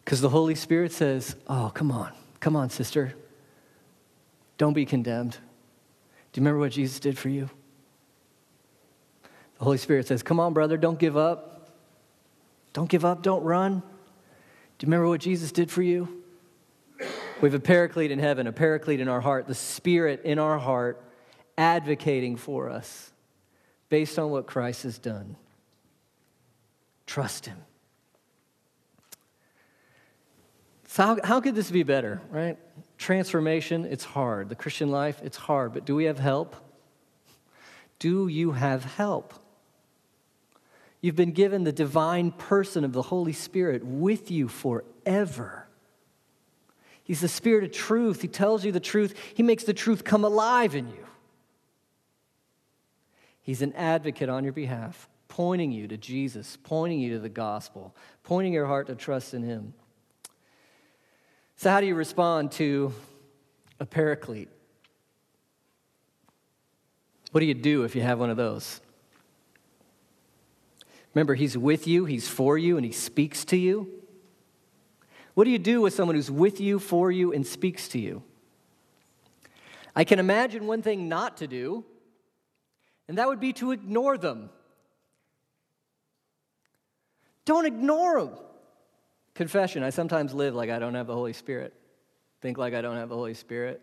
Because 0.05 0.21
the 0.21 0.29
Holy 0.29 0.57
Spirit 0.57 0.91
says, 0.91 1.37
Oh, 1.47 1.71
come 1.73 1.93
on, 1.93 2.13
come 2.41 2.57
on, 2.57 2.69
sister. 2.69 3.15
Don't 4.59 4.75
be 4.75 4.85
condemned. 4.85 5.33
Do 6.33 6.41
you 6.41 6.43
remember 6.43 6.59
what 6.59 6.73
Jesus 6.73 6.99
did 6.99 7.17
for 7.17 7.29
you? 7.29 7.49
The 9.59 9.65
Holy 9.65 9.79
Spirit 9.79 10.07
says, 10.07 10.23
Come 10.23 10.41
on, 10.41 10.53
brother, 10.53 10.77
don't 10.77 10.99
give 10.99 11.17
up. 11.17 11.71
Don't 12.73 12.89
give 12.89 13.05
up, 13.05 13.23
don't 13.23 13.43
run. 13.43 13.81
Do 13.81 14.85
you 14.85 14.89
remember 14.89 15.09
what 15.09 15.21
Jesus 15.21 15.53
did 15.53 15.71
for 15.71 15.83
you? 15.83 16.23
We 17.41 17.49
have 17.49 17.55
a 17.55 17.61
paraclete 17.61 18.11
in 18.11 18.19
heaven, 18.19 18.47
a 18.47 18.53
paraclete 18.53 19.01
in 19.01 19.09
our 19.09 19.21
heart, 19.21 19.47
the 19.47 19.55
Spirit 19.55 20.23
in 20.25 20.39
our 20.39 20.59
heart 20.59 21.03
advocating 21.57 22.37
for 22.37 22.69
us 22.69 23.13
based 23.89 24.19
on 24.19 24.31
what 24.31 24.47
Christ 24.47 24.83
has 24.83 24.99
done. 24.99 25.37
Trust 27.07 27.47
Him. 27.47 27.59
So, 30.89 31.03
how, 31.03 31.19
how 31.23 31.41
could 31.41 31.55
this 31.55 31.71
be 31.71 31.83
better, 31.83 32.21
right? 32.31 32.57
Transformation, 32.99 33.85
it's 33.85 34.05
hard. 34.05 34.49
The 34.49 34.55
Christian 34.55 34.91
life, 34.91 35.21
it's 35.23 35.37
hard. 35.37 35.75
But 35.75 35.85
do 35.85 35.95
we 35.95 36.05
have 36.05 36.19
help? 36.19 36.57
Do 37.99 38.29
you 38.29 38.53
have 38.53 38.85
help? 38.85 39.35
You've 41.05 41.17
been 41.17 41.33
given 41.33 41.65
the 41.65 41.71
divine 41.73 42.31
person 42.31 42.83
of 42.83 42.95
the 42.95 43.03
Holy 43.03 43.35
Spirit 43.35 43.85
with 43.85 44.31
you 44.31 44.49
forever. 44.49 45.69
He's 47.03 47.21
the 47.21 47.29
Spirit 47.29 47.63
of 47.63 47.73
truth. 47.73 48.23
He 48.23 48.29
tells 48.29 48.65
you 48.65 48.73
the 48.73 48.81
truth, 48.81 49.15
He 49.35 49.43
makes 49.43 49.65
the 49.65 49.75
truth 49.75 50.03
come 50.03 50.25
alive 50.25 50.75
in 50.75 50.89
you. 50.89 51.05
He's 53.43 53.61
an 53.61 53.75
advocate 53.75 54.31
on 54.31 54.45
your 54.45 54.55
behalf, 54.55 55.11
pointing 55.29 55.73
you 55.73 55.87
to 55.89 55.99
Jesus, 55.99 56.57
pointing 56.63 57.01
you 57.01 57.13
to 57.13 57.19
the 57.19 57.29
gospel, 57.29 57.95
pointing 58.23 58.55
your 58.55 58.65
heart 58.65 58.87
to 58.87 58.95
trust 58.95 59.35
in 59.35 59.43
Him. 59.43 59.75
So, 61.57 61.69
how 61.69 61.83
do 61.83 61.87
you 61.87 61.97
respond 61.97 62.51
to 62.53 62.95
a 63.79 63.85
paraclete? 63.85 64.49
What 67.33 67.41
do 67.41 67.47
you 67.47 67.53
do 67.53 67.85
if 67.85 67.95
you 67.95 68.01
have 68.01 68.19
one 68.19 68.31
of 68.31 68.39
those? 68.39 68.81
Remember, 71.15 71.35
He's 71.35 71.57
with 71.57 71.87
you, 71.87 72.05
He's 72.05 72.29
for 72.29 72.59
you, 72.59 72.77
and 72.77 72.85
He 72.85 72.93
speaks 72.93 73.45
to 73.47 73.57
you. 73.57 73.89
What 75.35 75.45
do 75.45 75.51
you 75.51 75.59
do 75.59 75.81
with 75.81 75.95
someone 75.95 76.17
who's 76.17 76.31
with 76.31 76.61
you, 76.61 76.79
for 76.79 77.11
you, 77.11 77.33
and 77.33 77.47
speaks 77.47 77.89
to 77.89 77.99
you? 77.99 78.23
I 79.97 80.05
can 80.05 80.19
imagine 80.19 80.67
one 80.67 80.83
thing 80.83 81.09
not 81.09 81.39
to 81.39 81.47
do, 81.47 81.85
and 83.09 83.19
that 83.19 83.29
would 83.29 83.41
be 83.41 83.53
to 83.55 83.73
ignore 83.73 84.19
them. 84.19 84.51
Don't 87.45 87.67
ignore 87.67 88.25
them. 88.25 88.39
Confession 89.35 89.83
I 89.83 89.91
sometimes 89.91 90.33
live 90.33 90.55
like 90.55 90.71
I 90.71 90.79
don't 90.79 90.95
have 90.95 91.07
the 91.07 91.15
Holy 91.15 91.33
Spirit, 91.33 91.75
think 92.41 92.59
like 92.59 92.75
I 92.75 92.81
don't 92.81 92.97
have 92.97 93.09
the 93.09 93.17
Holy 93.17 93.35
Spirit. 93.35 93.81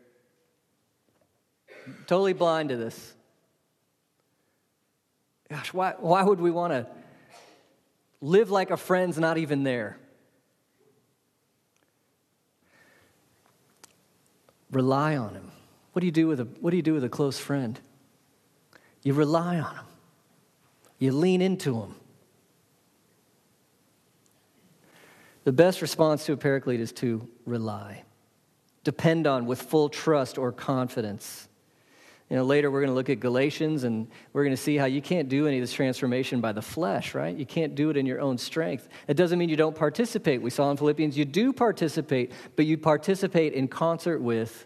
totally 2.07 2.33
blind 2.33 2.69
to 2.69 2.77
this. 2.77 3.13
Gosh, 5.49 5.73
why, 5.73 5.95
why 5.99 6.23
would 6.23 6.39
we 6.39 6.49
want 6.49 6.71
to 6.71 6.87
live 8.21 8.51
like 8.51 8.69
a 8.71 8.77
friend's 8.77 9.17
not 9.17 9.37
even 9.37 9.63
there? 9.63 9.97
Rely 14.71 15.17
on 15.17 15.33
him. 15.33 15.51
What 15.93 15.99
do 15.99 16.05
you 16.05 16.11
do 16.11 16.27
with 16.27 16.39
a, 16.39 16.45
what 16.61 16.71
do 16.71 16.77
you 16.77 16.83
do 16.83 16.93
with 16.93 17.03
a 17.03 17.09
close 17.09 17.37
friend? 17.37 17.79
You 19.03 19.13
rely 19.13 19.59
on 19.59 19.75
him. 19.75 19.85
You 20.99 21.11
lean 21.11 21.41
into 21.41 21.81
him. 21.81 21.95
The 25.43 25.51
best 25.51 25.81
response 25.81 26.25
to 26.27 26.33
a 26.33 26.37
paraclete 26.37 26.79
is 26.79 26.91
to 26.93 27.27
rely, 27.45 28.03
depend 28.83 29.25
on 29.25 29.47
with 29.47 29.59
full 29.59 29.89
trust 29.89 30.37
or 30.37 30.51
confidence. 30.51 31.47
You 32.31 32.37
know, 32.37 32.43
later 32.45 32.71
we're 32.71 32.79
going 32.79 32.91
to 32.91 32.95
look 32.95 33.09
at 33.09 33.19
Galatians 33.19 33.83
and 33.83 34.07
we're 34.31 34.45
going 34.45 34.55
to 34.55 34.61
see 34.61 34.77
how 34.77 34.85
you 34.85 35.01
can't 35.01 35.27
do 35.27 35.47
any 35.47 35.57
of 35.57 35.63
this 35.63 35.73
transformation 35.73 36.39
by 36.39 36.53
the 36.53 36.61
flesh, 36.61 37.13
right? 37.13 37.35
You 37.35 37.45
can't 37.45 37.75
do 37.75 37.89
it 37.89 37.97
in 37.97 38.05
your 38.05 38.21
own 38.21 38.37
strength. 38.37 38.87
It 39.09 39.15
doesn't 39.15 39.37
mean 39.37 39.49
you 39.49 39.57
don't 39.57 39.75
participate. 39.75 40.41
We 40.41 40.49
saw 40.49 40.71
in 40.71 40.77
Philippians 40.77 41.17
you 41.17 41.25
do 41.25 41.51
participate, 41.51 42.31
but 42.55 42.65
you 42.65 42.77
participate 42.77 43.51
in 43.51 43.67
concert 43.67 44.21
with 44.21 44.65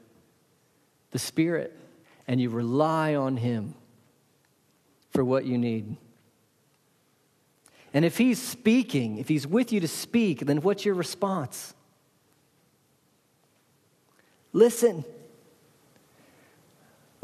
the 1.09 1.18
Spirit 1.18 1.76
and 2.28 2.39
you 2.39 2.51
rely 2.51 3.16
on 3.16 3.36
Him 3.36 3.74
for 5.09 5.26
what 5.26 5.45
you 5.45 5.57
need. 5.57 5.97
And 7.95 8.05
if 8.05 8.20
He's 8.20 8.39
speaking, 8.39 9.18
if 9.18 9.28
He's 9.28 9.47
with 9.47 9.74
you 9.74 9.80
to 9.80 9.88
speak, 9.88 10.41
then 10.41 10.61
what's 10.61 10.86
your 10.86 10.93
response? 10.93 11.74
Listen 14.53 15.03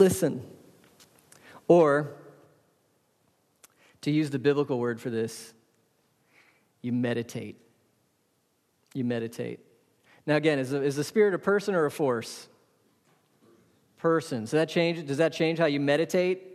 listen. 0.02 0.44
Or, 1.68 2.12
to 4.02 4.10
use 4.10 4.32
the 4.32 4.40
biblical 4.40 4.80
word 4.80 5.00
for 5.00 5.12
this, 5.12 5.54
you 6.82 6.92
meditate. 6.92 7.56
You 8.96 9.06
meditate. 9.06 9.60
Now, 10.26 10.38
again, 10.38 10.58
is 10.58 10.72
the, 10.72 10.82
is 10.82 10.96
the 10.96 11.04
spirit 11.04 11.36
a 11.36 11.40
person 11.40 11.76
or 11.76 11.86
a 11.86 11.92
force? 11.92 12.50
Person. 13.98 14.48
So 14.48 14.58
that 14.58 14.70
change, 14.70 15.06
does 15.06 15.18
that 15.18 15.34
change 15.34 15.60
how 15.60 15.68
you 15.68 15.80
meditate? 15.80 16.48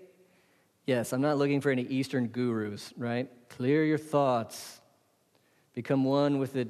Yes, 0.85 1.13
I'm 1.13 1.21
not 1.21 1.39
looking 1.39 1.61
for 1.61 1.71
any 1.71 1.83
Eastern 1.83 2.27
gurus, 2.27 2.93
right? 2.97 3.29
Clear 3.49 3.85
your 3.85 3.99
thoughts. 3.99 4.81
Become 5.73 6.03
one 6.03 6.41
with 6.41 6.53
the 6.53 6.67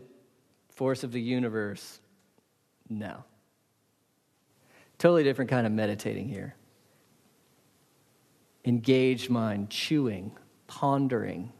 force 0.69 1.05
of 1.05 1.13
the 1.13 1.21
universe. 1.23 2.01
No. 2.91 3.25
Totally 4.99 5.25
different 5.25 5.51
kind 5.51 5.67
of 5.67 5.73
meditating 5.73 6.29
here 6.29 6.55
engaged 8.67 9.31
mind, 9.31 9.71
chewing, 9.71 10.33
pondering, 10.67 11.53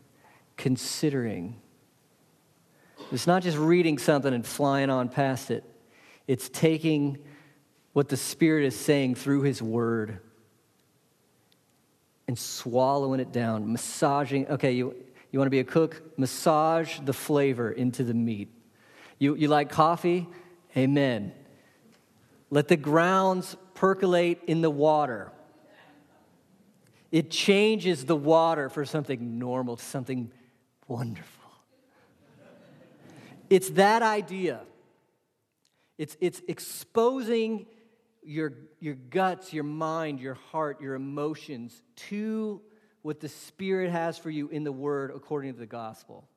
considering. 0.57 1.61
It's 3.13 3.27
not 3.27 3.43
just 3.43 3.57
reading 3.57 3.99
something 3.99 4.35
and 4.35 4.45
flying 4.45 4.91
on 4.91 5.09
past 5.09 5.51
it, 5.51 5.65
it's 6.27 6.49
taking 6.49 7.19
what 7.93 8.09
the 8.09 8.17
Spirit 8.17 8.67
is 8.67 8.77
saying 8.77 9.15
through 9.15 9.43
His 9.43 9.63
Word 9.63 10.19
and 12.29 12.39
swallowing 12.39 13.21
it 13.21 13.33
down, 13.33 13.73
massaging. 13.73 14.49
Okay, 14.49 14.73
you, 14.73 14.95
you 15.31 15.39
want 15.39 15.47
to 15.47 15.51
be 15.51 15.61
a 15.61 15.65
cook? 15.65 16.03
Massage 16.19 16.99
the 17.01 17.13
flavor 17.13 17.71
into 17.71 18.03
the 18.03 18.15
meat. 18.15 18.49
You, 19.19 19.37
you 19.37 19.49
like 19.49 19.71
coffee? 19.71 20.27
Amen. 20.77 21.33
Let 22.51 22.69
the 22.69 22.77
grounds 22.77 23.57
percolate 23.75 24.41
in 24.47 24.61
the 24.61 24.71
water. 24.71 25.33
It 27.13 27.31
changes 27.31 28.05
the 28.05 28.17
water 28.17 28.69
for 28.69 28.85
something 28.85 29.39
normal 29.39 29.77
to 29.77 29.85
something 29.85 30.33
wonderful. 30.89 31.51
It's 33.49 33.71
that 33.71 34.03
idea. 34.03 34.61
It's, 35.99 36.17
it's 36.21 36.43
exposing 36.49 37.67
your, 38.23 38.53
your 38.81 38.95
guts, 38.95 39.53
your 39.53 39.65
mind, 39.65 40.21
your 40.21 40.35
heart, 40.35 40.81
your 40.81 40.95
emotions 40.95 41.81
to 42.09 42.61
what 43.03 43.21
the 43.21 43.29
Spirit 43.29 43.91
has 43.91 44.19
for 44.19 44.31
you 44.31 44.49
in 44.49 44.65
the 44.65 44.73
Word 44.73 45.13
according 45.15 45.53
to 45.53 45.59
the 45.59 45.67
gospel. 45.67 46.29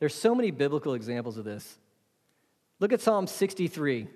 There's 0.00 0.14
so 0.14 0.34
many 0.34 0.50
biblical 0.50 0.94
examples 0.94 1.36
of 1.36 1.44
this. 1.44 1.78
Look 2.80 2.92
at 2.92 3.00
Psalm 3.00 3.28
63. 3.28 4.08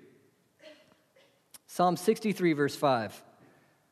Psalm 1.65 1.95
63, 1.95 2.53
verse 2.53 2.75
5. 2.75 3.23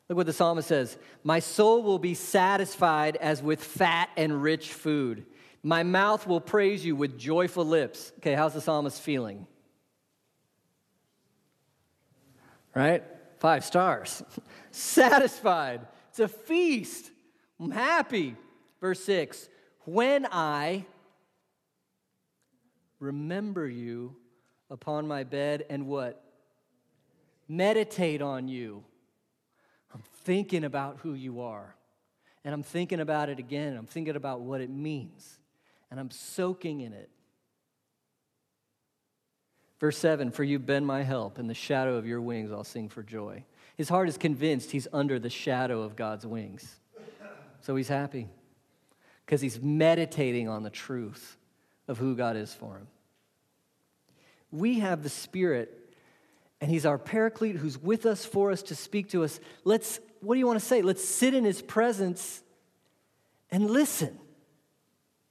Look 0.09 0.17
what 0.17 0.25
the 0.25 0.33
psalmist 0.33 0.67
says 0.67 0.97
My 1.23 1.39
soul 1.39 1.83
will 1.83 1.99
be 1.99 2.13
satisfied 2.13 3.15
as 3.17 3.41
with 3.41 3.63
fat 3.63 4.09
and 4.15 4.41
rich 4.41 4.71
food. 4.73 5.25
My 5.63 5.83
mouth 5.83 6.25
will 6.25 6.39
praise 6.39 6.85
you 6.85 6.95
with 6.95 7.17
joyful 7.17 7.65
lips. 7.65 8.13
Okay, 8.19 8.33
how's 8.33 8.53
the 8.53 8.61
psalmist 8.61 9.01
feeling? 9.01 9.47
Right? 12.73 13.03
Five 13.39 13.65
stars. 13.65 14.23
Satisfied. 14.71 15.81
It's 16.09 16.19
a 16.19 16.27
feast. 16.27 17.11
I'm 17.59 17.71
happy. 17.71 18.35
Verse 18.79 19.03
6 19.03 19.49
When 19.85 20.27
I 20.31 20.85
remember 22.99 23.67
you 23.67 24.15
upon 24.69 25.07
my 25.07 25.23
bed 25.23 25.65
and 25.69 25.87
what? 25.87 26.23
Meditate 27.49 28.21
on 28.21 28.47
you 28.47 28.83
thinking 30.27 30.65
about 30.65 30.97
who 31.03 31.13
you 31.13 31.39
are. 31.39 31.73
And 32.43 32.53
I'm 32.53 32.61
thinking 32.61 32.99
about 32.99 33.29
it 33.29 33.39
again. 33.39 33.77
I'm 33.77 33.85
thinking 33.85 34.17
about 34.17 34.41
what 34.41 34.59
it 34.59 34.69
means. 34.69 35.39
And 35.89 36.01
I'm 36.01 36.11
soaking 36.11 36.81
in 36.81 36.91
it. 36.91 37.09
Verse 39.79 39.97
7 39.97 40.31
For 40.31 40.43
you've 40.43 40.65
been 40.65 40.85
my 40.85 41.03
help. 41.03 41.39
In 41.39 41.47
the 41.47 41.53
shadow 41.53 41.95
of 41.95 42.05
your 42.05 42.19
wings, 42.19 42.51
I'll 42.51 42.65
sing 42.65 42.89
for 42.89 43.03
joy. 43.03 43.45
His 43.77 43.87
heart 43.87 44.09
is 44.09 44.17
convinced 44.17 44.71
he's 44.71 44.87
under 44.91 45.17
the 45.17 45.29
shadow 45.29 45.81
of 45.81 45.95
God's 45.95 46.27
wings. 46.27 46.75
So 47.61 47.77
he's 47.77 47.87
happy 47.87 48.27
because 49.25 49.39
he's 49.39 49.61
meditating 49.61 50.49
on 50.49 50.63
the 50.63 50.69
truth 50.69 51.37
of 51.87 51.97
who 51.97 52.15
God 52.17 52.35
is 52.35 52.53
for 52.53 52.75
him. 52.75 52.87
We 54.51 54.79
have 54.79 55.03
the 55.03 55.09
Spirit 55.09 55.87
and 56.59 56.71
he's 56.71 56.85
our 56.85 56.97
paraclete 56.97 57.55
who's 57.55 57.77
with 57.77 58.05
us 58.05 58.25
for 58.25 58.51
us 58.51 58.63
to 58.63 58.75
speak 58.75 59.09
to 59.09 59.23
us. 59.23 59.39
Let's, 59.63 59.99
what 60.21 60.35
do 60.35 60.39
you 60.39 60.47
want 60.47 60.59
to 60.59 60.65
say? 60.65 60.81
Let's 60.81 61.03
sit 61.03 61.33
in 61.33 61.43
his 61.43 61.61
presence 61.61 62.41
and 63.51 63.69
listen. 63.69 64.17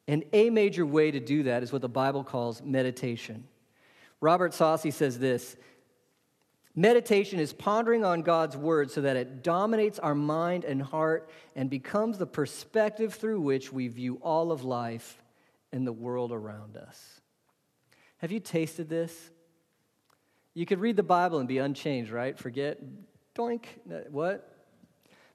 And 0.08 0.24
a 0.32 0.50
major 0.50 0.86
way 0.86 1.10
to 1.10 1.20
do 1.20 1.44
that 1.44 1.62
is 1.62 1.72
what 1.72 1.82
the 1.82 1.88
Bible 1.88 2.24
calls 2.24 2.62
meditation. 2.62 3.44
Robert 4.20 4.54
Saucy 4.54 4.90
says 4.90 5.18
this 5.18 5.56
Meditation 6.78 7.40
is 7.40 7.54
pondering 7.54 8.04
on 8.04 8.20
God's 8.20 8.54
word 8.54 8.90
so 8.90 9.00
that 9.00 9.16
it 9.16 9.42
dominates 9.42 9.98
our 9.98 10.14
mind 10.14 10.64
and 10.64 10.82
heart 10.82 11.30
and 11.54 11.70
becomes 11.70 12.18
the 12.18 12.26
perspective 12.26 13.14
through 13.14 13.40
which 13.40 13.72
we 13.72 13.88
view 13.88 14.18
all 14.22 14.52
of 14.52 14.62
life 14.62 15.22
and 15.72 15.86
the 15.86 15.92
world 15.92 16.32
around 16.32 16.76
us. 16.76 17.20
Have 18.18 18.30
you 18.30 18.40
tasted 18.40 18.90
this? 18.90 19.30
You 20.52 20.66
could 20.66 20.80
read 20.80 20.96
the 20.96 21.02
Bible 21.02 21.38
and 21.38 21.48
be 21.48 21.58
unchanged, 21.58 22.10
right? 22.10 22.38
Forget, 22.38 22.78
doink, 23.34 23.64
what? 24.10 24.55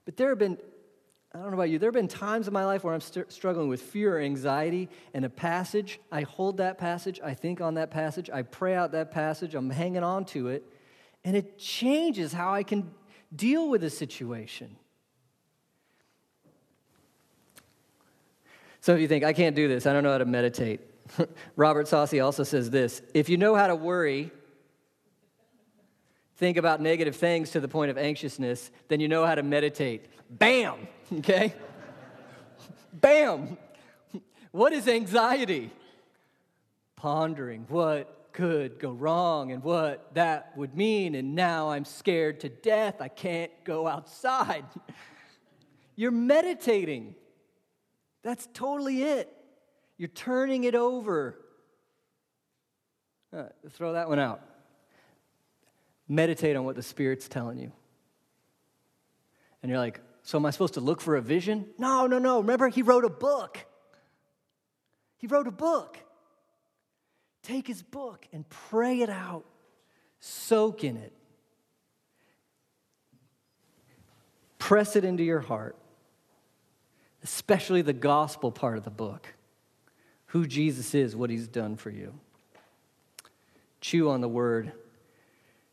But 0.04 0.16
there 0.16 0.30
have 0.30 0.38
been 0.38 0.58
I 1.34 1.38
don't 1.38 1.48
know 1.48 1.54
about 1.54 1.70
you, 1.70 1.78
there 1.78 1.88
have 1.88 1.94
been 1.94 2.08
times 2.08 2.46
in 2.46 2.52
my 2.52 2.66
life 2.66 2.84
where 2.84 2.92
I'm 2.92 3.00
st- 3.00 3.32
struggling 3.32 3.68
with 3.68 3.80
fear 3.80 4.18
or 4.18 4.20
anxiety, 4.20 4.90
and 5.14 5.24
a 5.24 5.30
passage, 5.30 5.98
I 6.10 6.22
hold 6.22 6.58
that 6.58 6.76
passage, 6.76 7.20
I 7.24 7.32
think 7.32 7.62
on 7.62 7.74
that 7.74 7.90
passage, 7.90 8.28
I 8.28 8.42
pray 8.42 8.74
out 8.74 8.92
that 8.92 9.10
passage, 9.10 9.54
I'm 9.54 9.70
hanging 9.70 10.02
on 10.02 10.26
to 10.26 10.48
it, 10.48 10.62
and 11.24 11.34
it 11.34 11.58
changes 11.58 12.34
how 12.34 12.52
I 12.52 12.62
can 12.62 12.90
deal 13.34 13.70
with 13.70 13.82
a 13.82 13.88
situation. 13.88 14.76
Some 18.80 18.96
of 18.96 19.00
you 19.00 19.08
think, 19.08 19.24
I 19.24 19.32
can't 19.32 19.56
do 19.56 19.68
this, 19.68 19.86
I 19.86 19.94
don't 19.94 20.02
know 20.02 20.12
how 20.12 20.18
to 20.18 20.26
meditate. 20.26 20.80
Robert 21.56 21.88
Saucy 21.88 22.20
also 22.20 22.44
says 22.44 22.68
this 22.68 23.00
if 23.14 23.30
you 23.30 23.38
know 23.38 23.54
how 23.54 23.68
to 23.68 23.74
worry, 23.74 24.30
think 26.36 26.56
about 26.56 26.80
negative 26.80 27.16
things 27.16 27.50
to 27.50 27.60
the 27.60 27.68
point 27.68 27.90
of 27.90 27.98
anxiousness, 27.98 28.70
then 28.88 29.00
you 29.00 29.08
know 29.08 29.24
how 29.24 29.34
to 29.34 29.42
meditate. 29.42 30.06
Bam! 30.30 30.88
Okay? 31.18 31.52
Bam! 32.94 33.58
What 34.50 34.72
is 34.72 34.88
anxiety? 34.88 35.70
Pondering 36.96 37.66
what 37.68 38.30
could 38.32 38.78
go 38.78 38.92
wrong 38.92 39.52
and 39.52 39.62
what 39.62 40.14
that 40.14 40.56
would 40.56 40.74
mean, 40.74 41.14
and 41.14 41.34
now 41.34 41.70
I'm 41.70 41.84
scared 41.84 42.40
to 42.40 42.48
death. 42.48 43.00
I 43.00 43.08
can't 43.08 43.50
go 43.64 43.86
outside. 43.86 44.64
You're 45.96 46.10
meditating. 46.10 47.14
That's 48.22 48.48
totally 48.54 49.02
it. 49.02 49.30
You're 49.98 50.08
turning 50.08 50.64
it 50.64 50.74
over. 50.74 51.38
Uh, 53.36 53.44
throw 53.70 53.94
that 53.94 54.08
one 54.08 54.18
out. 54.18 54.42
Meditate 56.08 56.56
on 56.56 56.64
what 56.64 56.76
the 56.76 56.82
Spirit's 56.82 57.28
telling 57.28 57.58
you. 57.58 57.72
And 59.62 59.70
you're 59.70 59.78
like, 59.78 60.00
so 60.22 60.38
am 60.38 60.46
I 60.46 60.50
supposed 60.50 60.74
to 60.74 60.80
look 60.80 61.00
for 61.00 61.16
a 61.16 61.22
vision? 61.22 61.66
No, 61.78 62.06
no, 62.06 62.18
no. 62.18 62.40
Remember, 62.40 62.68
he 62.68 62.82
wrote 62.82 63.04
a 63.04 63.10
book. 63.10 63.64
He 65.16 65.26
wrote 65.26 65.46
a 65.46 65.52
book. 65.52 65.98
Take 67.42 67.66
his 67.66 67.82
book 67.82 68.26
and 68.32 68.48
pray 68.48 69.00
it 69.00 69.10
out, 69.10 69.44
soak 70.20 70.84
in 70.84 70.96
it, 70.96 71.12
press 74.60 74.94
it 74.94 75.04
into 75.04 75.24
your 75.24 75.40
heart, 75.40 75.76
especially 77.24 77.82
the 77.82 77.92
gospel 77.92 78.52
part 78.52 78.78
of 78.78 78.84
the 78.84 78.90
book 78.90 79.26
who 80.26 80.46
Jesus 80.46 80.94
is, 80.94 81.16
what 81.16 81.30
he's 81.30 81.48
done 81.48 81.76
for 81.76 81.90
you. 81.90 82.14
Chew 83.80 84.08
on 84.08 84.20
the 84.20 84.28
word, 84.28 84.72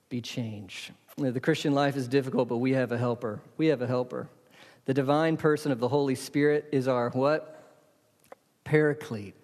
be 0.10 0.22
changed. 0.22 0.91
The 1.18 1.39
Christian 1.39 1.74
life 1.74 1.95
is 1.95 2.07
difficult, 2.07 2.47
but 2.47 2.57
we 2.57 2.74
have 2.74 2.91
a 2.91 2.97
helper. 2.97 3.41
We 3.57 3.68
have 3.68 3.82
a 3.82 3.88
helper. 3.88 4.30
The 4.86 4.93
divine 4.93 5.38
person 5.38 5.72
of 5.72 5.80
the 5.80 5.88
Holy 5.88 6.16
Spirit 6.16 6.70
is 6.72 6.88
our 6.88 7.10
what? 7.12 7.55
Paraclete. 8.64 9.36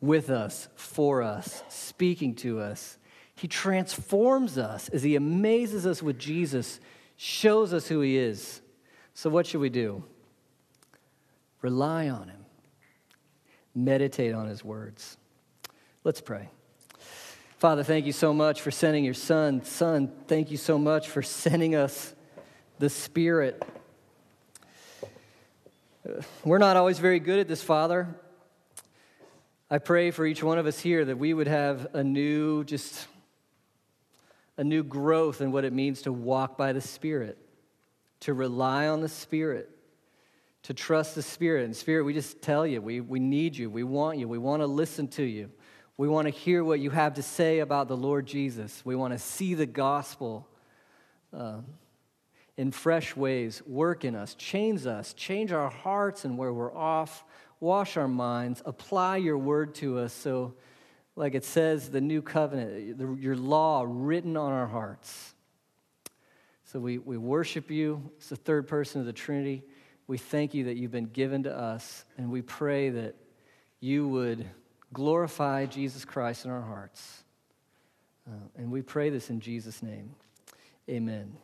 With 0.00 0.30
us, 0.30 0.68
for 0.76 1.22
us, 1.22 1.62
speaking 1.68 2.34
to 2.36 2.60
us. 2.60 2.98
He 3.34 3.48
transforms 3.48 4.58
us 4.58 4.88
as 4.90 5.02
he 5.02 5.16
amazes 5.16 5.86
us 5.86 6.02
with 6.02 6.18
Jesus, 6.18 6.80
shows 7.16 7.72
us 7.72 7.88
who 7.88 8.00
he 8.00 8.16
is. 8.16 8.60
So, 9.14 9.30
what 9.30 9.46
should 9.46 9.60
we 9.60 9.70
do? 9.70 10.04
Rely 11.62 12.08
on 12.08 12.28
him 12.28 12.38
meditate 13.78 14.34
on 14.34 14.46
his 14.46 14.64
words. 14.64 15.16
Let's 16.04 16.20
pray. 16.20 16.48
Father, 17.58 17.82
thank 17.82 18.06
you 18.06 18.12
so 18.12 18.32
much 18.32 18.62
for 18.62 18.70
sending 18.70 19.04
your 19.04 19.14
son. 19.14 19.64
Son, 19.64 20.12
thank 20.28 20.52
you 20.52 20.56
so 20.56 20.78
much 20.78 21.08
for 21.08 21.22
sending 21.22 21.74
us 21.74 22.14
the 22.78 22.88
Spirit. 22.88 23.60
We're 26.44 26.58
not 26.58 26.76
always 26.76 27.00
very 27.00 27.18
good 27.18 27.40
at 27.40 27.48
this, 27.48 27.60
Father. 27.60 28.14
I 29.68 29.78
pray 29.78 30.12
for 30.12 30.24
each 30.24 30.40
one 30.40 30.58
of 30.58 30.66
us 30.66 30.78
here 30.78 31.04
that 31.04 31.18
we 31.18 31.34
would 31.34 31.48
have 31.48 31.88
a 31.94 32.04
new, 32.04 32.62
just 32.62 33.08
a 34.56 34.62
new 34.62 34.84
growth 34.84 35.40
in 35.40 35.50
what 35.50 35.64
it 35.64 35.72
means 35.72 36.02
to 36.02 36.12
walk 36.12 36.56
by 36.56 36.72
the 36.72 36.80
Spirit, 36.80 37.38
to 38.20 38.34
rely 38.34 38.86
on 38.86 39.00
the 39.00 39.08
Spirit 39.08 39.68
to 40.64 40.74
trust 40.74 41.14
the 41.14 41.22
Spirit. 41.22 41.64
And 41.64 41.74
Spirit, 41.74 42.04
we 42.04 42.12
just 42.12 42.42
tell 42.42 42.66
you, 42.66 42.82
we, 42.82 43.00
we 43.00 43.20
need 43.20 43.56
you, 43.56 43.70
we 43.70 43.84
want 43.84 44.18
you, 44.18 44.28
we 44.28 44.38
want 44.38 44.60
to 44.60 44.66
listen 44.66 45.08
to 45.08 45.22
you. 45.22 45.50
We 45.98 46.08
want 46.08 46.26
to 46.26 46.30
hear 46.30 46.64
what 46.64 46.80
you 46.80 46.88
have 46.88 47.14
to 47.14 47.22
say 47.22 47.58
about 47.58 47.88
the 47.88 47.96
Lord 47.96 48.26
Jesus. 48.26 48.80
We 48.84 48.96
want 48.96 49.12
to 49.12 49.18
see 49.18 49.52
the 49.52 49.66
gospel 49.66 50.48
uh, 51.36 51.58
in 52.56 52.70
fresh 52.70 53.14
ways 53.14 53.62
work 53.66 54.04
in 54.06 54.14
us, 54.14 54.34
change 54.34 54.86
us, 54.86 55.12
change 55.12 55.52
our 55.52 55.68
hearts 55.68 56.24
and 56.24 56.38
where 56.38 56.54
we're 56.54 56.74
off, 56.74 57.24
wash 57.60 57.98
our 57.98 58.08
minds, 58.08 58.62
apply 58.64 59.18
your 59.18 59.36
word 59.36 59.74
to 59.74 59.98
us 59.98 60.14
so, 60.14 60.54
like 61.16 61.34
it 61.34 61.44
says, 61.44 61.90
the 61.90 62.00
new 62.00 62.22
covenant, 62.22 62.96
the, 62.96 63.14
your 63.20 63.36
law 63.36 63.84
written 63.86 64.38
on 64.38 64.52
our 64.52 64.68
hearts. 64.68 65.34
So 66.64 66.80
we, 66.80 66.96
we 66.96 67.18
worship 67.18 67.70
you. 67.70 68.10
It's 68.16 68.30
the 68.30 68.36
third 68.36 68.66
person 68.66 69.00
of 69.00 69.06
the 69.06 69.12
Trinity 69.12 69.64
we 70.08 70.16
thank 70.16 70.54
you 70.54 70.64
that 70.64 70.78
you've 70.78 70.90
been 70.90 71.10
given 71.10 71.42
to 71.42 71.54
us, 71.54 72.04
and 72.16 72.30
we 72.30 72.40
pray 72.40 72.88
that 72.88 73.14
you 73.78 74.08
would 74.08 74.48
glorify 74.92 75.66
Jesus 75.66 76.04
Christ 76.04 76.44
in 76.44 76.50
our 76.50 76.62
hearts. 76.62 77.24
Uh, 78.26 78.34
and 78.56 78.70
we 78.70 78.82
pray 78.82 79.10
this 79.10 79.30
in 79.30 79.40
Jesus' 79.40 79.82
name. 79.82 80.14
Amen. 80.88 81.36